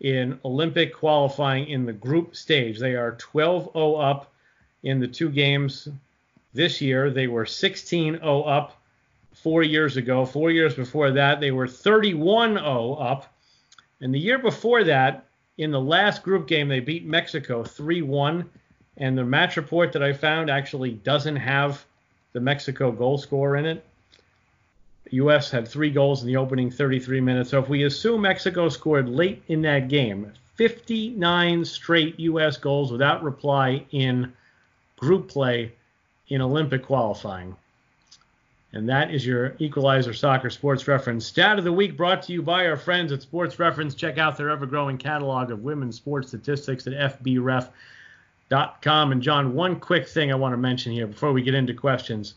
in 0.00 0.38
Olympic 0.44 0.94
qualifying 0.94 1.66
in 1.68 1.86
the 1.86 1.92
group 1.92 2.36
stage. 2.36 2.78
They 2.78 2.94
are 2.94 3.12
12 3.12 3.72
0 3.72 3.94
up 3.94 4.30
in 4.82 5.00
the 5.00 5.08
two 5.08 5.30
games 5.30 5.88
this 6.52 6.82
year. 6.82 7.08
They 7.08 7.28
were 7.28 7.46
16 7.46 8.18
0 8.18 8.42
up 8.42 8.78
four 9.32 9.62
years 9.62 9.96
ago. 9.96 10.26
Four 10.26 10.50
years 10.50 10.74
before 10.74 11.12
that, 11.12 11.40
they 11.40 11.50
were 11.50 11.66
31 11.66 12.56
0 12.56 12.94
up. 12.96 13.32
And 14.02 14.14
the 14.14 14.20
year 14.20 14.38
before 14.38 14.84
that, 14.84 15.24
in 15.56 15.70
the 15.70 15.80
last 15.80 16.22
group 16.22 16.46
game, 16.46 16.68
they 16.68 16.80
beat 16.80 17.06
Mexico 17.06 17.64
3 17.64 18.02
1. 18.02 18.50
And 18.98 19.16
the 19.16 19.24
match 19.24 19.56
report 19.56 19.92
that 19.92 20.02
I 20.02 20.12
found 20.12 20.50
actually 20.50 20.90
doesn't 20.92 21.36
have 21.36 21.86
the 22.34 22.40
Mexico 22.40 22.92
goal 22.92 23.16
scorer 23.16 23.56
in 23.56 23.64
it. 23.64 23.87
U.S. 25.12 25.50
had 25.50 25.66
three 25.66 25.90
goals 25.90 26.22
in 26.22 26.26
the 26.26 26.36
opening 26.36 26.70
33 26.70 27.20
minutes. 27.20 27.50
So 27.50 27.58
if 27.58 27.68
we 27.68 27.84
assume 27.84 28.22
Mexico 28.22 28.68
scored 28.68 29.08
late 29.08 29.42
in 29.48 29.62
that 29.62 29.88
game, 29.88 30.32
59 30.56 31.64
straight 31.64 32.18
U.S. 32.20 32.56
goals 32.56 32.90
without 32.90 33.22
reply 33.22 33.84
in 33.92 34.32
group 34.96 35.28
play 35.28 35.72
in 36.28 36.40
Olympic 36.40 36.84
qualifying. 36.84 37.56
And 38.72 38.88
that 38.88 39.12
is 39.14 39.24
your 39.24 39.54
Equalizer 39.58 40.12
Soccer 40.12 40.50
Sports 40.50 40.86
Reference 40.86 41.24
Stat 41.24 41.58
of 41.58 41.64
the 41.64 41.72
Week 41.72 41.96
brought 41.96 42.22
to 42.24 42.32
you 42.32 42.42
by 42.42 42.66
our 42.66 42.76
friends 42.76 43.12
at 43.12 43.22
Sports 43.22 43.58
Reference. 43.58 43.94
Check 43.94 44.18
out 44.18 44.36
their 44.36 44.50
ever 44.50 44.66
growing 44.66 44.98
catalog 44.98 45.50
of 45.50 45.62
women's 45.62 45.96
sports 45.96 46.28
statistics 46.28 46.86
at 46.86 47.22
fbref.com. 47.22 47.72
And 49.12 49.22
John, 49.22 49.54
one 49.54 49.80
quick 49.80 50.06
thing 50.06 50.30
I 50.30 50.34
want 50.34 50.52
to 50.52 50.58
mention 50.58 50.92
here 50.92 51.06
before 51.06 51.32
we 51.32 51.40
get 51.40 51.54
into 51.54 51.72
questions. 51.72 52.34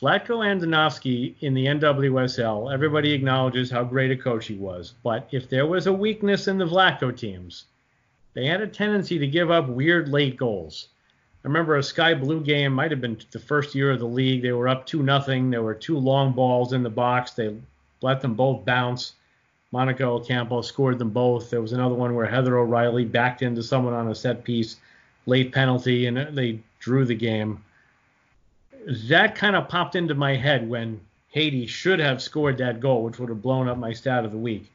Vlatko 0.00 0.46
Andonovski 0.46 1.34
in 1.40 1.54
the 1.54 1.66
NWSL, 1.66 2.72
everybody 2.72 3.12
acknowledges 3.12 3.68
how 3.68 3.82
great 3.82 4.12
a 4.12 4.16
coach 4.16 4.46
he 4.46 4.54
was. 4.54 4.94
But 5.02 5.26
if 5.32 5.48
there 5.48 5.66
was 5.66 5.88
a 5.88 5.92
weakness 5.92 6.46
in 6.46 6.56
the 6.56 6.66
Vlatko 6.66 7.16
teams, 7.16 7.64
they 8.32 8.46
had 8.46 8.60
a 8.60 8.68
tendency 8.68 9.18
to 9.18 9.26
give 9.26 9.50
up 9.50 9.68
weird 9.68 10.08
late 10.08 10.36
goals. 10.36 10.90
I 11.44 11.48
remember 11.48 11.76
a 11.76 11.82
Sky 11.82 12.14
Blue 12.14 12.40
game, 12.40 12.74
might 12.74 12.92
have 12.92 13.00
been 13.00 13.18
the 13.32 13.40
first 13.40 13.74
year 13.74 13.90
of 13.90 13.98
the 13.98 14.06
league. 14.06 14.42
They 14.42 14.52
were 14.52 14.68
up 14.68 14.86
2 14.86 15.02
nothing. 15.02 15.50
There 15.50 15.64
were 15.64 15.74
two 15.74 15.98
long 15.98 16.32
balls 16.32 16.72
in 16.72 16.84
the 16.84 16.90
box. 16.90 17.32
They 17.32 17.56
let 18.00 18.20
them 18.20 18.34
both 18.34 18.64
bounce. 18.64 19.14
Monica 19.72 20.04
Ocampo 20.04 20.62
scored 20.62 21.00
them 21.00 21.10
both. 21.10 21.50
There 21.50 21.60
was 21.60 21.72
another 21.72 21.96
one 21.96 22.14
where 22.14 22.26
Heather 22.26 22.56
O'Reilly 22.56 23.04
backed 23.04 23.42
into 23.42 23.64
someone 23.64 23.94
on 23.94 24.08
a 24.08 24.14
set 24.14 24.44
piece, 24.44 24.76
late 25.26 25.52
penalty, 25.52 26.06
and 26.06 26.36
they 26.36 26.60
drew 26.78 27.04
the 27.04 27.16
game 27.16 27.64
that 28.88 29.34
kind 29.34 29.54
of 29.54 29.68
popped 29.68 29.96
into 29.96 30.14
my 30.14 30.34
head 30.34 30.68
when 30.68 31.00
Haiti 31.28 31.66
should 31.66 32.00
have 32.00 32.22
scored 32.22 32.58
that 32.58 32.80
goal, 32.80 33.02
which 33.02 33.18
would 33.18 33.28
have 33.28 33.42
blown 33.42 33.68
up 33.68 33.76
my 33.76 33.92
stat 33.92 34.24
of 34.24 34.32
the 34.32 34.38
week. 34.38 34.72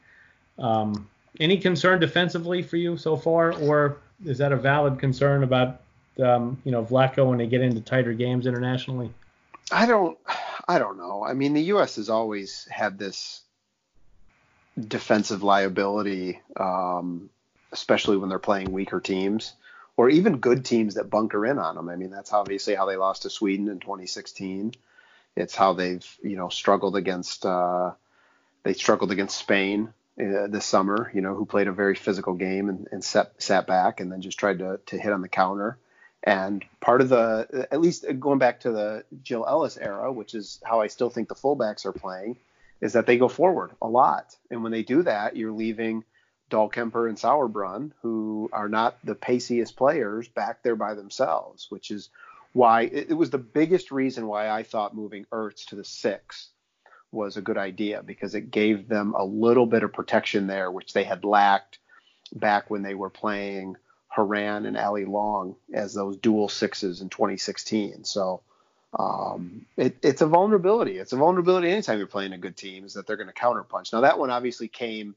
Um, 0.58 1.08
any 1.40 1.58
concern 1.58 1.98
defensively 1.98 2.62
for 2.62 2.76
you 2.76 2.96
so 2.96 3.16
far, 3.16 3.52
or 3.52 3.98
is 4.24 4.38
that 4.38 4.52
a 4.52 4.56
valid 4.56 5.00
concern 5.00 5.42
about 5.42 5.80
um, 6.22 6.60
you 6.64 6.70
know 6.70 6.84
Vlatko 6.84 7.28
when 7.28 7.38
they 7.38 7.48
get 7.48 7.60
into 7.60 7.80
tighter 7.80 8.12
games 8.12 8.46
internationally? 8.46 9.10
I 9.72 9.86
don't 9.86 10.16
I 10.68 10.78
don't 10.78 10.96
know. 10.96 11.24
I 11.24 11.34
mean, 11.34 11.54
the 11.54 11.62
U.S. 11.62 11.96
has 11.96 12.08
always 12.08 12.68
had 12.70 12.98
this 12.98 13.42
defensive 14.78 15.42
liability, 15.42 16.40
um, 16.56 17.30
especially 17.72 18.16
when 18.16 18.28
they're 18.28 18.38
playing 18.38 18.70
weaker 18.70 19.00
teams 19.00 19.54
or 19.96 20.08
even 20.08 20.38
good 20.38 20.64
teams 20.64 20.94
that 20.94 21.10
bunker 21.10 21.46
in 21.46 21.58
on 21.58 21.76
them. 21.76 21.88
I 21.88 21.96
mean, 21.96 22.10
that's 22.10 22.32
obviously 22.32 22.74
how 22.74 22.86
they 22.86 22.96
lost 22.96 23.22
to 23.22 23.30
Sweden 23.30 23.68
in 23.68 23.80
2016. 23.80 24.74
It's 25.36 25.54
how 25.54 25.72
they've 25.72 26.06
you 26.22 26.36
know 26.36 26.48
struggled 26.48 26.96
against 26.96 27.44
uh, 27.44 27.92
they 28.62 28.74
struggled 28.74 29.10
against 29.10 29.38
Spain 29.38 29.92
uh, 30.20 30.46
this 30.48 30.64
summer. 30.64 31.10
You 31.14 31.20
know, 31.20 31.34
who 31.34 31.44
played 31.44 31.68
a 31.68 31.72
very 31.72 31.94
physical 31.94 32.34
game 32.34 32.68
and, 32.68 32.88
and 32.92 33.04
sat 33.04 33.32
sat 33.38 33.66
back 33.66 34.00
and 34.00 34.10
then 34.10 34.20
just 34.20 34.38
tried 34.38 34.58
to 34.60 34.80
to 34.86 34.98
hit 34.98 35.12
on 35.12 35.22
the 35.22 35.28
counter. 35.28 35.78
And 36.26 36.64
part 36.80 37.02
of 37.02 37.10
the, 37.10 37.68
at 37.70 37.82
least 37.82 38.06
going 38.18 38.38
back 38.38 38.60
to 38.60 38.72
the 38.72 39.04
Jill 39.22 39.44
Ellis 39.46 39.76
era, 39.76 40.10
which 40.10 40.34
is 40.34 40.58
how 40.64 40.80
I 40.80 40.86
still 40.86 41.10
think 41.10 41.28
the 41.28 41.34
fullbacks 41.34 41.84
are 41.84 41.92
playing, 41.92 42.38
is 42.80 42.94
that 42.94 43.04
they 43.04 43.18
go 43.18 43.28
forward 43.28 43.72
a 43.82 43.88
lot. 43.88 44.34
And 44.50 44.62
when 44.62 44.72
they 44.72 44.82
do 44.82 45.02
that, 45.02 45.36
you're 45.36 45.52
leaving 45.52 46.02
Dahlkemper 46.50 47.08
and 47.08 47.18
Sauerbrunn, 47.18 47.92
who 48.02 48.48
are 48.52 48.68
not 48.68 48.96
the 49.04 49.14
paciest 49.14 49.76
players, 49.76 50.28
back 50.28 50.62
there 50.62 50.76
by 50.76 50.94
themselves, 50.94 51.66
which 51.70 51.90
is 51.90 52.10
why 52.52 52.82
it, 52.82 53.10
it 53.10 53.14
was 53.14 53.30
the 53.30 53.38
biggest 53.38 53.90
reason 53.90 54.26
why 54.26 54.48
I 54.48 54.62
thought 54.62 54.94
moving 54.94 55.26
Ertz 55.32 55.66
to 55.66 55.76
the 55.76 55.84
six 55.84 56.50
was 57.10 57.36
a 57.36 57.42
good 57.42 57.58
idea 57.58 58.02
because 58.02 58.34
it 58.34 58.50
gave 58.50 58.88
them 58.88 59.14
a 59.16 59.24
little 59.24 59.66
bit 59.66 59.82
of 59.82 59.92
protection 59.92 60.46
there, 60.46 60.70
which 60.70 60.92
they 60.92 61.04
had 61.04 61.24
lacked 61.24 61.78
back 62.32 62.70
when 62.70 62.82
they 62.82 62.94
were 62.94 63.10
playing 63.10 63.76
Horan 64.08 64.66
and 64.66 64.76
Allie 64.76 65.04
Long 65.04 65.56
as 65.72 65.94
those 65.94 66.16
dual 66.16 66.48
sixes 66.48 67.00
in 67.00 67.08
2016. 67.08 68.04
So 68.04 68.42
um, 68.98 69.66
it, 69.76 69.96
it's 70.02 70.22
a 70.22 70.26
vulnerability. 70.26 70.98
It's 70.98 71.12
a 71.12 71.16
vulnerability 71.16 71.70
anytime 71.70 71.98
you're 71.98 72.06
playing 72.06 72.32
a 72.32 72.38
good 72.38 72.56
team 72.56 72.84
is 72.84 72.94
that 72.94 73.06
they're 73.06 73.16
going 73.16 73.28
to 73.28 73.34
counterpunch. 73.34 73.92
Now 73.92 74.02
that 74.02 74.18
one 74.18 74.30
obviously 74.30 74.68
came. 74.68 75.16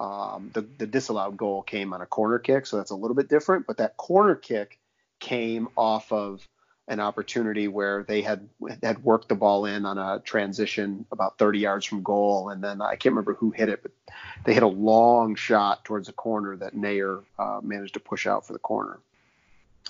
Um, 0.00 0.50
the, 0.54 0.62
the 0.62 0.86
disallowed 0.86 1.36
goal 1.36 1.62
came 1.62 1.92
on 1.92 2.00
a 2.00 2.06
corner 2.06 2.38
kick, 2.38 2.64
so 2.64 2.78
that's 2.78 2.90
a 2.90 2.96
little 2.96 3.14
bit 3.14 3.28
different. 3.28 3.66
But 3.66 3.76
that 3.76 3.98
corner 3.98 4.34
kick 4.34 4.78
came 5.18 5.68
off 5.76 6.10
of 6.10 6.48
an 6.88 7.00
opportunity 7.00 7.68
where 7.68 8.02
they 8.02 8.22
had 8.22 8.48
had 8.82 9.04
worked 9.04 9.28
the 9.28 9.34
ball 9.34 9.66
in 9.66 9.84
on 9.84 9.98
a 9.98 10.18
transition 10.20 11.04
about 11.12 11.36
30 11.36 11.58
yards 11.58 11.84
from 11.84 12.02
goal, 12.02 12.48
and 12.48 12.64
then 12.64 12.80
I 12.80 12.96
can't 12.96 13.12
remember 13.12 13.34
who 13.34 13.50
hit 13.50 13.68
it, 13.68 13.82
but 13.82 13.92
they 14.44 14.54
hit 14.54 14.62
a 14.62 14.68
long 14.68 15.34
shot 15.34 15.84
towards 15.84 16.06
the 16.06 16.14
corner 16.14 16.56
that 16.56 16.74
Naeher 16.74 17.22
uh, 17.38 17.60
managed 17.62 17.94
to 17.94 18.00
push 18.00 18.26
out 18.26 18.46
for 18.46 18.54
the 18.54 18.58
corner. 18.58 18.98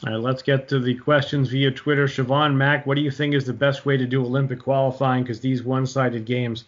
All 0.05 0.13
right, 0.13 0.21
let's 0.21 0.43
get 0.43 0.69
to 0.71 0.81
the 0.81 0.97
questions 0.97 1.51
via 1.51 1.71
Twitter. 1.71 2.07
Siobhan 2.07 2.55
Mack, 2.57 2.85
what 2.87 2.97
do 2.97 3.03
you 3.03 3.11
think 3.11 3.35
is 3.35 3.47
the 3.47 3.53
best 3.53 3.87
way 3.87 3.97
to 3.97 4.07
do 4.07 4.23
Olympic 4.23 4.59
qualifying? 4.61 5.23
Because 5.23 5.41
these 5.41 5.63
one-sided 5.63 6.25
games 6.25 6.65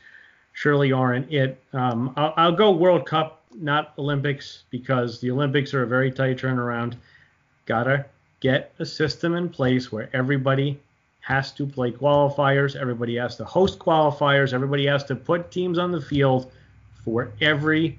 surely 0.53 0.93
aren't 0.93 1.33
it. 1.33 1.63
Um, 1.73 2.13
I'll, 2.17 2.35
I'll 2.37 2.53
go 2.53 2.71
World 2.71 3.07
Cup, 3.07 3.43
not 3.55 3.93
Olympics, 3.99 4.65
because 4.71 5.21
the 5.21 5.31
Olympics 5.31 5.75
are 5.75 5.83
a 5.83 5.87
very 5.87 6.11
tight 6.11 6.39
turnaround. 6.39 6.97
Gotta 7.67 8.07
get 8.41 8.73
a 8.79 8.87
system 8.87 9.35
in 9.35 9.49
place 9.49 9.93
where 9.93 10.11
everybody 10.13 10.79
has 11.21 11.53
to 11.53 11.65
play 11.65 11.93
qualifiers, 11.93 12.75
everybody 12.75 13.17
has 13.17 13.37
to 13.37 13.45
host 13.45 13.79
qualifiers, 13.79 14.53
everybody 14.53 14.87
has 14.87 15.05
to 15.05 15.15
put 15.15 15.51
teams 15.53 15.79
on 15.79 15.93
the 15.93 16.01
field 16.01 16.51
for 17.05 17.33
every 17.41 17.99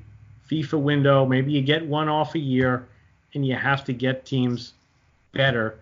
FIFA 0.52 0.82
window. 0.82 1.26
Maybe 1.26 1.54
you 1.54 1.62
get 1.62 1.86
one 1.86 2.10
off 2.10 2.36
a 2.36 2.40
year, 2.40 2.86
and 3.34 3.46
you 3.46 3.56
have 3.56 3.86
to 3.86 3.94
get 3.94 4.26
teams 4.26 4.74
better 5.32 5.80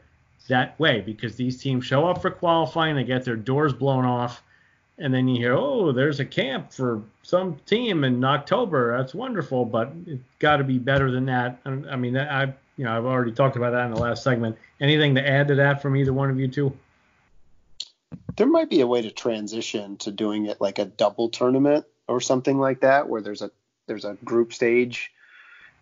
that 0.47 0.80
way 0.80 1.01
because 1.01 1.36
these 1.36 1.61
teams 1.61 1.86
show 1.86 2.07
up 2.07 2.22
for 2.22 2.30
qualifying, 2.30 2.95
they 2.95 3.03
get 3.03 3.26
their 3.26 3.36
doors 3.36 3.74
blown 3.74 4.05
off, 4.05 4.43
and 4.98 5.14
then 5.14 5.28
you 5.28 5.38
hear, 5.38 5.54
oh, 5.54 5.92
there's 5.92 6.20
a 6.20 6.26
camp 6.26 6.72
for 6.72 7.02
some 7.24 7.58
team 7.66 8.04
in 8.04 8.24
October. 8.24 8.98
That's 8.98 9.14
wonderful, 9.14 9.66
but 9.66 9.92
it's 10.06 10.24
got 10.39 10.58
to 10.58 10.64
be 10.64 10.78
better 10.78 11.12
than 11.12 11.26
that. 11.26 11.60
I 11.66 11.96
mean, 11.96 12.18
I 12.18 12.54
you 12.78 12.86
know, 12.86 12.98
I've 12.98 13.06
already 13.06 13.32
talked 13.32 13.58
about 13.58 13.72
that 13.72 13.86
in 13.86 13.94
the 13.94 14.00
last 14.00 14.24
segment. 14.24 14.58
Anything 14.80 15.16
to 15.16 15.28
add 15.28 15.48
to 15.50 15.56
that 15.56 15.82
from 15.82 15.96
either 15.96 16.14
one 16.14 16.30
of 16.30 16.39
you 16.39 16.48
two? 16.48 16.76
There 18.38 18.48
might 18.48 18.70
be 18.70 18.82
a 18.82 18.88
way 18.88 19.02
to 19.02 19.12
transition 19.12 19.98
to 19.98 20.12
doing 20.12 20.48
it 20.48 20.60
like 20.62 20.80
a 20.80 20.86
double 20.86 21.30
tournament 21.30 21.86
or 22.08 22.22
something 22.22 22.58
like 22.58 22.82
that, 22.82 23.08
where 23.08 23.22
there's 23.22 23.42
a 23.42 23.52
there's 23.88 24.06
a 24.06 24.18
group 24.24 24.54
stage, 24.54 25.12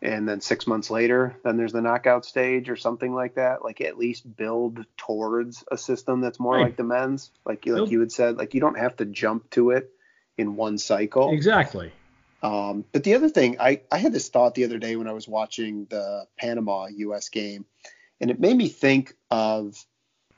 and 0.02 0.28
then 0.28 0.40
six 0.40 0.66
months 0.66 0.90
later, 0.90 1.36
then 1.44 1.58
there's 1.58 1.74
the 1.74 1.82
knockout 1.82 2.26
stage 2.26 2.70
or 2.70 2.78
something 2.78 3.14
like 3.14 3.36
that. 3.36 3.64
Like 3.64 3.82
at 3.82 3.98
least 3.98 4.36
build 4.38 4.86
towards 4.96 5.64
a 5.72 5.78
system 5.78 6.22
that's 6.22 6.40
more 6.40 6.56
right. 6.56 6.64
like 6.64 6.78
the 6.78 6.84
men's, 6.84 7.32
like 7.46 7.66
you 7.66 7.78
like 7.78 7.92
you 7.92 8.00
had 8.00 8.12
said. 8.12 8.38
Like 8.38 8.54
you 8.54 8.62
don't 8.62 8.78
have 8.78 8.96
to 8.98 9.06
jump 9.06 9.50
to 9.52 9.72
it 9.72 9.92
in 10.38 10.56
one 10.56 10.78
cycle. 10.78 11.32
Exactly. 11.32 11.92
Um, 12.42 12.86
but 12.94 13.04
the 13.04 13.16
other 13.16 13.28
thing, 13.28 13.58
I, 13.60 13.82
I 13.92 13.98
had 13.98 14.14
this 14.14 14.30
thought 14.30 14.56
the 14.56 14.64
other 14.64 14.78
day 14.78 14.96
when 14.96 15.08
I 15.08 15.12
was 15.12 15.28
watching 15.28 15.86
the 15.90 16.26
Panama 16.38 16.88
U.S. 16.88 17.28
game, 17.28 17.66
and 18.22 18.32
it 18.32 18.40
made 18.40 18.56
me 18.56 18.70
think 18.70 19.16
of 19.30 19.76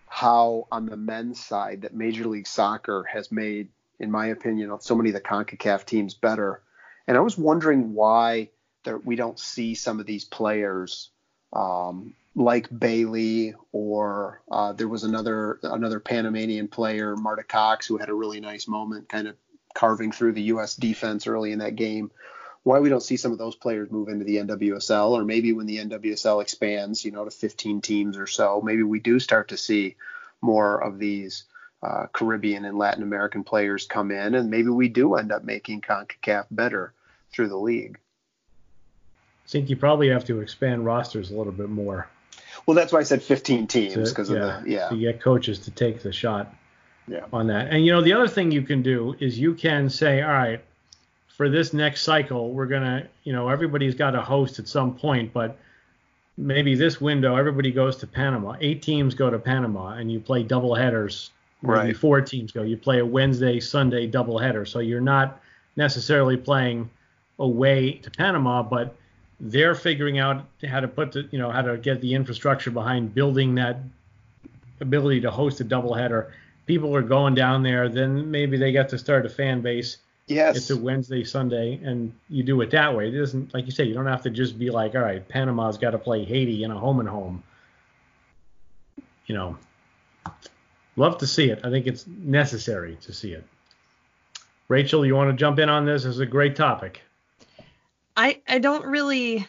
how 0.08 0.68
on 0.72 0.88
the 0.88 0.98
men's 0.98 1.40
side 1.40 1.84
that 1.84 1.94
Major 1.94 2.26
League 2.26 2.48
Soccer 2.48 3.04
has 3.04 3.32
made, 3.32 3.70
in 4.00 4.10
my 4.10 4.28
opinion, 4.28 4.76
so 4.82 4.96
many 4.96 5.10
of 5.10 5.14
the 5.14 5.22
CONCACAF 5.22 5.86
teams 5.86 6.16
better. 6.16 6.64
And 7.08 7.16
I 7.16 7.20
was 7.20 7.38
wondering 7.38 7.94
why 7.94 8.50
there, 8.84 8.98
we 8.98 9.16
don't 9.16 9.40
see 9.40 9.76
some 9.76 10.00
of 10.00 10.06
these 10.06 10.26
players 10.26 11.10
um, 11.54 12.14
like 12.36 12.68
Bailey 12.78 13.56
or 13.72 14.42
uh, 14.50 14.74
there 14.74 14.88
was 14.88 15.04
another 15.04 15.60
another 15.64 16.00
Panamanian 16.00 16.68
player, 16.68 17.16
Marta 17.16 17.44
Cox, 17.44 17.88
who 17.88 17.98
had 17.98 18.10
a 18.10 18.14
really 18.14 18.40
nice 18.40 18.68
moment, 18.68 19.10
kind 19.10 19.28
of 19.28 19.36
carving 19.74 20.12
through 20.12 20.34
the 20.34 20.44
U.S. 20.44 20.76
defense 20.76 21.28
early 21.28 21.52
in 21.52 21.60
that 21.60 21.76
game. 21.76 22.12
Why 22.64 22.80
we 22.80 22.90
don't 22.90 23.04
see 23.04 23.18
some 23.18 23.32
of 23.32 23.40
those 23.40 23.56
players 23.56 23.90
move 23.90 24.08
into 24.08 24.24
the 24.24 24.38
NWSL, 24.38 25.12
or 25.12 25.26
maybe 25.26 25.52
when 25.52 25.66
the 25.66 25.78
NWSL 25.78 26.42
expands, 26.42 27.04
you 27.04 27.12
know, 27.12 27.26
to 27.26 27.32
15 27.32 27.82
teams 27.82 28.18
or 28.18 28.28
so, 28.28 28.62
maybe 28.64 28.84
we 28.84 29.00
do 29.00 29.20
start 29.20 29.48
to 29.48 29.58
see 29.58 29.96
more 30.42 30.82
of 30.82 31.00
these 31.00 31.46
uh, 31.82 32.06
Caribbean 32.14 32.66
and 32.66 32.78
Latin 32.78 33.02
American 33.02 33.44
players 33.44 33.88
come 33.88 34.12
in, 34.12 34.36
and 34.36 34.52
maybe 34.52 34.70
we 34.70 34.90
do 34.90 35.16
end 35.16 35.32
up 35.32 35.44
making 35.44 35.82
CONCACAF 35.82 36.46
better 36.52 36.94
through 37.32 37.50
the 37.50 37.58
league. 37.58 37.98
I 39.52 39.60
think 39.60 39.70
you 39.70 39.76
probably 39.76 40.08
have 40.08 40.24
to 40.26 40.40
expand 40.40 40.86
rosters 40.86 41.30
a 41.30 41.36
little 41.36 41.52
bit 41.52 41.68
more. 41.68 42.08
Well, 42.66 42.74
that's 42.74 42.94
why 42.94 43.00
I 43.00 43.04
said 43.04 43.22
15 43.22 43.68
teams 43.68 44.10
because 44.10 44.30
yeah, 44.30 44.60
of 44.60 44.64
the 44.64 44.70
yeah. 44.70 44.88
To 44.88 44.96
get 44.96 45.20
coaches 45.20 45.60
to 45.60 45.72
take 45.72 46.02
the 46.02 46.14
shot 46.14 46.56
yeah. 47.06 47.26
on 47.34 47.48
that. 47.48 47.68
And 47.70 47.86
you 47.86 47.92
know, 47.92 48.02
the 48.02 48.14
other 48.14 48.30
thing 48.30 48.52
you 48.52 48.62
can 48.62 48.82
do 48.82 49.14
is 49.20 49.38
you 49.38 49.54
can 49.54 49.90
say, 49.90 50.22
all 50.22 50.32
right, 50.32 50.64
for 51.28 51.50
this 51.50 51.74
next 51.74 52.04
cycle, 52.04 52.54
we're 52.54 52.66
gonna, 52.68 53.08
you 53.26 53.34
know, 53.34 53.50
everybody's 53.50 53.94
got 53.94 54.16
a 54.16 54.22
host 54.22 54.58
at 54.58 54.70
some 54.70 54.96
point, 54.96 55.34
but 55.34 55.58
maybe 56.38 56.74
this 56.76 57.02
window 57.02 57.36
everybody 57.36 57.72
goes 57.72 57.98
to 57.98 58.08
Panama. 58.08 58.56
Eight 58.62 58.82
teams 58.82 59.16
go 59.16 59.30
to 59.30 59.38
Panama, 59.38 59.96
and 59.96 60.10
you 60.10 60.22
play 60.22 60.44
double 60.44 60.76
headers. 60.76 61.30
Right. 61.62 61.88
Maybe 61.88 61.94
four 61.94 62.22
teams 62.22 62.54
go. 62.54 62.64
You 62.64 62.78
play 62.78 63.00
a 63.00 63.06
Wednesday, 63.06 63.60
Sunday 63.60 64.08
double 64.08 64.40
header, 64.40 64.66
so 64.66 64.80
you're 64.80 65.02
not 65.02 65.42
necessarily 65.76 66.38
playing 66.38 66.90
away 67.38 67.94
to 68.04 68.12
Panama, 68.12 68.64
but 68.64 68.96
they're 69.42 69.76
figuring 69.76 70.20
out 70.20 70.46
how 70.66 70.80
to 70.80 70.88
put 70.88 71.12
the, 71.12 71.28
you 71.32 71.40
know, 71.40 71.50
how 71.50 71.62
to 71.64 71.78
get 71.78 72.00
the 72.00 72.14
infrastructure 72.14 72.72
behind 72.72 73.14
building 73.14 73.56
that 73.56 73.80
ability 74.80 75.20
to 75.22 75.32
host 75.32 75.60
a 75.60 75.64
double 75.64 75.94
header 75.94 76.32
people 76.72 76.96
are 76.96 77.02
going 77.02 77.36
down 77.36 77.64
there, 77.64 77.90
then 77.90 78.32
maybe 78.32 78.58
they 78.58 78.72
get 78.72 78.88
to 78.90 78.98
start 78.98 79.26
a 79.26 79.30
fan 79.30 79.60
base. 79.62 79.98
Yes. 80.28 80.56
It's 80.56 80.70
a 80.70 80.78
Wednesday, 80.78 81.24
Sunday, 81.26 81.80
and 81.84 82.14
you 82.30 82.44
do 82.44 82.62
it 82.62 82.72
that 82.72 82.96
way. 82.96 83.10
It 83.10 83.18
doesn't, 83.18 83.54
like 83.54 83.66
you 83.66 83.72
say, 83.72 83.84
you 83.84 83.94
don't 83.94 84.06
have 84.06 84.22
to 84.24 84.30
just 84.30 84.58
be 84.58 84.70
like, 84.70 84.96
all 84.96 85.02
right, 85.02 85.28
Panama's 85.28 85.78
got 85.78 85.92
to 85.92 85.98
play 85.98 86.24
Haiti 86.24 86.64
in 86.64 86.72
a 86.72 86.80
home 86.80 87.02
and 87.02 87.10
home. 87.10 87.44
You 89.26 89.36
know, 89.36 89.58
love 90.96 91.18
to 91.18 91.28
see 91.28 91.50
it. 91.50 91.60
I 91.66 91.70
think 91.70 91.88
it's 91.88 92.08
necessary 92.08 92.98
to 93.02 93.14
see 93.14 93.34
it. 93.34 93.46
Rachael, 94.70 95.06
you 95.06 95.16
want 95.16 95.30
to 95.30 95.36
jump 95.36 95.60
in 95.60 95.68
on 95.68 95.86
this? 95.86 96.04
This 96.04 96.14
is 96.14 96.20
a 96.20 96.26
great 96.26 96.56
topic. 96.56 97.02
I 98.16 98.42
I 98.48 98.60
don't 98.60 98.86
really 98.86 99.48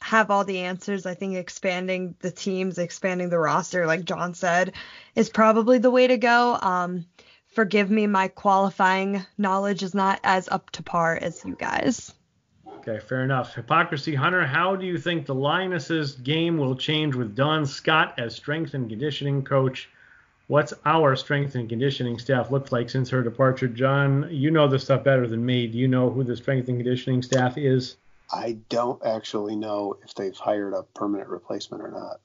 have 0.00 0.30
all 0.30 0.44
the 0.44 0.58
answers. 0.58 1.06
I 1.06 1.14
think 1.14 1.36
expanding 1.36 2.14
the 2.20 2.30
teams, 2.30 2.78
expanding 2.78 3.30
the 3.30 3.38
roster, 3.38 3.86
like 3.86 4.04
John 4.04 4.34
said, 4.34 4.72
is 5.14 5.30
probably 5.30 5.78
the 5.78 5.90
way 5.90 6.06
to 6.06 6.18
go. 6.18 6.58
Um, 6.60 7.06
forgive 7.46 7.90
me, 7.90 8.06
my 8.06 8.28
qualifying 8.28 9.24
knowledge 9.38 9.82
is 9.82 9.94
not 9.94 10.20
as 10.24 10.48
up 10.48 10.70
to 10.70 10.82
par 10.82 11.18
as 11.20 11.44
you 11.44 11.54
guys. 11.54 12.12
Okay, 12.66 12.98
fair 12.98 13.22
enough. 13.22 13.54
Hypocrisy 13.54 14.14
Hunter, 14.14 14.44
how 14.44 14.74
do 14.74 14.84
you 14.84 14.98
think 14.98 15.24
the 15.24 15.34
Lionesses 15.34 16.14
game 16.14 16.58
will 16.58 16.74
change 16.74 17.14
with 17.14 17.36
Dawn 17.36 17.64
Scott 17.64 18.14
as 18.18 18.34
strength 18.34 18.74
and 18.74 18.88
conditioning 18.88 19.44
coach? 19.44 19.88
What's 20.48 20.74
our 20.84 21.14
strength 21.14 21.54
and 21.54 21.68
conditioning 21.68 22.18
staff 22.18 22.50
look 22.50 22.72
like 22.72 22.90
since 22.90 23.08
her 23.10 23.22
departure? 23.22 23.68
John, 23.68 24.26
you 24.30 24.50
know 24.50 24.66
this 24.66 24.82
stuff 24.82 25.04
better 25.04 25.28
than 25.28 25.46
me. 25.46 25.68
Do 25.68 25.78
you 25.78 25.86
know 25.86 26.10
who 26.10 26.24
the 26.24 26.36
strength 26.36 26.68
and 26.68 26.76
conditioning 26.76 27.22
staff 27.22 27.56
is? 27.56 27.96
I 28.30 28.58
don't 28.68 29.02
actually 29.04 29.56
know 29.56 29.96
if 30.04 30.14
they've 30.14 30.36
hired 30.36 30.72
a 30.74 30.82
permanent 30.94 31.28
replacement 31.28 31.82
or 31.82 31.90
not. 31.90 32.20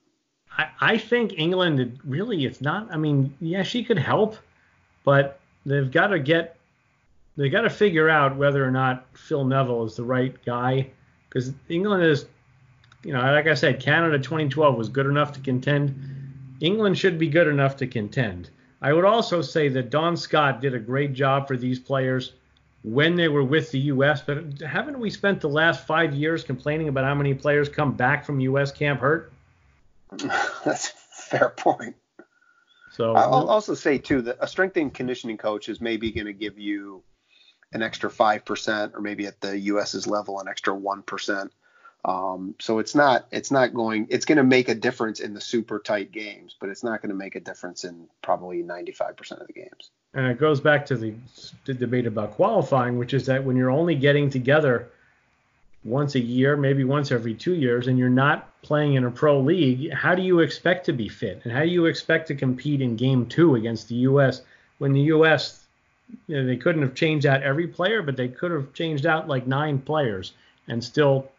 I, 0.58 0.68
I 0.80 0.98
think 0.98 1.34
England 1.38 2.00
really 2.04 2.46
it's 2.46 2.62
not. 2.62 2.88
I 2.92 2.98
mean, 2.98 3.36
yeah, 3.40 3.64
she 3.64 3.84
could 3.84 4.00
help, 4.00 4.38
but 5.04 5.40
they've 5.66 5.92
got 5.92 6.08
to 6.08 6.20
get 6.20 6.58
they 7.36 7.50
got 7.50 7.62
to 7.62 7.70
figure 7.70 8.10
out 8.10 8.36
whether 8.36 8.66
or 8.66 8.72
not 8.72 9.06
Phil 9.14 9.46
Neville 9.46 9.84
is 9.84 9.96
the 9.96 10.04
right 10.04 10.36
guy 10.44 10.90
because 11.30 11.54
England 11.70 12.04
is, 12.04 12.26
you 13.04 13.14
know, 13.14 13.20
like 13.20 13.46
I 13.46 13.54
said, 13.54 13.80
Canada 13.80 14.18
2012 14.18 14.76
was 14.76 14.90
good 14.90 15.06
enough 15.06 15.34
to 15.34 15.40
contend. 15.40 15.94
England 16.62 16.98
should 16.98 17.20
be 17.20 17.28
good 17.28 17.48
enough 17.48 17.78
to 17.78 17.88
contend. 17.88 18.50
I 18.82 18.94
would 18.94 19.06
also 19.06 19.42
say 19.42 19.70
that 19.70 19.92
Dawn 19.92 20.18
Scott 20.18 20.62
did 20.62 20.74
a 20.74 20.80
great 20.80 21.14
job 21.14 21.48
for 21.48 21.58
these 21.58 21.80
players 21.80 22.34
when 22.94 23.16
they 23.16 23.28
were 23.28 23.44
with 23.44 23.72
the 23.72 23.80
U.S. 23.80 24.22
But 24.22 24.62
haven't 24.62 25.00
we 25.00 25.10
spent 25.10 25.42
the 25.42 25.50
last 25.50 25.86
five 25.86 26.14
years 26.14 26.44
complaining 26.44 26.88
about 26.88 27.04
how 27.04 27.16
many 27.16 27.34
players 27.34 27.68
come 27.68 27.94
back 27.94 28.26
from 28.26 28.40
U.S. 28.40 28.72
camp 28.72 29.02
hurt? 29.02 29.34
That's 30.64 30.90
a 30.90 30.94
fair 31.12 31.50
point. 31.50 31.96
So 32.92 33.14
I'll 33.14 33.50
also 33.50 33.74
say 33.74 33.98
too 33.98 34.22
that 34.24 34.38
a 34.40 34.48
strength 34.48 34.78
and 34.78 34.94
conditioning 34.94 35.38
coach 35.38 35.70
is 35.70 35.82
maybe 35.82 36.12
going 36.12 36.26
to 36.26 36.34
give 36.34 36.58
you 36.58 37.04
an 37.74 37.84
extra 37.84 38.10
five 38.10 38.46
percent, 38.46 38.94
or 38.96 39.02
maybe 39.02 39.28
at 39.28 39.42
the 39.42 39.60
U.S.'s 39.60 40.08
level, 40.08 40.40
an 40.40 40.48
extra 40.48 40.74
one 40.74 41.04
percent. 41.04 41.52
Um, 42.08 42.56
so 42.58 42.80
it's 42.80 42.96
not 42.96 43.28
it's 43.32 43.52
not 43.52 43.74
going 43.74 44.08
it's 44.10 44.26
going 44.26 44.38
to 44.38 44.44
make 44.44 44.70
a 44.70 44.76
difference 44.76 45.20
in 45.20 45.34
the 45.34 45.42
super 45.42 45.78
tight 45.78 46.14
games, 46.14 46.56
but 46.58 46.70
it's 46.70 46.84
not 46.84 47.02
going 47.02 47.10
to 47.10 47.16
make 47.16 47.36
a 47.36 47.42
difference 47.42 47.84
in 47.84 48.08
probably 48.22 48.64
95% 48.64 49.42
of 49.42 49.48
the 49.48 49.54
games. 49.54 49.92
And 50.14 50.26
it 50.28 50.40
goes 50.40 50.62
back 50.62 50.86
to 50.86 50.96
the, 50.96 51.14
the 51.66 51.74
debate 51.74 52.08
about 52.08 52.32
qualifying, 52.32 52.98
which 52.98 53.14
is 53.14 53.26
that 53.26 53.44
when 53.44 53.58
you're 53.58 53.70
only 53.70 53.94
getting 53.94 54.30
together 54.30 54.88
once 55.84 56.16
a 56.16 56.20
year, 56.20 56.56
maybe 56.56 56.86
once 56.86 57.12
every 57.12 57.34
two 57.34 57.54
years, 57.54 57.88
and 57.88 58.00
you're 58.00 58.10
not 58.10 58.50
playing 58.62 58.94
in 58.94 59.04
a 59.04 59.12
pro 59.12 59.40
league, 59.40 59.92
how 59.92 60.16
do 60.16 60.22
you 60.22 60.40
expect 60.40 60.86
to 60.86 60.94
be 60.94 61.10
fit? 61.10 61.42
And 61.44 61.52
how 61.52 61.62
do 61.62 61.68
you 61.68 61.86
expect 61.86 62.30
to 62.30 62.36
compete 62.36 62.82
in 62.82 62.96
game 62.96 63.26
two 63.26 63.56
against 63.56 63.90
the 63.90 63.96
U.S. 63.96 64.42
when 64.78 64.94
the 64.94 65.02
U.S. 65.02 65.66
You 66.28 66.38
know, 66.38 66.48
they 66.48 66.56
couldn't 66.56 66.84
have 66.84 66.96
changed 66.96 67.26
out 67.26 67.44
every 67.44 67.68
player, 67.68 68.02
but 68.02 68.16
they 68.16 68.30
could 68.30 68.52
have 68.52 68.74
changed 68.74 69.06
out 69.06 69.28
like 69.28 69.46
nine 69.46 69.80
players 69.80 70.32
and 70.70 70.82
still 70.82 71.30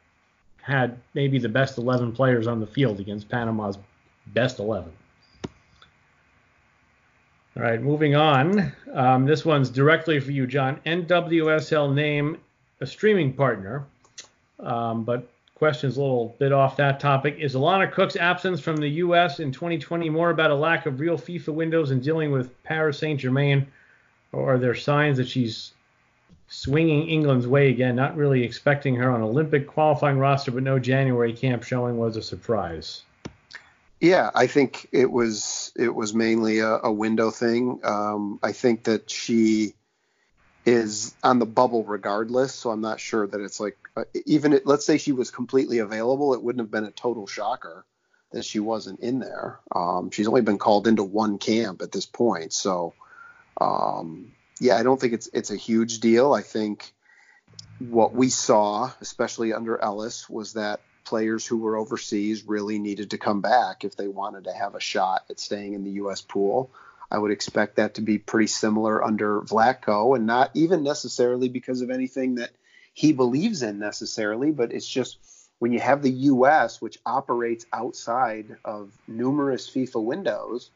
had 0.63 0.99
maybe 1.15 1.39
the 1.39 1.49
best 1.49 1.79
11 1.79 2.13
players 2.13 2.47
on 2.47 2.61
the 2.61 2.67
field 2.67 3.01
against 3.01 3.29
Panama's 3.29 3.79
best 4.29 4.59
11. 4.59 4.93
All 7.57 7.65
right, 7.65 7.83
moving 7.83 8.15
on. 8.15 8.73
Um, 8.93 9.27
this 9.27 9.45
one's 9.45 9.71
directly 9.71 10.21
for 10.21 10.31
you, 10.31 10.47
John. 10.47 10.81
NWSL 10.87 11.93
name 11.93 12.39
a 12.81 12.87
streaming 12.87 13.33
partner, 13.33 13.85
um, 14.61 15.03
but 15.03 15.29
question's 15.57 15.97
a 15.97 16.01
little 16.01 16.37
bit 16.39 16.53
off 16.53 16.77
that 16.77 17.01
topic. 17.01 17.37
Is 17.41 17.55
Alana 17.55 17.91
Cook's 17.91 18.15
absence 18.15 18.61
from 18.61 18.77
the 18.77 18.89
U.S. 18.89 19.41
in 19.41 19.51
2020 19.51 20.09
more 20.09 20.31
about 20.31 20.53
a 20.53 20.55
lack 20.55 20.87
of 20.87 21.01
real 21.01 21.19
FIFA 21.19 21.55
windows 21.55 21.91
and 21.91 22.03
dealing 22.03 22.31
with 22.31 22.63
Paris 22.63 22.99
Saint 22.99 23.19
Germain, 23.19 23.67
or 24.31 24.55
are 24.55 24.59
there 24.59 24.77
signs 24.77 25.17
that 25.17 25.27
she's 25.27 25.73
swinging 26.49 27.09
England's 27.09 27.47
way 27.47 27.71
again, 27.71 27.95
not 27.95 28.17
really 28.17 28.43
expecting 28.43 28.97
her 28.97 29.11
on 29.11 29.23
Olympic 29.23 29.67
qualifying 29.67 30.19
roster, 30.19 30.51
but 30.51 30.63
no 30.63 30.79
January 30.79 31.33
camp 31.33 31.63
showing 31.63 31.99
was 31.99 32.17
a 32.17 32.23
surprise. 32.23 33.03
Yeah, 34.01 34.31
I 34.35 34.47
think 34.47 34.89
it 34.93 35.11
was 35.11 35.73
it 35.77 35.95
was 35.95 36.15
mainly 36.15 36.61
a, 36.61 36.79
a 36.85 36.93
window 36.93 37.31
thing. 37.31 37.81
Um, 37.83 38.39
I 38.43 38.53
think 38.53 38.85
that 38.85 39.11
she 39.11 39.75
is 40.65 41.15
on 41.23 41.39
the 41.39 41.47
bubble 41.47 41.85
regardless, 41.85 42.55
so 42.55 42.71
I'm 42.71 42.81
not 42.81 43.01
sure 43.01 43.27
that 43.27 43.41
it's 43.41 43.59
like 43.59 43.77
uh, 43.97 44.05
even 44.25 44.53
it, 44.53 44.67
let's 44.67 44.87
say 44.87 44.99
she 44.99 45.13
was 45.13 45.31
completely 45.31 45.79
available, 45.79 46.33
it 46.35 46.43
wouldn't 46.43 46.63
have 46.63 46.71
been 46.71 46.85
a 46.85 46.93
total 46.93 47.27
shocker 47.27 47.85
that 48.31 48.45
she 48.45 48.61
wasn't 48.61 49.01
in 49.01 49.19
there. 49.19 49.59
Um, 49.75 50.11
she's 50.11 50.29
only 50.29 50.43
been 50.43 50.59
called 50.59 50.87
into 50.87 51.03
one 51.03 51.39
camp 51.39 51.83
at 51.83 51.91
this 51.91 52.07
point, 52.07 52.53
so 52.53 52.95
um, 53.61 54.33
yeah, 54.61 54.77
I 54.77 54.83
don't 54.83 55.01
think 55.01 55.13
it's 55.13 55.29
it's 55.33 55.51
a 55.51 55.57
huge 55.57 56.01
deal. 56.01 56.33
I 56.33 56.43
think 56.43 56.93
what 57.79 58.13
we 58.13 58.29
saw, 58.29 58.91
especially 59.01 59.53
under 59.53 59.81
Ellis, 59.81 60.29
was 60.29 60.55
that 60.55 60.81
players 61.05 61.47
who 61.47 61.59
were 61.59 61.77
overseas 61.77 62.45
really 62.47 62.79
needed 62.79 63.11
to 63.11 63.19
come 63.19 63.41
back 63.41 63.85
if 63.85 63.97
they 63.97 64.09
wanted 64.09 64.45
to 64.45 64.53
have 64.53 64.75
a 64.75 64.81
shot 64.81 65.25
at 65.31 65.41
staying 65.41 65.75
in 65.75 65.85
the 65.85 65.93
U.S. 65.93 66.21
pool. 66.21 66.71
I 67.11 67.17
would 67.17 67.31
expect 67.31 67.77
that 67.77 67.95
to 67.95 68.03
be 68.03 68.19
pretty 68.19 68.49
similar 68.49 69.03
under 69.03 69.41
Vlatko, 69.41 70.15
and 70.15 70.27
not 70.27 70.51
even 70.55 70.83
necessarily 70.83 71.49
because 71.49 71.81
of 71.81 71.91
anything 71.91 72.35
that 72.35 72.51
he 72.93 73.13
believes 73.13 73.63
in 73.63 73.79
necessarily, 73.79 74.51
but 74.51 74.73
it's 74.73 74.87
just 74.87 75.19
when 75.59 75.73
you 75.73 75.81
have 75.81 76.03
the 76.03 76.11
U.S., 76.11 76.81
which 76.81 76.99
operates 77.07 77.65
outside 77.73 78.57
of 78.65 78.93
numerous 79.07 79.69
FIFA 79.71 80.05
windows, 80.05 80.71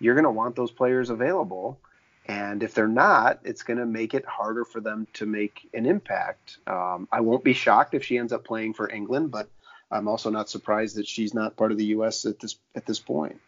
you're 0.00 0.14
going 0.14 0.24
to 0.24 0.30
want 0.30 0.56
those 0.56 0.70
players 0.70 1.10
available. 1.10 1.78
And 2.26 2.62
if 2.62 2.72
they're 2.72 2.88
not, 2.88 3.40
it's 3.44 3.62
going 3.62 3.78
to 3.78 3.86
make 3.86 4.14
it 4.14 4.24
harder 4.24 4.64
for 4.64 4.80
them 4.80 5.06
to 5.14 5.26
make 5.26 5.68
an 5.74 5.84
impact. 5.84 6.58
Um, 6.66 7.06
I 7.12 7.20
won't 7.20 7.44
be 7.44 7.52
shocked 7.52 7.94
if 7.94 8.04
she 8.04 8.16
ends 8.16 8.32
up 8.32 8.44
playing 8.44 8.74
for 8.74 8.90
England, 8.90 9.30
but 9.30 9.48
I'm 9.90 10.08
also 10.08 10.30
not 10.30 10.48
surprised 10.48 10.96
that 10.96 11.06
she's 11.06 11.34
not 11.34 11.56
part 11.56 11.70
of 11.70 11.78
the 11.78 11.84
U.S. 11.86 12.24
at 12.24 12.40
this 12.40 12.56
at 12.74 12.86
this 12.86 12.98
point. 12.98 13.40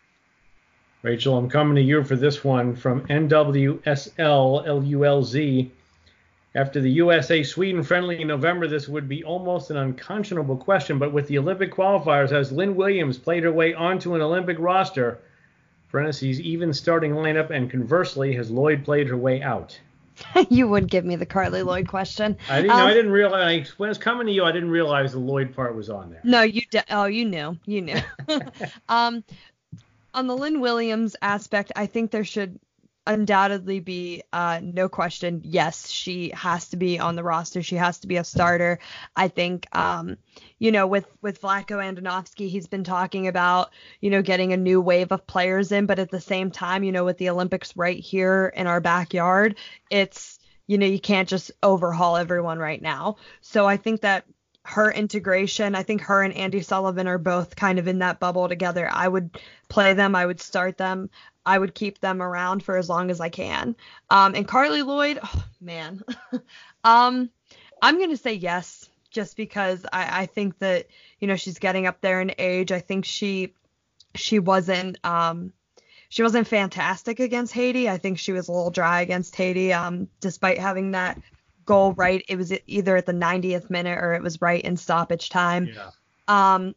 Rachael, 1.02 1.36
I'm 1.36 1.48
coming 1.48 1.76
to 1.76 1.82
you 1.82 2.04
for 2.04 2.16
this 2.16 2.42
one 2.42 2.74
from 2.74 3.06
NWSL 3.06 4.66
After 6.54 6.80
the 6.80 6.90
USA 6.90 7.42
Sweden 7.42 7.82
friendly 7.82 8.20
in 8.20 8.28
November, 8.28 8.66
this 8.66 8.88
would 8.88 9.08
be 9.08 9.22
almost 9.22 9.70
an 9.70 9.76
unconscionable 9.76 10.56
question, 10.56 10.98
but 10.98 11.12
with 11.12 11.28
the 11.28 11.38
Olympic 11.38 11.72
qualifiers, 11.72 12.30
has 12.30 12.50
Lynn 12.50 12.76
Williams 12.76 13.18
played 13.18 13.44
her 13.44 13.52
way 13.52 13.72
onto 13.72 14.14
an 14.14 14.20
Olympic 14.20 14.58
roster? 14.58 15.20
Parentheses, 15.90 16.40
even 16.40 16.72
starting 16.72 17.12
lineup, 17.12 17.50
and 17.50 17.70
conversely, 17.70 18.34
has 18.34 18.50
Lloyd 18.50 18.84
played 18.84 19.08
her 19.08 19.16
way 19.16 19.42
out? 19.42 19.78
you 20.50 20.68
would 20.68 20.88
give 20.88 21.04
me 21.04 21.16
the 21.16 21.26
Carly 21.26 21.62
Lloyd 21.62 21.88
question. 21.88 22.36
I 22.48 22.62
didn't. 22.62 22.70
Um, 22.72 22.78
no, 22.78 22.86
I 22.86 22.94
didn't 22.94 23.12
realize 23.12 23.78
when 23.78 23.90
it's 23.90 23.98
coming 23.98 24.26
to 24.26 24.32
you. 24.32 24.44
I 24.44 24.52
didn't 24.52 24.70
realize 24.70 25.12
the 25.12 25.18
Lloyd 25.18 25.54
part 25.54 25.74
was 25.74 25.90
on 25.90 26.10
there. 26.10 26.20
No, 26.24 26.42
you. 26.42 26.62
De- 26.70 26.84
oh, 26.90 27.04
you 27.04 27.24
knew. 27.24 27.58
You 27.66 27.82
knew. 27.82 28.00
um, 28.88 29.24
on 30.14 30.26
the 30.26 30.36
Lynn 30.36 30.60
Williams 30.60 31.16
aspect, 31.20 31.72
I 31.76 31.86
think 31.86 32.10
there 32.10 32.24
should 32.24 32.58
undoubtedly 33.06 33.80
be 33.80 34.22
uh, 34.32 34.60
no 34.62 34.88
question. 34.88 35.40
Yes, 35.44 35.88
she 35.88 36.30
has 36.30 36.68
to 36.70 36.76
be 36.76 36.98
on 36.98 37.16
the 37.16 37.22
roster. 37.22 37.62
She 37.62 37.76
has 37.76 37.98
to 38.00 38.06
be 38.06 38.16
a 38.16 38.24
starter. 38.24 38.78
I 39.14 39.28
think, 39.28 39.66
um, 39.76 40.16
you 40.58 40.72
know, 40.72 40.86
with 40.86 41.06
with 41.22 41.40
Vlatko 41.40 41.78
Andonovski, 41.78 42.48
he's 42.48 42.66
been 42.66 42.84
talking 42.84 43.28
about, 43.28 43.70
you 44.00 44.10
know, 44.10 44.22
getting 44.22 44.52
a 44.52 44.56
new 44.56 44.80
wave 44.80 45.12
of 45.12 45.26
players 45.26 45.72
in, 45.72 45.86
but 45.86 45.98
at 45.98 46.10
the 46.10 46.20
same 46.20 46.50
time, 46.50 46.84
you 46.84 46.92
know, 46.92 47.04
with 47.04 47.18
the 47.18 47.30
Olympics 47.30 47.76
right 47.76 47.98
here 47.98 48.52
in 48.54 48.66
our 48.66 48.80
backyard, 48.80 49.56
it's 49.90 50.38
you 50.66 50.78
know, 50.78 50.86
you 50.86 50.98
can't 50.98 51.28
just 51.28 51.52
overhaul 51.62 52.16
everyone 52.16 52.58
right 52.58 52.82
now. 52.82 53.16
So 53.40 53.66
I 53.66 53.76
think 53.76 54.00
that 54.00 54.24
her 54.66 54.90
integration. 54.90 55.76
I 55.76 55.84
think 55.84 56.00
her 56.02 56.22
and 56.22 56.34
Andi 56.34 56.64
Sullivan 56.64 57.06
are 57.06 57.18
both 57.18 57.54
kind 57.54 57.78
of 57.78 57.86
in 57.86 58.00
that 58.00 58.18
bubble 58.18 58.48
together. 58.48 58.88
I 58.92 59.06
would 59.06 59.38
play 59.68 59.94
them. 59.94 60.16
I 60.16 60.26
would 60.26 60.40
start 60.40 60.76
them. 60.76 61.08
I 61.46 61.58
would 61.58 61.74
keep 61.74 62.00
them 62.00 62.20
around 62.20 62.64
for 62.64 62.76
as 62.76 62.88
long 62.88 63.10
as 63.10 63.20
I 63.20 63.28
can. 63.28 63.76
Um, 64.10 64.34
and 64.34 64.46
Carly 64.46 64.82
Lloyd, 64.82 65.20
oh, 65.22 65.44
man, 65.60 66.02
um, 66.84 67.30
I'm 67.80 68.00
gonna 68.00 68.16
say 68.16 68.34
yes, 68.34 68.88
just 69.10 69.36
because 69.36 69.86
I, 69.92 70.22
I 70.22 70.26
think 70.26 70.58
that 70.58 70.86
you 71.20 71.28
know 71.28 71.36
she's 71.36 71.58
getting 71.58 71.86
up 71.86 72.00
there 72.00 72.20
in 72.20 72.32
age. 72.38 72.72
I 72.72 72.80
think 72.80 73.04
she 73.04 73.54
she 74.14 74.40
wasn't 74.40 74.98
um, 75.04 75.52
she 76.08 76.22
wasn't 76.22 76.48
fantastic 76.48 77.20
against 77.20 77.52
Haiti. 77.52 77.88
I 77.88 77.98
think 77.98 78.18
she 78.18 78.32
was 78.32 78.48
a 78.48 78.52
little 78.52 78.70
dry 78.70 79.02
against 79.02 79.36
Haiti, 79.36 79.72
um, 79.72 80.08
despite 80.20 80.58
having 80.58 80.92
that 80.92 81.20
goal 81.64 81.92
right. 81.92 82.24
It 82.28 82.36
was 82.36 82.52
either 82.66 82.96
at 82.96 83.06
the 83.06 83.12
90th 83.12 83.70
minute 83.70 83.98
or 83.98 84.14
it 84.14 84.22
was 84.22 84.40
right 84.40 84.62
in 84.62 84.76
stoppage 84.76 85.28
time. 85.28 85.68
Yeah. 85.74 85.90
Um, 86.28 86.74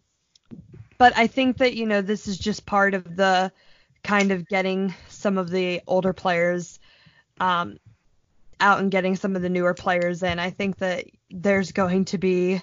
but 0.97 1.17
I 1.17 1.27
think 1.27 1.57
that 1.57 1.75
you 1.75 1.85
know 1.85 2.01
this 2.01 2.27
is 2.27 2.37
just 2.37 2.65
part 2.65 2.93
of 2.93 3.15
the 3.15 3.51
kind 4.03 4.31
of 4.31 4.47
getting 4.47 4.93
some 5.09 5.37
of 5.37 5.49
the 5.49 5.81
older 5.87 6.13
players 6.13 6.79
um, 7.39 7.77
out 8.59 8.79
and 8.79 8.91
getting 8.91 9.15
some 9.15 9.35
of 9.35 9.41
the 9.41 9.49
newer 9.49 9.73
players 9.73 10.23
in. 10.23 10.39
I 10.39 10.49
think 10.49 10.77
that 10.77 11.05
there's 11.29 11.71
going 11.71 12.05
to 12.05 12.17
be 12.17 12.61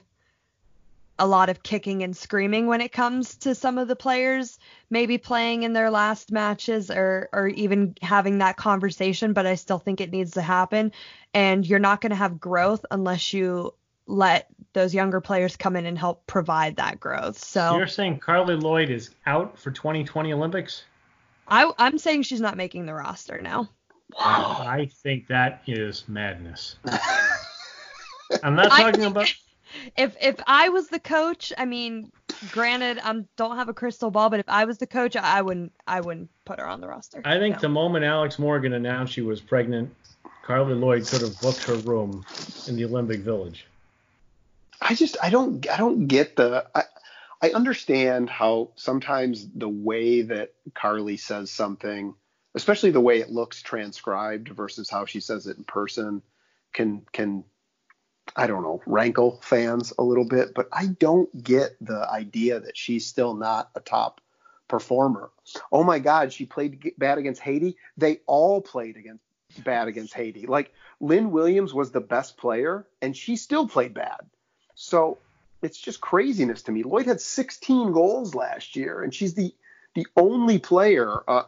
a 1.18 1.26
lot 1.26 1.48
of 1.48 1.62
kicking 1.62 2.02
and 2.02 2.14
screaming 2.14 2.66
when 2.66 2.82
it 2.82 2.92
comes 2.92 3.36
to 3.36 3.54
some 3.54 3.78
of 3.78 3.88
the 3.88 3.96
players 3.96 4.58
maybe 4.90 5.16
playing 5.16 5.62
in 5.62 5.72
their 5.72 5.90
last 5.90 6.30
matches 6.30 6.90
or 6.90 7.30
or 7.32 7.48
even 7.48 7.94
having 8.02 8.36
that 8.38 8.58
conversation 8.58 9.32
but 9.32 9.46
I 9.46 9.54
still 9.54 9.78
think 9.78 10.02
it 10.02 10.12
needs 10.12 10.32
to 10.32 10.42
happen 10.42 10.92
and 11.32 11.66
you're 11.66 11.78
not 11.78 12.02
going 12.02 12.10
to 12.10 12.16
have 12.16 12.38
growth 12.38 12.84
unless 12.90 13.32
you 13.32 13.72
let 14.06 14.48
those 14.72 14.94
younger 14.94 15.20
players 15.20 15.56
come 15.56 15.76
in 15.76 15.86
and 15.86 15.98
help 15.98 16.26
provide 16.26 16.76
that 16.76 17.00
growth. 17.00 17.38
So 17.38 17.76
you're 17.76 17.86
saying 17.86 18.18
Carly 18.18 18.54
Lloyd 18.54 18.90
is 18.90 19.10
out 19.26 19.58
for 19.58 19.70
2020 19.70 20.32
Olympics? 20.32 20.84
I, 21.48 21.70
I'm 21.78 21.98
saying 21.98 22.22
she's 22.22 22.40
not 22.40 22.56
making 22.56 22.86
the 22.86 22.94
roster 22.94 23.40
now. 23.40 23.68
Wow. 24.18 24.64
I 24.66 24.88
think 25.02 25.26
that 25.28 25.62
is 25.66 26.04
madness. 26.08 26.76
I'm 28.42 28.56
not 28.56 28.70
talking 28.70 29.04
I 29.04 29.06
about. 29.06 29.34
if 29.96 30.16
if 30.20 30.36
I 30.46 30.68
was 30.68 30.88
the 30.88 30.98
coach, 30.98 31.52
I 31.56 31.64
mean, 31.64 32.10
granted, 32.52 32.98
I 33.02 33.24
don't 33.36 33.56
have 33.56 33.68
a 33.68 33.74
crystal 33.74 34.10
ball, 34.10 34.30
but 34.30 34.40
if 34.40 34.48
I 34.48 34.64
was 34.64 34.78
the 34.78 34.86
coach, 34.86 35.16
I 35.16 35.42
wouldn't 35.42 35.72
I 35.86 36.00
wouldn't 36.00 36.30
put 36.44 36.58
her 36.58 36.66
on 36.66 36.80
the 36.80 36.88
roster. 36.88 37.20
I 37.24 37.38
think 37.38 37.56
no. 37.56 37.60
the 37.62 37.68
moment 37.68 38.04
Alex 38.04 38.38
Morgan 38.38 38.72
announced 38.72 39.12
she 39.12 39.22
was 39.22 39.40
pregnant, 39.40 39.94
Carly 40.42 40.74
Lloyd 40.74 41.06
could 41.06 41.20
have 41.20 41.38
booked 41.40 41.62
her 41.64 41.74
room 41.76 42.24
in 42.68 42.76
the 42.76 42.84
Olympic 42.84 43.20
Village. 43.20 43.66
I 44.80 44.94
just 44.94 45.16
I 45.22 45.30
don't 45.30 45.68
I 45.68 45.76
don't 45.76 46.06
get 46.06 46.36
the 46.36 46.66
I, 46.74 46.82
I 47.42 47.50
understand 47.50 48.30
how 48.30 48.70
sometimes 48.76 49.48
the 49.54 49.68
way 49.68 50.22
that 50.22 50.54
Carly 50.74 51.16
says 51.16 51.50
something, 51.50 52.14
especially 52.54 52.90
the 52.90 53.00
way 53.00 53.20
it 53.20 53.30
looks 53.30 53.62
transcribed 53.62 54.48
versus 54.48 54.88
how 54.88 55.04
she 55.04 55.20
says 55.20 55.46
it 55.46 55.58
in 55.58 55.64
person, 55.64 56.22
can 56.72 57.02
can 57.12 57.44
I 58.34 58.46
don't 58.46 58.62
know, 58.62 58.82
rankle 58.86 59.40
fans 59.42 59.92
a 59.98 60.02
little 60.02 60.26
bit, 60.26 60.52
but 60.54 60.68
I 60.72 60.86
don't 60.86 61.42
get 61.42 61.76
the 61.80 62.08
idea 62.10 62.60
that 62.60 62.76
she's 62.76 63.06
still 63.06 63.34
not 63.34 63.70
a 63.74 63.80
top 63.80 64.20
performer. 64.68 65.30
Oh 65.70 65.84
my 65.84 65.98
God, 65.98 66.32
she 66.32 66.44
played 66.44 66.92
bad 66.98 67.18
against 67.18 67.40
Haiti. 67.40 67.76
They 67.96 68.20
all 68.26 68.60
played 68.60 68.96
against 68.96 69.22
bad 69.62 69.88
against 69.88 70.12
Haiti. 70.12 70.46
Like 70.46 70.72
Lynn 71.00 71.30
Williams 71.30 71.72
was 71.72 71.92
the 71.92 72.00
best 72.00 72.36
player, 72.36 72.86
and 73.00 73.16
she 73.16 73.36
still 73.36 73.68
played 73.68 73.94
bad. 73.94 74.20
So 74.74 75.18
it's 75.62 75.78
just 75.78 76.00
craziness 76.00 76.62
to 76.62 76.72
me. 76.72 76.82
Lloyd 76.82 77.06
had 77.06 77.20
16 77.20 77.92
goals 77.92 78.34
last 78.34 78.76
year, 78.76 79.02
and 79.02 79.14
she's 79.14 79.34
the 79.34 79.54
the 79.94 80.06
only 80.14 80.58
player, 80.58 81.22
uh, 81.26 81.44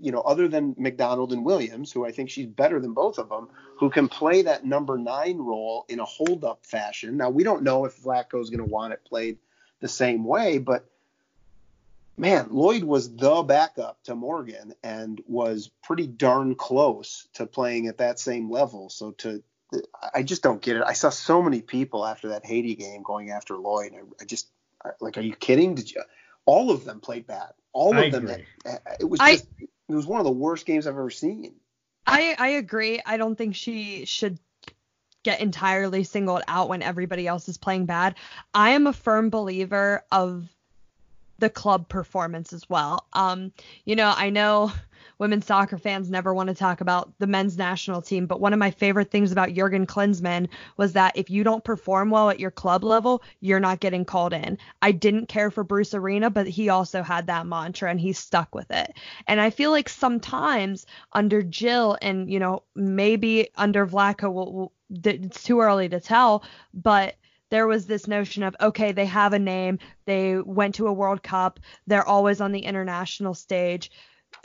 you 0.00 0.10
know, 0.10 0.20
other 0.20 0.48
than 0.48 0.74
McDonald 0.76 1.32
and 1.32 1.44
Williams, 1.44 1.92
who 1.92 2.04
I 2.04 2.10
think 2.10 2.30
she's 2.30 2.46
better 2.46 2.80
than 2.80 2.94
both 2.94 3.18
of 3.18 3.28
them, 3.28 3.48
who 3.78 3.90
can 3.90 4.08
play 4.08 4.42
that 4.42 4.64
number 4.64 4.98
nine 4.98 5.38
role 5.38 5.86
in 5.88 6.00
a 6.00 6.04
hold 6.04 6.44
up 6.44 6.66
fashion. 6.66 7.16
Now 7.16 7.30
we 7.30 7.44
don't 7.44 7.62
know 7.62 7.84
if 7.84 7.96
Vlatko's 8.02 8.50
going 8.50 8.58
to 8.58 8.64
want 8.64 8.92
it 8.92 9.04
played 9.04 9.38
the 9.80 9.88
same 9.88 10.24
way, 10.24 10.58
but 10.58 10.84
man, 12.16 12.48
Lloyd 12.50 12.82
was 12.82 13.14
the 13.14 13.42
backup 13.42 14.02
to 14.04 14.14
Morgan 14.14 14.74
and 14.82 15.22
was 15.26 15.70
pretty 15.84 16.08
darn 16.08 16.56
close 16.56 17.28
to 17.34 17.46
playing 17.46 17.86
at 17.86 17.98
that 17.98 18.18
same 18.18 18.50
level. 18.50 18.88
So 18.88 19.12
to 19.12 19.42
I 20.14 20.22
just 20.22 20.42
don't 20.42 20.62
get 20.62 20.76
it. 20.76 20.82
I 20.86 20.92
saw 20.92 21.10
so 21.10 21.42
many 21.42 21.60
people 21.60 22.06
after 22.06 22.28
that 22.28 22.46
Haiti 22.46 22.74
game 22.74 23.02
going 23.02 23.30
after 23.30 23.56
Lloyd. 23.56 23.92
I, 23.94 24.02
I 24.20 24.24
just 24.24 24.48
like, 25.00 25.18
are 25.18 25.22
you 25.22 25.34
kidding? 25.34 25.74
Did 25.74 25.92
you? 25.92 26.02
All 26.44 26.70
of 26.70 26.84
them 26.84 27.00
played 27.00 27.26
bad. 27.26 27.50
All 27.72 27.92
of 27.92 27.98
I 27.98 28.10
them. 28.10 28.28
Agree. 28.28 28.44
It 29.00 29.04
was 29.04 29.20
I, 29.20 29.32
just, 29.32 29.48
it 29.60 29.94
was 29.94 30.06
one 30.06 30.20
of 30.20 30.24
the 30.24 30.32
worst 30.32 30.66
games 30.66 30.86
I've 30.86 30.94
ever 30.94 31.10
seen. 31.10 31.54
I 32.06 32.36
I 32.38 32.48
agree. 32.48 33.00
I 33.04 33.16
don't 33.16 33.36
think 33.36 33.56
she 33.56 34.04
should 34.04 34.38
get 35.24 35.40
entirely 35.40 36.04
singled 36.04 36.42
out 36.46 36.68
when 36.68 36.82
everybody 36.82 37.26
else 37.26 37.48
is 37.48 37.58
playing 37.58 37.86
bad. 37.86 38.14
I 38.54 38.70
am 38.70 38.86
a 38.86 38.92
firm 38.92 39.28
believer 39.28 40.04
of 40.12 40.48
the 41.40 41.50
club 41.50 41.88
performance 41.88 42.52
as 42.52 42.68
well. 42.70 43.06
Um, 43.12 43.52
you 43.84 43.96
know, 43.96 44.12
I 44.16 44.30
know 44.30 44.72
women's 45.18 45.46
soccer 45.46 45.78
fans 45.78 46.10
never 46.10 46.34
want 46.34 46.48
to 46.48 46.54
talk 46.54 46.80
about 46.80 47.12
the 47.18 47.26
men's 47.26 47.56
national 47.56 48.02
team, 48.02 48.26
but 48.26 48.40
one 48.40 48.52
of 48.52 48.58
my 48.58 48.70
favorite 48.70 49.10
things 49.10 49.32
about 49.32 49.52
Jurgen 49.52 49.86
Klinsmann 49.86 50.48
was 50.76 50.92
that 50.92 51.16
if 51.16 51.30
you 51.30 51.44
don't 51.44 51.64
perform 51.64 52.10
well 52.10 52.30
at 52.30 52.40
your 52.40 52.50
club 52.50 52.84
level, 52.84 53.22
you're 53.40 53.60
not 53.60 53.80
getting 53.80 54.04
called 54.04 54.32
in. 54.32 54.58
I 54.82 54.92
didn't 54.92 55.26
care 55.28 55.50
for 55.50 55.64
Bruce 55.64 55.94
Arena, 55.94 56.30
but 56.30 56.46
he 56.46 56.68
also 56.68 57.02
had 57.02 57.26
that 57.26 57.46
mantra 57.46 57.90
and 57.90 58.00
he 58.00 58.12
stuck 58.12 58.54
with 58.54 58.70
it. 58.70 58.94
And 59.26 59.40
I 59.40 59.50
feel 59.50 59.70
like 59.70 59.88
sometimes 59.88 60.86
under 61.12 61.42
Jill 61.42 61.96
and, 62.02 62.30
you 62.30 62.38
know, 62.38 62.62
maybe 62.74 63.48
under 63.56 63.86
Vlatko, 63.86 64.32
we'll, 64.32 64.52
we'll, 64.52 64.72
it's 65.04 65.42
too 65.42 65.60
early 65.60 65.88
to 65.88 66.00
tell, 66.00 66.44
but 66.74 67.16
there 67.50 67.66
was 67.66 67.86
this 67.86 68.08
notion 68.08 68.42
of 68.42 68.56
okay 68.60 68.92
they 68.92 69.06
have 69.06 69.32
a 69.32 69.38
name 69.38 69.78
they 70.04 70.36
went 70.38 70.74
to 70.74 70.88
a 70.88 70.92
world 70.92 71.22
cup 71.22 71.60
they're 71.86 72.06
always 72.06 72.40
on 72.40 72.52
the 72.52 72.60
international 72.60 73.34
stage 73.34 73.90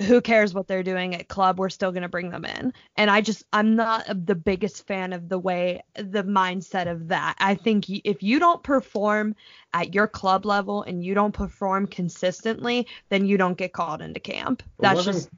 who 0.02 0.22
cares 0.22 0.54
what 0.54 0.68
they're 0.68 0.84
doing 0.84 1.16
at 1.16 1.28
club 1.28 1.60
we're 1.60 1.70
still 1.70 1.92
going 1.92 2.02
to 2.04 2.10
bring 2.10 2.30
them 2.30 2.46
in. 2.46 2.74
And 2.96 3.10
i 3.10 3.22
just 3.22 3.44
i'm 3.54 3.76
not 3.76 4.06
the 4.26 4.36
biggest 4.36 4.88
fan 4.88 5.14
of 5.14 5.30
the 5.30 5.40
way 5.40 5.84
the 5.96 6.24
mindset 6.24 6.90
of 6.90 7.08
that. 7.10 7.36
I 7.40 7.56
think 7.56 7.90
if 7.90 8.24
you 8.24 8.40
don't 8.40 8.64
perform 8.64 9.36
at 9.74 9.94
your 9.94 10.08
club 10.08 10.46
level 10.46 10.84
and 10.84 11.04
you 11.04 11.14
don't 11.14 11.34
perform 11.34 11.88
consistently 11.88 12.88
then 13.10 13.26
you 13.26 13.38
don't 13.38 13.58
get 13.58 13.74
called 13.74 14.02
into 14.02 14.20
camp. 14.20 14.64
That's 14.80 14.98
wasn't, 14.98 15.16
just 15.18 15.30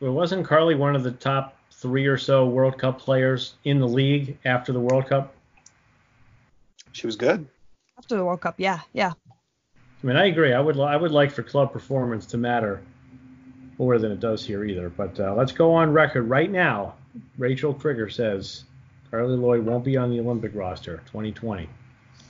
wasn't 0.00 0.46
carly 0.46 0.74
one 0.74 0.96
of 0.96 1.02
the 1.02 1.12
top 1.12 1.56
three 1.70 2.06
or 2.06 2.18
so 2.18 2.46
world 2.46 2.78
cup 2.78 2.98
players 2.98 3.54
in 3.64 3.78
the 3.78 3.88
league 3.88 4.36
after 4.44 4.72
the 4.72 4.80
world 4.80 5.06
cup? 5.06 5.34
She 6.92 7.06
was 7.06 7.16
good. 7.16 7.46
After 7.98 8.16
the 8.16 8.24
world 8.24 8.40
cup 8.40 8.54
yeah 8.58 8.80
yeah. 8.92 9.12
I 10.02 10.06
mean 10.06 10.16
i 10.16 10.26
agree. 10.26 10.52
I 10.52 10.60
would 10.60 10.78
i 10.78 10.96
would 10.96 11.12
like 11.12 11.30
for 11.30 11.42
club 11.42 11.72
performance 11.72 12.26
to 12.26 12.38
matter 12.38 12.82
more 13.82 13.98
than 13.98 14.12
it 14.12 14.20
does 14.20 14.46
here 14.46 14.64
either. 14.64 14.88
But 14.88 15.18
uh, 15.18 15.34
let's 15.34 15.50
go 15.50 15.74
on 15.74 15.92
record 15.92 16.30
right 16.30 16.48
now. 16.48 16.94
Rachael 17.36 17.74
Kriger 17.74 18.10
says 18.10 18.62
Carly 19.10 19.36
Lloyd 19.36 19.64
won't 19.64 19.84
be 19.84 19.96
on 19.96 20.08
the 20.08 20.20
Olympic 20.20 20.52
roster 20.54 20.98
2020. 21.06 21.68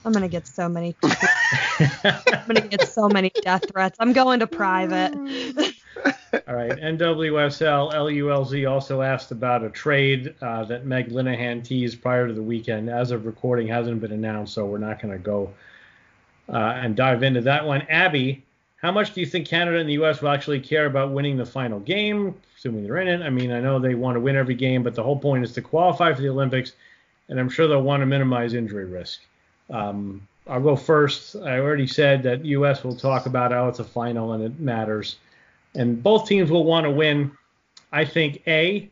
I'm 0.05 0.12
gonna 0.12 0.28
get 0.28 0.46
so 0.46 0.66
many. 0.66 0.96
I'm 1.03 2.46
gonna 2.48 2.62
get 2.62 2.88
so 2.88 3.07
many 3.07 3.30
death 3.42 3.64
threats. 3.70 3.98
I'm 4.00 4.14
going 4.14 4.40
to 4.40 4.46
private. 4.46 5.14
All 6.48 6.55
right. 6.55 6.72
NWSL 6.72 7.92
LULZ 7.92 8.68
also 8.68 9.03
asked 9.03 9.30
about 9.30 9.62
a 9.62 9.68
trade 9.68 10.34
uh, 10.40 10.64
that 10.64 10.86
Meg 10.86 11.11
Linehan 11.11 11.62
teased 11.62 12.00
prior 12.00 12.26
to 12.26 12.32
the 12.32 12.42
weekend. 12.42 12.88
As 12.88 13.11
of 13.11 13.26
recording, 13.26 13.68
hasn't 13.68 14.00
been 14.00 14.12
announced, 14.12 14.55
so 14.55 14.64
we're 14.64 14.78
not 14.78 15.03
going 15.03 15.12
to 15.12 15.22
go 15.22 15.53
uh, 16.48 16.57
and 16.57 16.96
dive 16.96 17.22
into 17.22 17.42
that 17.42 17.66
one. 17.66 17.82
Abby 17.82 18.42
how 18.83 18.91
much 18.91 19.14
do 19.14 19.20
you 19.20 19.26
think 19.26 19.47
Canada 19.47 19.78
and 19.78 19.89
the 19.89 19.95
U.S. 19.95 20.20
will 20.20 20.30
actually 20.30 20.59
care 20.61 20.87
about 20.87 21.12
winning 21.12 21.37
the 21.37 21.47
final 21.47 21.78
game, 21.78 22.35
assuming 22.57 22.83
they're 22.83 22.99
in 22.99 23.09
it? 23.09 23.24
I 23.24 23.30
mean, 23.30 23.53
I 23.53 23.61
know 23.61 23.78
they 23.78 23.95
want 23.95 24.16
to 24.16 24.20
win 24.20 24.35
every 24.35 24.57
game, 24.57 24.83
but 24.83 24.97
the 24.97 25.03
whole 25.03 25.18
point 25.18 25.45
is 25.45 25.53
to 25.53 25.62
qualify 25.62 26.12
for 26.12 26.20
the 26.20 26.28
Olympics, 26.28 26.72
and 27.28 27.39
I'm 27.39 27.49
sure 27.49 27.68
they'll 27.68 27.83
want 27.83 28.01
to 28.01 28.07
minimize 28.07 28.55
injury 28.55 28.85
risk. 28.85 29.20
Um, 29.70 30.26
I'll 30.49 30.61
go 30.61 30.74
first. 30.74 31.37
I 31.37 31.61
already 31.61 31.87
said 31.87 32.24
that 32.24 32.45
U.S. 32.45 32.83
will 32.83 32.97
talk 32.97 33.26
about 33.26 33.53
how 33.53 33.68
it's 33.68 33.78
a 33.78 33.85
final 33.85 34.33
and 34.33 34.43
it 34.43 34.59
matters, 34.59 35.16
and 35.76 36.03
both 36.03 36.26
teams 36.26 36.51
will 36.51 36.64
want 36.64 36.85
to 36.85 36.91
win. 36.91 37.30
I 37.93 38.05
think 38.05 38.43
A, 38.49 38.91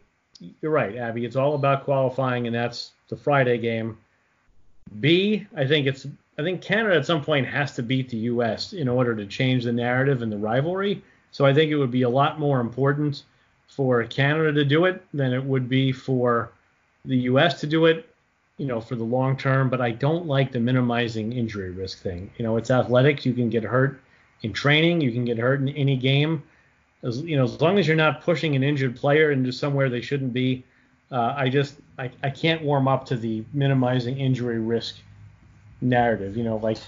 you're 0.63 0.71
right, 0.71 0.97
Abby. 0.97 1.25
It's 1.25 1.37
all 1.37 1.57
about 1.57 1.83
qualifying, 1.83 2.47
and 2.47 2.55
that's 2.55 2.93
the 3.09 3.17
Friday 3.17 3.59
game. 3.59 3.99
B, 5.01 5.47
I 5.57 5.67
think 5.67 5.89
it's 5.89 6.07
I 6.39 6.43
think 6.43 6.63
Canada 6.63 6.97
at 6.97 7.07
some 7.07 7.23
point 7.23 7.47
has 7.47 7.75
to 7.75 7.83
beat 7.83 8.09
the 8.09 8.17
U.S. 8.17 8.73
in 8.73 8.89
order 8.89 9.15
to 9.15 9.27
change 9.27 9.65
the 9.65 9.73
narrative 9.73 10.23
and 10.23 10.33
the 10.33 10.39
rivalry. 10.39 11.03
So 11.33 11.45
I 11.45 11.53
think 11.53 11.71
it 11.71 11.77
would 11.77 11.91
be 11.91 12.03
a 12.03 12.09
lot 12.09 12.41
more 12.41 12.61
important 12.61 13.25
for 13.69 14.03
Canada 14.05 14.53
to 14.53 14.65
do 14.65 14.85
it 14.87 15.03
than 15.13 15.33
it 15.33 15.45
would 15.45 15.69
be 15.69 15.93
for 15.93 16.51
the 17.05 17.17
U.S. 17.17 17.61
to 17.61 17.67
do 17.67 17.87
it, 17.87 18.09
you 18.59 18.67
know, 18.67 18.81
for 18.81 18.97
the 18.97 19.05
long 19.05 19.37
term. 19.37 19.69
But 19.69 19.81
I 19.81 19.91
don't 19.91 20.27
like 20.27 20.53
the 20.53 20.61
minimizing 20.61 21.33
injury 21.33 21.71
risk 21.71 21.99
thing. 21.99 22.31
You 22.39 22.45
know, 22.45 22.57
it's 22.57 22.71
athletics. 22.71 23.27
You 23.27 23.33
can 23.33 23.51
get 23.51 23.63
hurt 23.63 24.01
in 24.43 24.53
training. 24.53 25.01
You 25.01 25.13
can 25.13 25.25
get 25.25 25.39
hurt 25.39 25.61
in 25.61 25.69
any 25.69 25.97
game. 25.97 26.43
As, 27.03 27.21
you 27.23 27.37
know, 27.37 27.45
as 27.45 27.61
long 27.61 27.79
as 27.79 27.87
you're 27.87 27.97
not 27.97 28.23
pushing 28.23 28.57
an 28.57 28.63
injured 28.63 28.97
player 28.97 29.31
into 29.31 29.53
somewhere 29.53 29.89
they 29.89 30.01
shouldn't 30.01 30.33
be. 30.33 30.65
Uh, 31.11 31.35
I 31.37 31.49
just 31.49 31.77
I, 31.99 32.11
I 32.23 32.31
can't 32.31 32.63
warm 32.63 32.87
up 32.87 33.05
to 33.07 33.17
the 33.17 33.45
minimizing 33.53 34.19
injury 34.19 34.59
risk 34.59 34.97
narrative. 35.81 36.37
You 36.37 36.45
know, 36.45 36.57
like 36.57 36.79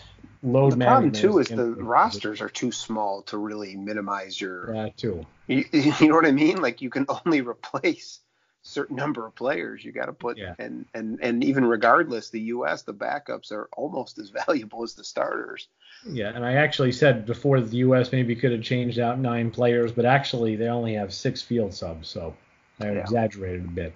load. 0.43 0.77
Management. 0.77 0.79
The 0.79 0.85
problem 0.85 1.13
too 1.13 1.39
is 1.39 1.49
the 1.49 1.83
rosters 1.83 2.41
are 2.41 2.49
too 2.49 2.73
small 2.73 3.23
to 3.23 3.39
really 3.39 3.77
minimize 3.77 4.41
your. 4.41 4.75
Yeah, 4.75 4.89
too. 4.97 5.27
You, 5.47 5.65
you 5.73 6.09
know 6.09 6.15
what 6.15 6.27
I 6.27 6.33
mean? 6.33 6.61
Like 6.61 6.83
you 6.83 6.91
can 6.91 7.07
only 7.09 7.41
replace 7.41 8.21
certain 8.63 8.97
number 8.97 9.27
of 9.27 9.35
players. 9.35 9.85
You 9.85 9.93
got 9.93 10.07
to 10.07 10.13
put 10.13 10.39
yeah. 10.39 10.55
and 10.59 10.87
and 10.95 11.19
and 11.21 11.45
even 11.45 11.65
regardless, 11.65 12.31
the 12.31 12.41
U.S. 12.41 12.83
the 12.83 12.95
backups 12.95 13.53
are 13.53 13.69
almost 13.77 14.19
as 14.19 14.31
valuable 14.47 14.83
as 14.83 14.95
the 14.95 15.05
starters. 15.05 15.69
Yeah, 16.09 16.33
and 16.35 16.45
I 16.45 16.55
actually 16.55 16.93
said 16.93 17.27
before 17.27 17.61
the 17.61 17.77
U.S. 17.79 18.11
maybe 18.13 18.35
could 18.35 18.53
have 18.53 18.63
changed 18.63 18.99
out 18.99 19.19
nine 19.19 19.51
players, 19.51 19.93
but 19.93 20.05
actually 20.05 20.57
they 20.57 20.69
only 20.69 20.95
have 20.95 21.13
six 21.13 21.43
field 21.43 21.75
subs, 21.75 22.09
so 22.09 22.35
I 22.81 22.87
yeah. 22.87 23.01
exaggerated 23.01 23.65
a 23.65 23.69
bit. 23.69 23.95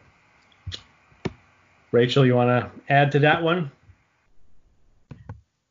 Rachael, 1.93 2.27
you 2.27 2.35
want 2.35 2.49
to 2.49 2.93
add 2.93 3.13
to 3.13 3.21
that 3.21 3.43
one? 3.43 3.71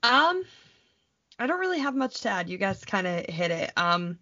Um, 0.06 0.44
I 1.40 1.48
don't 1.48 1.60
really 1.60 1.80
have 1.80 1.96
much 1.96 2.22
to 2.22 2.30
add. 2.30 2.50
You 2.50 2.58
guys 2.58 2.86
kind 2.86 3.08
of 3.08 3.26
hit 3.26 3.50
it. 3.50 3.72
Um, 3.76 4.20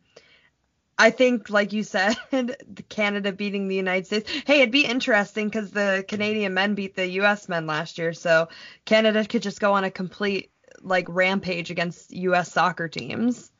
I 0.98 1.10
think, 1.10 1.50
like 1.50 1.74
you 1.74 1.84
said, 1.84 2.16
Canada 2.90 3.34
beating 3.34 3.68
the 3.68 3.76
United 3.76 4.06
States. 4.06 4.32
Hey, 4.46 4.62
it'd 4.62 4.72
be 4.72 4.86
interesting 4.86 5.50
because 5.50 5.72
the 5.72 6.06
Canadian 6.08 6.54
men 6.54 6.76
beat 6.76 6.96
the 6.96 7.08
U.S. 7.08 7.50
men 7.50 7.68
last 7.68 7.98
year, 7.98 8.14
so 8.14 8.48
Canada 8.86 9.26
could 9.26 9.42
just 9.42 9.60
go 9.60 9.74
on 9.74 9.84
a 9.84 9.92
complete 9.92 10.52
like 10.82 11.06
rampage 11.10 11.70
against 11.70 12.12
U.S. 12.12 12.52
soccer 12.52 12.88
teams. 12.88 13.52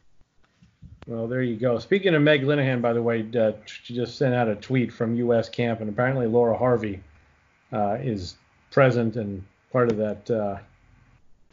Well, 1.06 1.28
there 1.28 1.42
you 1.42 1.58
go. 1.58 1.80
Speaking 1.80 2.16
of 2.16 2.22
Meg 2.22 2.44
Linehan, 2.44 2.82
by 2.82 2.94
the 2.94 3.02
way, 3.02 3.28
uh, 3.38 3.52
she 3.66 3.94
just 3.94 4.18
sent 4.18 4.34
out 4.34 4.48
a 4.48 4.56
tweet 4.56 4.94
from 4.94 5.16
U.S. 5.16 5.50
camp, 5.50 5.82
and 5.82 5.90
apparently 5.90 6.28
Laura 6.28 6.58
Harvey 6.58 7.02
uh, 7.74 7.98
is 8.02 8.36
present 8.72 9.18
and 9.18 9.44
part 9.72 9.92
of 9.92 9.98
that 9.98 10.32
uh, 10.32 10.58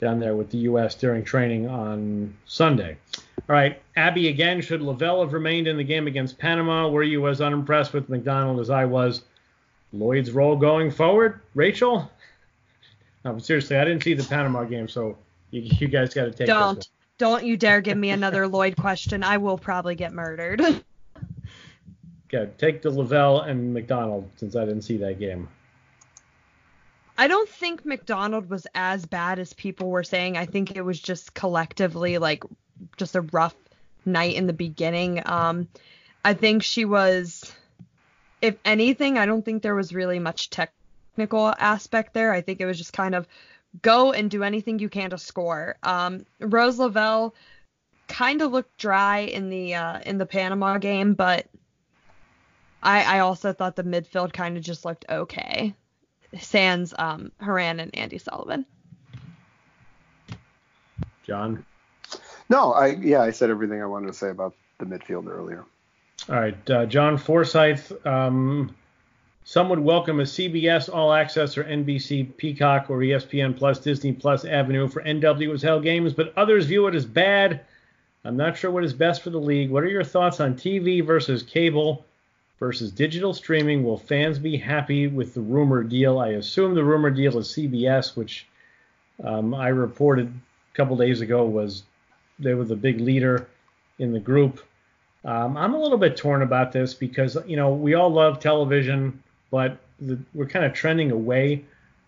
down 0.00 0.18
there 0.18 0.34
with 0.34 0.50
the 0.50 0.58
U.S. 0.58 0.94
during 0.94 1.22
training 1.22 1.68
on 1.68 2.34
Sunday. 2.46 2.96
All 3.16 3.54
right, 3.54 3.80
Abby 3.96 4.28
again. 4.28 4.60
Should 4.60 4.80
Lavelle 4.82 5.20
have 5.20 5.32
remained 5.32 5.68
in 5.68 5.76
the 5.76 5.84
game 5.84 6.06
against 6.06 6.38
Panama? 6.38 6.88
Were 6.88 7.02
you 7.02 7.28
as 7.28 7.40
unimpressed 7.40 7.92
with 7.92 8.08
McDonald 8.08 8.60
as 8.60 8.70
I 8.70 8.84
was? 8.84 9.22
Lloyd's 9.92 10.30
role 10.30 10.56
going 10.56 10.90
forward, 10.90 11.40
Rachael? 11.54 12.10
No, 13.22 13.34
but 13.34 13.44
seriously, 13.44 13.76
I 13.76 13.84
didn't 13.84 14.02
see 14.02 14.14
the 14.14 14.24
Panama 14.24 14.64
game, 14.64 14.88
so 14.88 15.18
you, 15.50 15.60
you 15.60 15.88
guys 15.88 16.14
got 16.14 16.24
to 16.24 16.30
take. 16.30 16.46
Don't, 16.46 16.88
don't 17.18 17.44
you 17.44 17.58
dare 17.58 17.82
give 17.82 17.98
me 17.98 18.08
another 18.08 18.48
Lloyd 18.48 18.76
question. 18.78 19.22
I 19.22 19.36
will 19.36 19.58
probably 19.58 19.94
get 19.94 20.14
murdered. 20.14 20.62
Okay, 22.32 22.48
take 22.58 22.80
the 22.80 22.90
Lavelle 22.90 23.40
and 23.40 23.74
McDonald 23.74 24.30
since 24.36 24.54
I 24.54 24.64
didn't 24.64 24.82
see 24.82 24.96
that 24.98 25.18
game. 25.18 25.48
I 27.20 27.28
don't 27.28 27.50
think 27.50 27.84
McDonald 27.84 28.48
was 28.48 28.66
as 28.74 29.04
bad 29.04 29.38
as 29.38 29.52
people 29.52 29.90
were 29.90 30.02
saying. 30.02 30.38
I 30.38 30.46
think 30.46 30.74
it 30.74 30.80
was 30.80 30.98
just 30.98 31.34
collectively 31.34 32.16
like 32.16 32.44
just 32.96 33.14
a 33.14 33.20
rough 33.20 33.54
night 34.06 34.36
in 34.36 34.46
the 34.46 34.54
beginning. 34.54 35.20
Um, 35.26 35.68
I 36.24 36.32
think 36.32 36.62
she 36.62 36.86
was, 36.86 37.52
if 38.40 38.56
anything, 38.64 39.18
I 39.18 39.26
don't 39.26 39.44
think 39.44 39.62
there 39.62 39.74
was 39.74 39.92
really 39.92 40.18
much 40.18 40.48
technical 40.48 41.52
aspect 41.58 42.14
there. 42.14 42.32
I 42.32 42.40
think 42.40 42.58
it 42.58 42.64
was 42.64 42.78
just 42.78 42.94
kind 42.94 43.14
of 43.14 43.28
go 43.82 44.12
and 44.12 44.30
do 44.30 44.42
anything 44.42 44.78
you 44.78 44.88
can 44.88 45.10
to 45.10 45.18
score. 45.18 45.76
Um, 45.82 46.24
Rose 46.38 46.78
Lavelle 46.78 47.34
kind 48.08 48.40
of 48.40 48.50
looked 48.50 48.78
dry 48.78 49.18
in 49.18 49.50
the 49.50 49.74
uh, 49.74 50.00
in 50.06 50.16
the 50.16 50.24
Panama 50.24 50.78
game, 50.78 51.12
but 51.12 51.46
I, 52.82 53.16
I 53.16 53.18
also 53.18 53.52
thought 53.52 53.76
the 53.76 53.84
midfield 53.84 54.32
kind 54.32 54.56
of 54.56 54.62
just 54.62 54.86
looked 54.86 55.04
okay. 55.10 55.74
Sans 56.38 56.94
um, 56.98 57.32
Horan 57.42 57.80
and 57.80 57.92
Andi 57.92 58.20
Sullivan. 58.20 58.64
John. 61.24 61.64
No, 62.48 62.72
I 62.72 62.88
yeah, 62.88 63.22
I 63.22 63.30
said 63.30 63.50
everything 63.50 63.82
I 63.82 63.86
wanted 63.86 64.08
to 64.08 64.12
say 64.12 64.30
about 64.30 64.54
the 64.78 64.84
midfield 64.84 65.28
earlier. 65.28 65.64
All 66.28 66.36
right, 66.36 66.70
uh, 66.70 66.86
John 66.86 67.16
Forsyth. 67.16 67.92
Um, 68.06 68.74
some 69.44 69.68
would 69.68 69.80
welcome 69.80 70.20
a 70.20 70.24
CBS 70.24 70.92
All 70.92 71.12
Access 71.12 71.56
or 71.56 71.64
NBC 71.64 72.36
Peacock 72.36 72.90
or 72.90 72.98
ESPN 72.98 73.56
Plus 73.56 73.78
Disney 73.78 74.12
Plus 74.12 74.44
avenue 74.44 74.86
for 74.88 75.02
NWSL 75.02 75.82
games, 75.82 76.12
but 76.12 76.32
others 76.36 76.66
view 76.66 76.86
it 76.88 76.94
as 76.94 77.06
bad. 77.06 77.60
I'm 78.24 78.36
not 78.36 78.56
sure 78.56 78.70
what 78.70 78.84
is 78.84 78.92
best 78.92 79.22
for 79.22 79.30
the 79.30 79.40
league. 79.40 79.70
What 79.70 79.82
are 79.82 79.88
your 79.88 80.04
thoughts 80.04 80.40
on 80.40 80.54
TV 80.54 81.04
versus 81.04 81.42
cable? 81.42 82.04
Versus 82.60 82.92
digital 82.92 83.32
streaming. 83.32 83.82
Will 83.82 83.96
fans 83.96 84.38
be 84.38 84.56
happy 84.56 85.08
with 85.08 85.34
the 85.34 85.40
rumor 85.40 85.82
deal? 85.82 86.20
I 86.20 86.28
assume 86.28 86.74
the 86.74 86.84
rumor 86.84 87.10
deal 87.10 87.38
is 87.38 87.48
CBS, 87.48 88.14
which 88.14 88.46
um, 89.24 89.54
I 89.54 89.68
reported 89.68 90.28
a 90.28 90.76
couple 90.76 90.96
days 90.96 91.22
ago 91.22 91.44
was 91.44 91.82
they 92.38 92.54
were 92.54 92.64
the 92.64 92.76
big 92.76 93.00
leader 93.00 93.48
in 93.98 94.12
the 94.12 94.20
group. 94.20 94.64
Um, 95.24 95.56
I'm 95.56 95.74
a 95.74 95.80
little 95.80 95.98
bit 95.98 96.16
torn 96.16 96.42
about 96.42 96.72
this 96.72 96.94
because 96.94 97.36
you 97.46 97.56
know 97.56 97.70
we 97.70 97.94
all 97.94 98.10
love 98.10 98.40
television, 98.40 99.22
but 99.50 99.78
the, 99.98 100.18
we're 100.32 100.46
kind 100.46 100.64
of 100.64 100.72
trending 100.72 101.10
away 101.10 101.64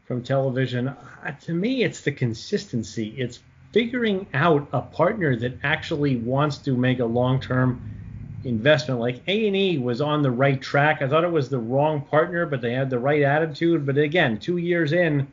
from 0.07 0.23
television. 0.23 0.89
Uh, 0.89 1.31
to 1.43 1.53
me, 1.53 1.83
it's 1.83 2.01
the 2.01 2.13
consistency. 2.13 3.15
It's 3.19 3.41
figuring 3.73 4.27
out 4.35 4.69
a 4.73 4.81
partner 4.81 5.37
that 5.37 5.59
actually 5.63 6.17
wants 6.17 6.59
to 6.59 6.77
make 6.77 7.01
a 7.01 7.05
long-term 7.05 8.02
investment. 8.45 9.01
Like 9.01 9.23
A 9.27 9.47
and 9.47 9.57
E 9.57 9.79
was 9.79 10.01
on 10.01 10.23
the 10.23 10.31
right 10.31 10.61
track. 10.61 11.03
I 11.03 11.09
thought 11.09 11.25
it 11.25 11.31
was 11.31 11.49
the 11.49 11.59
wrong 11.59 12.01
partner, 12.03 12.47
but 12.47 12.61
they 12.61 12.73
had 12.73 12.91
the 12.91 12.99
right 12.99 13.23
attitude. 13.23 13.87
But 13.87 13.99
again, 13.99 14.39
two 14.39 14.57
years 14.57 14.93
in, 14.93 15.29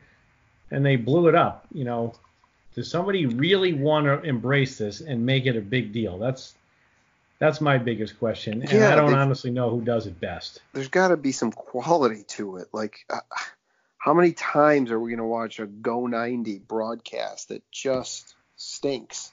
and 0.70 0.84
they 0.84 0.96
blew 0.96 1.28
it 1.28 1.34
up. 1.34 1.66
You 1.72 1.84
know, 1.84 2.14
does 2.74 2.90
somebody 2.90 3.26
really 3.26 3.72
want 3.72 4.06
to 4.06 4.20
embrace 4.22 4.78
this 4.78 5.00
and 5.00 5.24
make 5.24 5.46
it 5.46 5.56
a 5.56 5.60
big 5.60 5.92
deal? 5.92 6.18
That's 6.18 6.54
that's 7.38 7.60
my 7.60 7.78
biggest 7.78 8.18
question, 8.18 8.60
and 8.60 8.70
yeah, 8.70 8.92
I 8.92 8.96
don't 8.96 9.14
honestly 9.14 9.50
know 9.50 9.70
who 9.70 9.80
does 9.80 10.06
it 10.06 10.20
best. 10.20 10.60
There's 10.74 10.88
got 10.88 11.08
to 11.08 11.16
be 11.16 11.32
some 11.32 11.52
quality 11.52 12.22
to 12.28 12.58
it. 12.58 12.68
Like, 12.72 13.06
uh, 13.08 13.20
how 13.96 14.12
many 14.12 14.32
times 14.32 14.90
are 14.90 15.00
we 15.00 15.10
going 15.10 15.18
to 15.20 15.24
watch 15.24 15.58
a 15.58 15.66
Go 15.66 16.06
90 16.06 16.58
broadcast 16.58 17.48
that 17.48 17.62
just 17.72 18.34
stinks? 18.56 19.32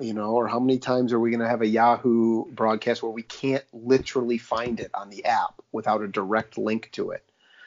You 0.00 0.12
know, 0.12 0.32
or 0.32 0.48
how 0.48 0.58
many 0.58 0.78
times 0.78 1.12
are 1.12 1.20
we 1.20 1.30
going 1.30 1.40
to 1.40 1.48
have 1.48 1.62
a 1.62 1.66
Yahoo 1.66 2.46
broadcast 2.46 3.02
where 3.02 3.12
we 3.12 3.22
can't 3.22 3.64
literally 3.72 4.38
find 4.38 4.80
it 4.80 4.90
on 4.94 5.10
the 5.10 5.24
app 5.24 5.60
without 5.72 6.02
a 6.02 6.08
direct 6.08 6.58
link 6.58 6.90
to 6.92 7.10
it? 7.10 7.24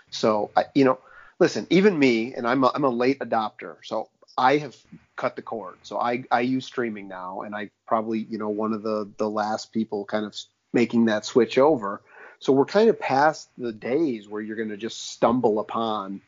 So, 0.10 0.52
I, 0.56 0.66
you 0.74 0.86
know, 0.86 1.00
listen, 1.40 1.68
even 1.70 1.98
me, 1.98 2.34
and 2.34 2.48
I'm 2.48 2.64
a, 2.64 2.72
I'm 2.74 2.84
a 2.84 2.90
late 2.90 3.20
adopter, 3.20 3.76
so 3.84 4.10
I 4.38 4.58
have 4.58 4.76
cut 5.16 5.36
the 5.36 5.42
cord. 5.42 5.78
So 5.84 6.00
I, 6.00 6.24
I 6.32 6.42
use 6.42 6.66
streaming 6.66 7.08
now, 7.08 7.42
and 7.42 7.56
I 7.56 7.70
probably, 7.88 8.20
you 8.30 8.38
know, 8.38 8.50
one 8.50 8.74
of 8.74 8.84
the 8.84 9.10
the 9.18 9.30
last 9.30 9.74
people 9.74 10.06
kind 10.06 10.26
of 10.26 10.36
making 10.74 11.06
that 11.06 11.26
switch 11.26 11.58
over. 11.58 12.02
So 12.40 12.54
we're 12.54 12.66
kind 12.66 12.90
of 12.90 13.00
past 13.00 13.50
the 13.58 13.72
days 13.72 14.28
where 14.28 14.42
you're 14.42 14.56
going 14.56 14.70
to 14.70 14.78
just 14.78 15.12
stumble 15.12 15.60
upon 15.60 16.22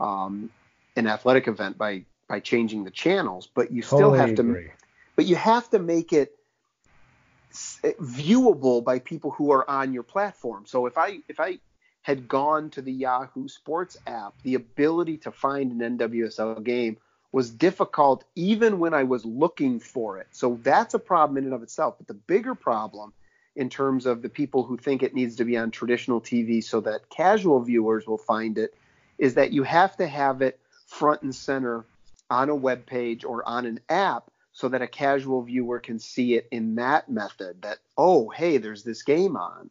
um, 0.00 0.50
an 0.96 1.06
athletic 1.06 1.48
event 1.48 1.78
by 1.78 2.04
by 2.28 2.40
changing 2.40 2.84
the 2.84 2.90
channels, 2.90 3.48
but 3.54 3.70
you 3.70 3.82
still 3.82 4.12
have 4.12 4.34
to 4.34 4.68
but 5.16 5.26
you 5.26 5.36
have 5.36 5.68
to 5.70 5.78
make 5.78 6.12
it 6.12 6.36
viewable 8.00 8.82
by 8.82 8.98
people 8.98 9.30
who 9.30 9.52
are 9.52 9.68
on 9.70 9.92
your 9.92 10.02
platform. 10.02 10.64
So 10.66 10.86
if 10.86 10.98
I 10.98 11.18
if 11.28 11.38
I 11.38 11.58
had 12.02 12.28
gone 12.28 12.70
to 12.70 12.82
the 12.82 12.92
Yahoo 12.92 13.48
Sports 13.48 13.96
app, 14.06 14.34
the 14.42 14.54
ability 14.54 15.18
to 15.18 15.32
find 15.32 15.80
an 15.80 15.98
NWSL 15.98 16.62
game 16.62 16.98
was 17.32 17.50
difficult 17.50 18.24
even 18.34 18.78
when 18.78 18.92
I 18.92 19.04
was 19.04 19.24
looking 19.24 19.80
for 19.80 20.18
it. 20.18 20.28
So 20.30 20.58
that's 20.62 20.94
a 20.94 20.98
problem 20.98 21.38
in 21.38 21.44
and 21.44 21.54
of 21.54 21.62
itself. 21.62 21.96
But 21.98 22.06
the 22.06 22.14
bigger 22.14 22.54
problem 22.54 23.12
in 23.56 23.70
terms 23.70 24.06
of 24.06 24.22
the 24.22 24.28
people 24.28 24.64
who 24.64 24.76
think 24.76 25.02
it 25.02 25.14
needs 25.14 25.36
to 25.36 25.44
be 25.44 25.56
on 25.56 25.70
traditional 25.70 26.20
TV 26.20 26.62
so 26.62 26.80
that 26.80 27.08
casual 27.08 27.60
viewers 27.60 28.06
will 28.06 28.18
find 28.18 28.58
it 28.58 28.74
is 29.18 29.34
that 29.34 29.52
you 29.52 29.62
have 29.62 29.96
to 29.96 30.06
have 30.06 30.42
it 30.42 30.58
front 30.86 31.22
and 31.22 31.34
center 31.34 31.84
on 32.30 32.48
a 32.48 32.54
web 32.54 32.84
page 32.84 33.24
or 33.24 33.48
on 33.48 33.64
an 33.64 33.80
app 33.88 34.30
so 34.54 34.68
that 34.68 34.80
a 34.80 34.86
casual 34.86 35.42
viewer 35.42 35.80
can 35.80 35.98
see 35.98 36.34
it 36.34 36.46
in 36.50 36.76
that 36.76 37.10
method 37.10 37.60
that 37.62 37.78
oh 37.98 38.30
hey 38.30 38.56
there's 38.56 38.82
this 38.82 39.02
game 39.02 39.36
on. 39.36 39.68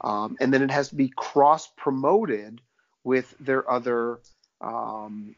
Um, 0.00 0.36
and 0.40 0.52
then 0.52 0.62
it 0.62 0.70
has 0.70 0.88
to 0.88 0.94
be 0.94 1.12
cross 1.14 1.68
promoted 1.76 2.60
with 3.04 3.34
their 3.38 3.70
other 3.70 4.20
um, 4.60 5.34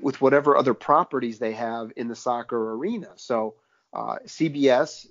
with 0.00 0.20
whatever 0.20 0.56
other 0.56 0.74
properties 0.74 1.38
they 1.38 1.52
have 1.52 1.92
in 1.96 2.08
the 2.08 2.16
soccer 2.16 2.72
arena. 2.74 3.08
So 3.16 3.54
uh, 3.92 4.16
cbs 4.26 5.06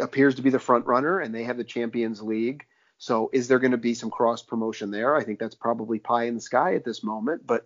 appears 0.00 0.34
to 0.34 0.42
be 0.42 0.50
the 0.50 0.58
front 0.58 0.86
runner 0.86 1.20
and 1.20 1.32
they 1.34 1.44
have 1.44 1.56
the 1.56 1.64
champions 1.64 2.20
league. 2.20 2.66
So 2.98 3.30
is 3.32 3.46
there 3.46 3.60
going 3.60 3.70
to 3.70 3.78
be 3.78 3.94
some 3.94 4.10
cross 4.10 4.42
promotion 4.42 4.90
there? 4.90 5.14
I 5.14 5.22
think 5.22 5.38
that's 5.38 5.54
probably 5.54 6.00
pie 6.00 6.24
in 6.24 6.34
the 6.34 6.40
sky 6.40 6.74
at 6.74 6.84
this 6.84 7.04
moment 7.04 7.46
but 7.46 7.64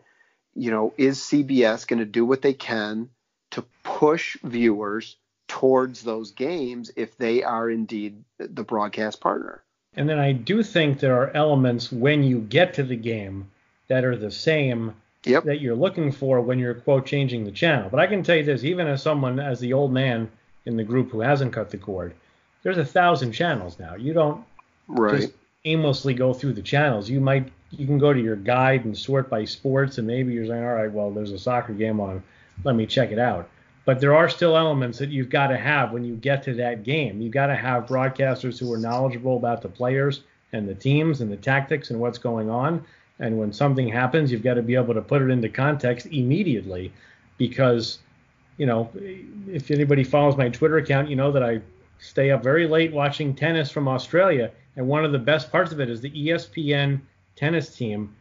you 0.55 0.71
know 0.71 0.93
is 0.99 1.19
cbs 1.19 1.87
going 1.87 1.99
to 1.99 2.05
do 2.05 2.27
what 2.27 2.43
they 2.43 2.53
can 2.53 3.09
to 3.53 3.65
push 3.85 4.37
viewers 4.43 5.17
towards 5.47 6.03
those 6.03 6.33
games 6.33 6.91
if 6.97 7.17
they 7.17 7.43
are 7.43 7.71
indeed 7.71 8.25
the 8.39 8.65
broadcast 8.65 9.21
partner. 9.21 9.63
And 9.95 10.09
then 10.09 10.19
I 10.19 10.33
do 10.33 10.63
think 10.63 10.99
there 10.99 11.21
are 11.21 11.31
elements 11.37 11.93
when 11.93 12.23
you 12.23 12.41
get 12.41 12.75
to 12.75 12.83
the 12.83 12.97
game 12.97 13.51
that 13.89 14.05
are 14.05 14.17
the 14.17 14.31
same 14.31 14.95
yep. 15.25 15.45
that 15.45 15.61
you're 15.61 15.75
looking 15.75 16.11
for 16.11 16.41
when 16.41 16.59
you're 16.59 16.75
quote 16.75 17.07
changing 17.07 17.45
the 17.45 17.51
channel. 17.51 17.91
But 17.91 18.01
I 18.01 18.07
can 18.07 18.23
tell 18.23 18.37
you 18.37 18.45
this, 18.45 18.65
even 18.65 18.87
as 18.87 19.03
someone 19.03 19.39
as 19.39 19.61
the 19.61 19.75
old 19.75 19.93
man 19.93 20.31
in 20.65 20.77
the 20.77 20.85
group 20.85 21.11
who 21.11 21.21
hasn't 21.21 21.53
cut 21.53 21.71
the 21.71 21.77
cord, 21.77 22.15
there's 22.63 22.79
a 22.79 22.85
thousand 22.85 23.33
channels 23.33 23.79
now. 23.79 23.95
You 23.95 24.15
don't 24.15 24.45
right. 24.89 25.21
just 25.21 25.33
aimlessly 25.65 26.15
go 26.15 26.33
through 26.33 26.55
the 26.55 26.63
channels. 26.63 27.11
You 27.11 27.21
might 27.21 27.53
you 27.71 27.87
can 27.87 27.99
go 27.99 28.13
to 28.13 28.21
your 28.21 28.37
guide 28.37 28.85
and 28.85 28.97
sort 28.97 29.29
by 29.29 29.45
sports 29.45 29.99
and 29.99 30.07
maybe 30.07 30.33
you're 30.33 30.47
saying, 30.47 30.65
all 30.65 30.75
right, 30.75 30.91
well, 30.91 31.11
there's 31.11 31.33
a 31.33 31.39
soccer 31.39 31.73
game 31.73 32.01
on 32.01 32.23
let 32.65 32.77
me 32.77 32.87
check 32.87 33.11
it 33.11 33.19
out. 33.19 33.49
But 33.85 34.01
there 34.01 34.15
are 34.15 34.29
still 34.29 34.57
elements 34.57 34.99
that 34.99 35.11
you've 35.11 35.31
got 35.31 35.49
to 35.49 35.57
have 35.57 35.91
when 35.91 36.05
you 36.05 36.15
get 36.15 36.43
to 36.45 36.55
that 36.55 36.85
game. 36.85 37.21
You've 37.21 37.33
got 37.33 37.49
to 37.49 37.57
have 37.57 37.87
broadcasters 37.87 38.59
who 38.59 38.73
are 38.73 38.79
knowledgeable 38.79 39.37
about 39.37 39.61
the 39.61 39.69
players 39.69 40.23
and 40.53 40.69
the 40.69 40.75
teams 40.75 41.21
and 41.21 41.33
the 41.33 41.37
tactics 41.37 41.91
and 41.91 41.99
what's 41.99 42.19
going 42.19 42.49
on. 42.49 42.85
And 43.19 43.39
when 43.39 43.53
something 43.53 43.89
happens, 43.89 44.31
you've 44.31 44.43
got 44.43 44.55
to 44.55 44.63
be 44.63 44.75
able 44.75 44.95
to 44.95 45.03
put 45.03 45.23
it 45.23 45.31
into 45.31 45.49
context 45.49 46.07
immediately 46.07 46.93
because, 47.39 47.99
you 48.57 48.67
know, 48.67 48.89
if 48.95 49.71
anybody 49.71 50.05
follows 50.05 50.37
my 50.37 50.49
Twitter 50.49 50.77
account, 50.77 51.09
you 51.09 51.17
know 51.17 51.33
that 51.33 51.43
I 51.43 51.61
stay 51.99 52.31
up 52.31 52.43
very 52.43 52.67
late 52.69 52.93
watching 52.93 53.35
tennis 53.35 53.71
from 53.71 53.89
Australia. 53.89 54.51
And 54.77 54.87
one 54.87 55.05
of 55.05 55.13
the 55.13 55.19
best 55.19 55.51
parts 55.51 55.73
of 55.73 55.81
it 55.81 55.91
is 55.91 56.01
the 56.01 56.11
ESPN 56.11 57.01
tennis 57.35 57.75
team 57.75 58.15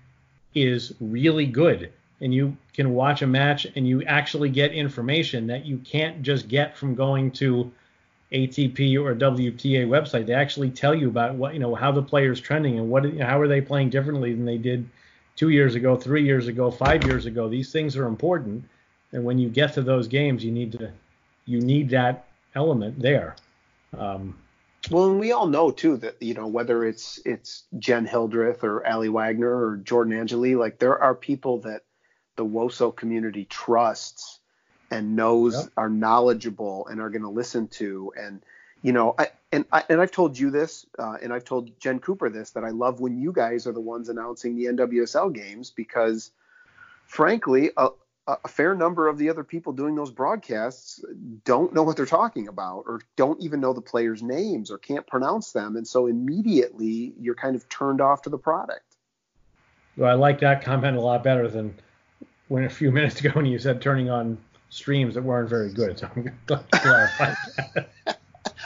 is 0.55 0.93
really 0.99 1.45
good 1.45 1.91
and 2.21 2.33
you 2.33 2.55
can 2.73 2.93
watch 2.93 3.23
a 3.23 3.27
match 3.27 3.65
and 3.75 3.87
you 3.87 4.03
actually 4.03 4.49
get 4.49 4.71
information 4.71 5.47
that 5.47 5.65
you 5.65 5.77
can't 5.79 6.21
just 6.21 6.47
get 6.47 6.77
from 6.77 6.95
going 6.95 7.31
to 7.31 7.71
ATP 8.31 8.95
or 9.03 9.13
WTA 9.15 9.87
website. 9.87 10.27
They 10.27 10.33
actually 10.33 10.69
tell 10.69 10.95
you 10.95 11.09
about 11.09 11.35
what 11.35 11.53
you 11.53 11.59
know 11.59 11.75
how 11.75 11.91
the 11.91 12.01
player's 12.01 12.39
trending 12.39 12.79
and 12.79 12.89
what 12.89 13.05
how 13.19 13.39
are 13.39 13.47
they 13.47 13.59
playing 13.59 13.89
differently 13.89 14.33
than 14.33 14.45
they 14.45 14.57
did 14.57 14.87
two 15.35 15.49
years 15.49 15.75
ago, 15.75 15.97
three 15.97 16.23
years 16.23 16.47
ago, 16.47 16.71
five 16.71 17.03
years 17.03 17.25
ago. 17.25 17.49
These 17.49 17.71
things 17.71 17.97
are 17.97 18.05
important, 18.05 18.63
and 19.11 19.25
when 19.25 19.37
you 19.37 19.49
get 19.49 19.73
to 19.73 19.81
those 19.81 20.07
games, 20.07 20.45
you 20.45 20.51
need 20.51 20.71
to 20.73 20.91
you 21.45 21.59
need 21.59 21.89
that 21.89 22.27
element 22.55 22.99
there. 22.99 23.35
Um, 23.97 24.37
well, 24.89 25.09
and 25.09 25.19
we 25.19 25.31
all 25.31 25.47
know 25.47 25.71
too 25.71 25.97
that 25.97 26.21
you 26.21 26.33
know 26.33 26.47
whether 26.47 26.85
it's 26.85 27.19
it's 27.25 27.63
Jen 27.79 28.05
Hildreth 28.05 28.63
or 28.63 28.85
Aly 28.87 29.09
Wagner 29.09 29.49
or 29.49 29.77
Jordan 29.77 30.13
Angeli, 30.13 30.55
like 30.55 30.79
there 30.79 30.97
are 30.97 31.15
people 31.15 31.59
that 31.61 31.83
the 32.35 32.45
WOSO 32.45 32.95
community 32.95 33.45
trusts 33.45 34.39
and 34.89 35.15
knows 35.15 35.55
yep. 35.55 35.71
are 35.77 35.89
knowledgeable 35.89 36.87
and 36.87 36.99
are 36.99 37.09
going 37.09 37.21
to 37.21 37.29
listen 37.29 37.67
to. 37.69 38.13
And 38.17 38.41
you 38.81 38.93
know, 38.93 39.13
I, 39.17 39.27
and 39.51 39.65
I, 39.71 39.83
and 39.89 40.01
I've 40.01 40.11
told 40.11 40.37
you 40.37 40.49
this, 40.49 40.85
uh, 40.97 41.17
and 41.21 41.31
I've 41.31 41.45
told 41.45 41.79
Jen 41.79 41.99
Cooper 41.99 42.29
this 42.29 42.51
that 42.51 42.63
I 42.63 42.69
love 42.69 42.99
when 42.99 43.19
you 43.19 43.31
guys 43.31 43.67
are 43.67 43.73
the 43.73 43.81
ones 43.81 44.09
announcing 44.09 44.55
the 44.55 44.65
NWSL 44.65 45.33
games 45.33 45.69
because, 45.69 46.31
frankly, 47.05 47.71
a, 47.77 47.89
a 48.27 48.47
fair 48.47 48.73
number 48.73 49.07
of 49.07 49.17
the 49.17 49.29
other 49.29 49.43
people 49.43 49.73
doing 49.73 49.95
those 49.95 50.11
broadcasts 50.11 51.03
don't 51.43 51.73
know 51.73 51.83
what 51.83 51.95
they're 51.95 52.05
talking 52.05 52.47
about 52.47 52.83
or 52.87 53.01
don't 53.17 53.39
even 53.41 53.59
know 53.59 53.73
the 53.73 53.81
players' 53.81 54.23
names 54.23 54.71
or 54.71 54.77
can't 54.77 55.05
pronounce 55.05 55.51
them, 55.51 55.75
and 55.75 55.87
so 55.87 56.07
immediately 56.07 57.13
you're 57.19 57.35
kind 57.35 57.55
of 57.55 57.67
turned 57.69 58.01
off 58.01 58.23
to 58.23 58.29
the 58.29 58.37
product. 58.37 58.95
Well, 59.97 60.09
I 60.09 60.13
like 60.13 60.39
that 60.39 60.63
comment 60.63 60.97
a 60.97 61.01
lot 61.01 61.23
better 61.23 61.47
than 61.47 61.75
when 62.51 62.65
a 62.65 62.69
few 62.69 62.91
minutes 62.99 63.19
ago 63.19 63.31
when 63.33 63.45
you 63.45 63.57
said 63.57 63.81
turning 63.81 64.09
on 64.09 64.37
streams 64.69 65.15
that 65.15 65.23
weren't 65.23 65.49
very 65.49 65.71
good. 65.71 65.97
So 65.97 66.09
I'm 66.13 66.31
glad 66.45 66.71
to 66.71 66.79
clarify 66.79 67.33
that. 67.75 67.89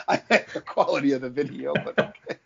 I 0.07 0.21
like 0.29 0.51
the 0.53 0.61
quality 0.61 1.13
of 1.13 1.21
the 1.21 1.29
video, 1.29 1.73
but 1.73 1.97
okay. 1.97 2.39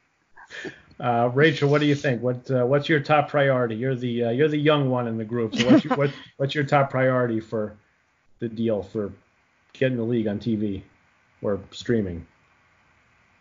Uh, 1.00 1.30
Rachael, 1.34 1.70
what 1.70 1.80
do 1.80 1.88
you 1.88 1.96
think? 1.96 2.22
What 2.22 2.52
uh, 2.52 2.66
what's 2.66 2.90
your 2.90 3.00
top 3.00 3.30
priority? 3.30 3.76
You're 3.76 3.96
the 3.96 4.26
uh, 4.26 4.30
you're 4.32 4.50
the 4.50 4.58
young 4.58 4.90
one 4.90 5.08
in 5.08 5.18
the 5.18 5.24
group. 5.24 5.56
So 5.56 5.70
what's 5.70 5.86
your, 5.86 5.96
what, 5.96 6.12
what's 6.36 6.56
your 6.56 6.66
top 6.66 6.90
priority 6.90 7.40
for 7.40 7.78
the 8.40 8.50
deal 8.50 8.84
for 8.84 9.14
getting 9.74 9.98
the 9.98 10.04
league 10.04 10.28
on 10.28 10.40
TV 10.40 10.82
or 11.42 11.60
streaming? 11.72 12.28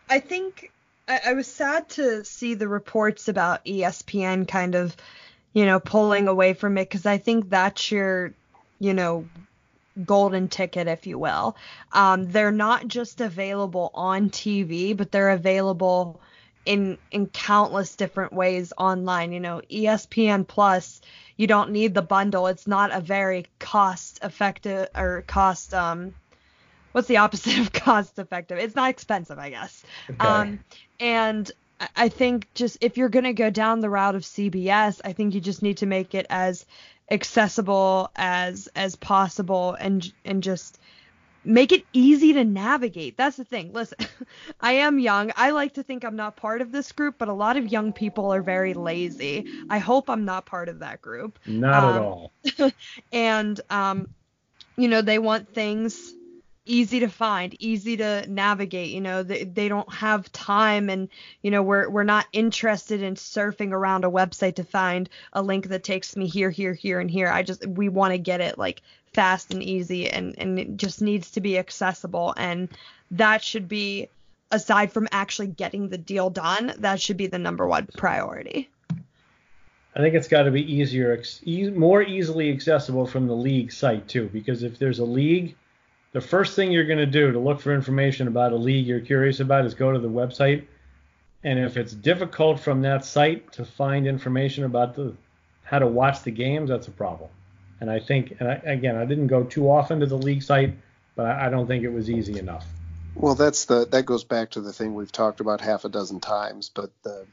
I 0.09 0.19
think 0.19 0.71
I, 1.09 1.19
I 1.27 1.33
was 1.33 1.47
sad 1.47 1.89
to 1.89 2.23
see 2.23 2.53
the 2.53 2.67
reports 2.67 3.27
about 3.27 3.65
ESPN 3.65 4.47
kind 4.47 4.75
of, 4.75 4.95
you 5.53 5.65
know, 5.65 5.79
pulling 5.79 6.27
away 6.27 6.53
from 6.53 6.77
it 6.77 6.89
because 6.89 7.05
I 7.05 7.17
think 7.17 7.49
that's 7.49 7.91
your, 7.91 8.33
you 8.79 8.93
know, 8.93 9.25
golden 10.05 10.47
ticket, 10.47 10.87
if 10.87 11.07
you 11.07 11.17
will. 11.17 11.55
Um, 11.91 12.31
they're 12.31 12.51
not 12.51 12.87
just 12.87 13.21
available 13.21 13.91
on 13.93 14.29
TV, 14.29 14.95
but 14.95 15.11
they're 15.11 15.29
available 15.31 16.21
in 16.65 16.97
in 17.11 17.27
countless 17.27 17.95
different 17.95 18.33
ways 18.33 18.73
online. 18.77 19.31
You 19.31 19.39
know, 19.39 19.61
ESPN 19.71 20.47
Plus, 20.47 21.01
you 21.37 21.47
don't 21.47 21.71
need 21.71 21.93
the 21.93 22.01
bundle. 22.01 22.47
It's 22.47 22.67
not 22.67 22.93
a 22.93 23.01
very 23.01 23.47
cost 23.59 24.19
effective 24.23 24.87
or 24.95 25.23
cost 25.27 25.73
um 25.73 26.13
what's 26.91 27.07
the 27.07 27.17
opposite 27.17 27.59
of 27.59 27.71
cost 27.73 28.19
effective? 28.19 28.57
It's 28.57 28.75
not 28.75 28.89
expensive, 28.89 29.39
I 29.39 29.49
guess. 29.49 29.83
Okay. 30.09 30.27
Um 30.27 30.59
and 30.99 31.51
I 31.95 32.09
think 32.09 32.53
just 32.53 32.77
if 32.81 32.97
you're 32.97 33.09
going 33.09 33.25
to 33.25 33.33
go 33.33 33.49
down 33.49 33.79
the 33.79 33.89
route 33.89 34.15
of 34.15 34.23
CBS, 34.23 35.01
I 35.03 35.13
think 35.13 35.33
you 35.33 35.41
just 35.41 35.61
need 35.61 35.77
to 35.77 35.85
make 35.85 36.13
it 36.13 36.25
as 36.29 36.65
accessible 37.11 38.11
as 38.15 38.67
as 38.75 38.95
possible 38.95 39.75
and 39.79 40.11
and 40.25 40.43
just 40.43 40.79
make 41.45 41.71
it 41.71 41.85
easy 41.93 42.33
to 42.33 42.43
navigate. 42.43 43.17
That's 43.17 43.37
the 43.37 43.45
thing. 43.45 43.71
Listen, 43.73 43.97
I 44.61 44.73
am 44.73 44.99
young. 44.99 45.31
I 45.35 45.51
like 45.51 45.75
to 45.75 45.83
think 45.83 46.03
I'm 46.03 46.15
not 46.15 46.35
part 46.35 46.61
of 46.61 46.71
this 46.71 46.91
group, 46.91 47.15
but 47.17 47.29
a 47.29 47.33
lot 47.33 47.57
of 47.57 47.71
young 47.71 47.93
people 47.93 48.33
are 48.33 48.41
very 48.41 48.73
lazy. 48.73 49.47
I 49.69 49.79
hope 49.79 50.09
I'm 50.09 50.25
not 50.25 50.45
part 50.45 50.69
of 50.69 50.79
that 50.79 51.01
group. 51.01 51.39
Not 51.45 51.83
um, 51.83 51.95
at 51.95 52.01
all. 52.01 52.31
and 53.13 53.61
um, 53.69 54.09
you 54.75 54.87
know, 54.87 55.01
they 55.01 55.19
want 55.19 55.53
things 55.53 56.13
easy 56.69 56.99
to 57.01 57.09
find, 57.09 57.55
easy 57.59 57.97
to 57.97 58.25
navigate. 58.29 58.91
You 58.91 59.01
know, 59.01 59.23
they, 59.23 59.43
they 59.43 59.67
don't 59.67 59.91
have 59.91 60.31
time, 60.31 60.89
and 60.89 61.09
you 61.41 61.51
know, 61.51 61.63
we're 61.63 61.89
we're 61.89 62.03
not 62.03 62.27
interested 62.31 63.01
in 63.01 63.15
surfing 63.15 63.71
around 63.71 64.05
a 64.05 64.11
website 64.11 64.55
to 64.55 64.63
find 64.63 65.09
a 65.33 65.41
link 65.41 65.67
that 65.67 65.83
takes 65.83 66.15
me 66.15 66.27
here, 66.27 66.51
here, 66.51 66.73
here, 66.73 66.99
and 66.99 67.09
here. 67.09 67.27
I 67.27 67.43
just 67.43 67.65
we 67.65 67.89
want 67.89 68.13
to 68.13 68.17
get 68.17 68.39
it 68.39 68.57
like 68.57 68.81
fast 69.13 69.53
and 69.53 69.63
easy, 69.63 70.09
and 70.09 70.35
and 70.37 70.59
it 70.59 70.77
just 70.77 71.01
needs 71.01 71.31
to 71.31 71.41
be 71.41 71.57
accessible, 71.57 72.33
and 72.37 72.69
that 73.11 73.43
should 73.43 73.67
be 73.67 74.07
aside 74.51 74.91
from 74.91 75.07
actually 75.11 75.47
getting 75.47 75.89
the 75.89 75.97
deal 75.97 76.29
done, 76.29 76.73
that 76.79 76.99
should 76.99 77.17
be 77.17 77.27
the 77.27 77.37
number 77.37 77.67
one 77.67 77.87
priority. 77.97 78.69
I 79.95 79.99
think 79.99 80.15
it's 80.15 80.27
got 80.27 80.43
to 80.43 80.51
be 80.51 80.73
easier, 80.73 81.21
more 81.75 82.01
easily 82.01 82.51
accessible 82.51 83.05
from 83.05 83.27
the 83.27 83.35
league 83.35 83.71
site 83.71 84.07
too, 84.07 84.29
because 84.31 84.63
if 84.63 84.79
there's 84.79 84.99
a 84.99 85.05
league 85.05 85.55
the 86.11 86.21
first 86.21 86.55
thing 86.55 86.71
you're 86.71 86.85
going 86.85 86.99
to 86.99 87.05
do 87.05 87.31
to 87.31 87.39
look 87.39 87.61
for 87.61 87.73
information 87.73 88.27
about 88.27 88.51
a 88.51 88.55
league 88.55 88.87
you're 88.87 88.99
curious 88.99 89.39
about 89.39 89.65
is 89.65 89.73
go 89.73 89.91
to 89.91 89.99
the 89.99 90.09
website. 90.09 90.65
And 91.43 91.59
if 91.59 91.77
it's 91.77 91.93
difficult 91.93 92.59
from 92.59 92.81
that 92.81 93.05
site 93.05 93.51
to 93.53 93.65
find 93.65 94.07
information 94.07 94.63
about 94.63 94.95
the 94.95 95.13
how 95.63 95.79
to 95.79 95.87
watch 95.87 96.23
the 96.23 96.31
games, 96.31 96.69
that's 96.69 96.87
a 96.87 96.91
problem. 96.91 97.29
And 97.79 97.91
I 97.91 97.99
think, 97.99 98.35
and 98.39 98.49
I, 98.49 98.55
again, 98.65 98.95
I 98.95 99.05
didn't 99.05 99.27
go 99.27 99.43
too 99.43 99.69
often 99.69 99.99
to 99.99 100.07
the 100.07 100.17
league 100.17 100.41
site, 100.41 100.73
but 101.15 101.27
I, 101.27 101.45
I 101.45 101.49
don't 101.49 101.67
think 101.67 101.83
it 101.83 101.89
was 101.89 102.09
easy 102.09 102.39
enough. 102.39 102.65
Well, 103.15 103.35
that's 103.35 103.65
the 103.65 103.85
that 103.87 104.05
goes 104.05 104.23
back 104.23 104.51
to 104.51 104.61
the 104.61 104.73
thing 104.73 104.95
we've 104.95 105.11
talked 105.11 105.39
about 105.39 105.61
half 105.61 105.85
a 105.85 105.89
dozen 105.89 106.19
times, 106.19 106.69
but 106.73 106.91
the 107.03 107.25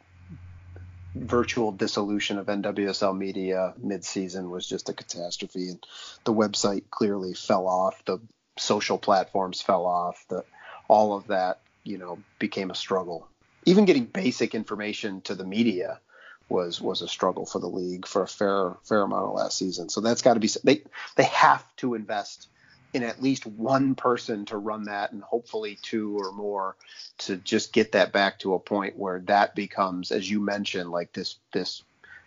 virtual 1.14 1.72
dissolution 1.72 2.38
of 2.38 2.46
NWSL 2.46 3.16
media 3.16 3.72
mid-season 3.78 4.50
was 4.50 4.66
just 4.66 4.88
a 4.88 4.92
catastrophe, 4.92 5.70
and 5.70 5.86
the 6.24 6.32
website 6.32 6.84
clearly 6.90 7.34
fell 7.34 7.66
off. 7.66 8.04
The 8.04 8.18
social 8.58 8.98
platforms 8.98 9.60
fell 9.60 9.86
off, 9.86 10.24
the 10.28 10.44
all 10.88 11.16
of 11.16 11.26
that, 11.28 11.60
you 11.84 11.98
know, 11.98 12.18
became 12.38 12.70
a 12.70 12.74
struggle. 12.74 13.28
Even 13.64 13.84
getting 13.84 14.04
basic 14.04 14.54
information 14.54 15.20
to 15.22 15.34
the 15.34 15.44
media 15.44 16.00
was 16.48 16.80
was 16.80 17.02
a 17.02 17.08
struggle 17.08 17.44
for 17.44 17.58
the 17.58 17.66
league 17.66 18.06
for 18.06 18.22
a 18.22 18.28
fair 18.28 18.76
fair 18.84 19.02
amount 19.02 19.26
of 19.26 19.34
last 19.34 19.58
season. 19.58 19.88
So 19.88 20.00
that's 20.00 20.22
got 20.22 20.34
to 20.34 20.40
be 20.40 20.48
they 20.62 20.82
they 21.16 21.24
have 21.24 21.64
to 21.76 21.94
invest 21.94 22.48
in 22.92 23.02
at 23.02 23.22
least 23.22 23.46
one 23.46 23.94
person 23.94 24.44
to 24.46 24.56
run 24.56 24.84
that 24.84 25.12
and 25.12 25.22
hopefully 25.22 25.78
two 25.82 26.16
or 26.18 26.32
more 26.32 26.76
to 27.18 27.36
just 27.36 27.72
get 27.72 27.92
that 27.92 28.12
back 28.12 28.38
to 28.38 28.54
a 28.54 28.58
point 28.58 28.96
where 28.96 29.20
that 29.26 29.54
becomes 29.54 30.12
as 30.12 30.30
you 30.30 30.40
mentioned 30.40 30.90
like 30.90 31.12
this 31.12 31.36
this 31.52 31.82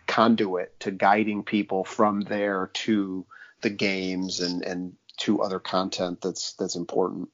conduit 0.06 0.78
to 0.80 0.90
guiding 0.90 1.42
people 1.42 1.82
from 1.82 2.20
there 2.20 2.70
to 2.72 3.24
the 3.62 3.70
games 3.70 4.40
and 4.40 4.62
and 4.62 4.94
to 5.20 5.42
other 5.42 5.60
content 5.60 6.20
that's 6.20 6.54
that's 6.54 6.76
important. 6.76 7.28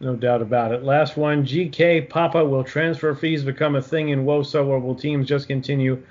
No 0.00 0.16
doubt 0.16 0.42
about 0.42 0.72
it. 0.72 0.82
Last 0.82 1.16
one, 1.16 1.44
GK 1.44 2.08
Papa 2.08 2.44
will 2.44 2.64
transfer 2.64 3.14
fees 3.14 3.44
become 3.44 3.76
a 3.76 3.82
thing 3.82 4.08
in 4.08 4.24
WOSO 4.24 4.66
or 4.66 4.80
will 4.80 4.96
teams 4.96 5.28
just 5.28 5.46
continue 5.46 6.02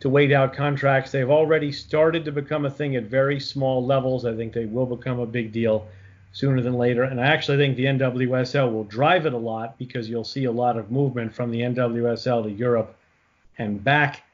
to 0.00 0.08
wait 0.08 0.32
out 0.32 0.54
contracts? 0.54 1.12
They've 1.12 1.30
already 1.30 1.70
started 1.70 2.24
to 2.24 2.32
become 2.32 2.64
a 2.64 2.70
thing 2.70 2.96
at 2.96 3.04
very 3.04 3.38
small 3.38 3.84
levels. 3.84 4.24
I 4.24 4.34
think 4.34 4.52
they 4.52 4.66
will 4.66 4.86
become 4.86 5.20
a 5.20 5.26
big 5.26 5.52
deal 5.52 5.86
sooner 6.32 6.60
than 6.60 6.74
later. 6.74 7.04
And 7.04 7.20
I 7.20 7.26
actually 7.26 7.58
think 7.58 7.76
the 7.76 7.84
NWSL 7.84 8.72
will 8.72 8.84
drive 8.84 9.26
it 9.26 9.32
a 9.32 9.38
lot 9.38 9.78
because 9.78 10.08
you'll 10.08 10.24
see 10.24 10.44
a 10.44 10.52
lot 10.52 10.76
of 10.76 10.90
movement 10.90 11.32
from 11.32 11.50
the 11.52 11.60
NWSL 11.60 12.42
to 12.44 12.50
Europe 12.50 12.96
and 13.58 13.82
back. 13.82 14.24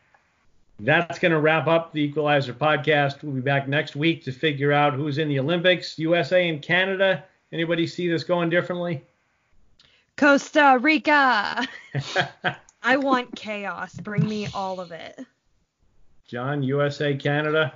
That's 0.81 1.19
going 1.19 1.33
to 1.33 1.41
wrap 1.41 1.69
up 1.69 1.93
the 1.93 2.03
Equalizer 2.03 2.53
podcast. 2.53 3.23
We'll 3.23 3.33
be 3.33 3.41
back 3.41 3.69
next 3.69 3.95
week 3.95 4.25
to 4.25 4.33
figure 4.33 4.73
out 4.73 4.95
who's 4.95 5.19
in 5.19 5.29
the 5.29 5.39
Olympics, 5.39 5.99
USA 5.99 6.49
and 6.49 6.61
Canada. 6.61 7.25
Anybody 7.53 7.87
see 7.87 8.09
this 8.09 8.25
going 8.25 8.51
differently? 8.51 9.03
Costa 10.17 10.79
Rica. 10.81 11.67
I 12.83 12.97
want 12.97 13.37
chaos. 13.37 13.95
Bring 13.95 14.29
me 14.29 14.49
all 14.53 14.81
of 14.81 14.91
it. 14.91 15.25
John, 16.27 16.63
USA, 16.63 17.17
Canada. 17.17 17.73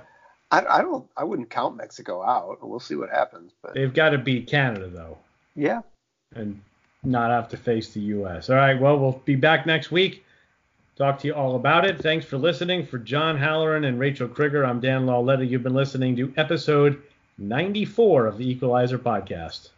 I, 0.51 0.65
I 0.65 0.81
don't. 0.81 1.07
I 1.15 1.23
wouldn't 1.23 1.49
count 1.49 1.77
Mexico 1.77 2.23
out. 2.23 2.57
We'll 2.61 2.79
see 2.79 2.95
what 2.95 3.09
happens. 3.09 3.53
But 3.61 3.75
they've 3.75 3.93
got 3.93 4.09
to 4.09 4.17
beat 4.17 4.47
Canada 4.47 4.87
though. 4.87 5.17
Yeah. 5.55 5.81
And 6.35 6.59
not 7.03 7.31
have 7.31 7.49
to 7.49 7.57
face 7.57 7.93
the 7.93 8.01
U.S. 8.01 8.49
All 8.49 8.55
right. 8.55 8.79
Well, 8.79 8.99
we'll 8.99 9.21
be 9.25 9.35
back 9.35 9.65
next 9.65 9.91
week 9.91 10.25
talk 10.99 11.17
to 11.17 11.27
you 11.27 11.33
all 11.33 11.55
about 11.55 11.85
it. 11.85 11.97
Thanks 11.97 12.25
for 12.25 12.37
listening. 12.37 12.85
For 12.85 12.97
John 12.97 13.37
Halloran 13.37 13.85
and 13.85 13.97
Rachael 13.97 14.27
Kriger, 14.27 14.67
I'm 14.67 14.81
Dan 14.81 15.05
Lauletta. 15.05 15.45
You've 15.45 15.63
been 15.63 15.73
listening 15.73 16.13
to 16.17 16.33
episode 16.35 17.01
94 17.37 18.27
of 18.27 18.37
the 18.37 18.49
Equalizer 18.49 18.99
podcast. 18.99 19.69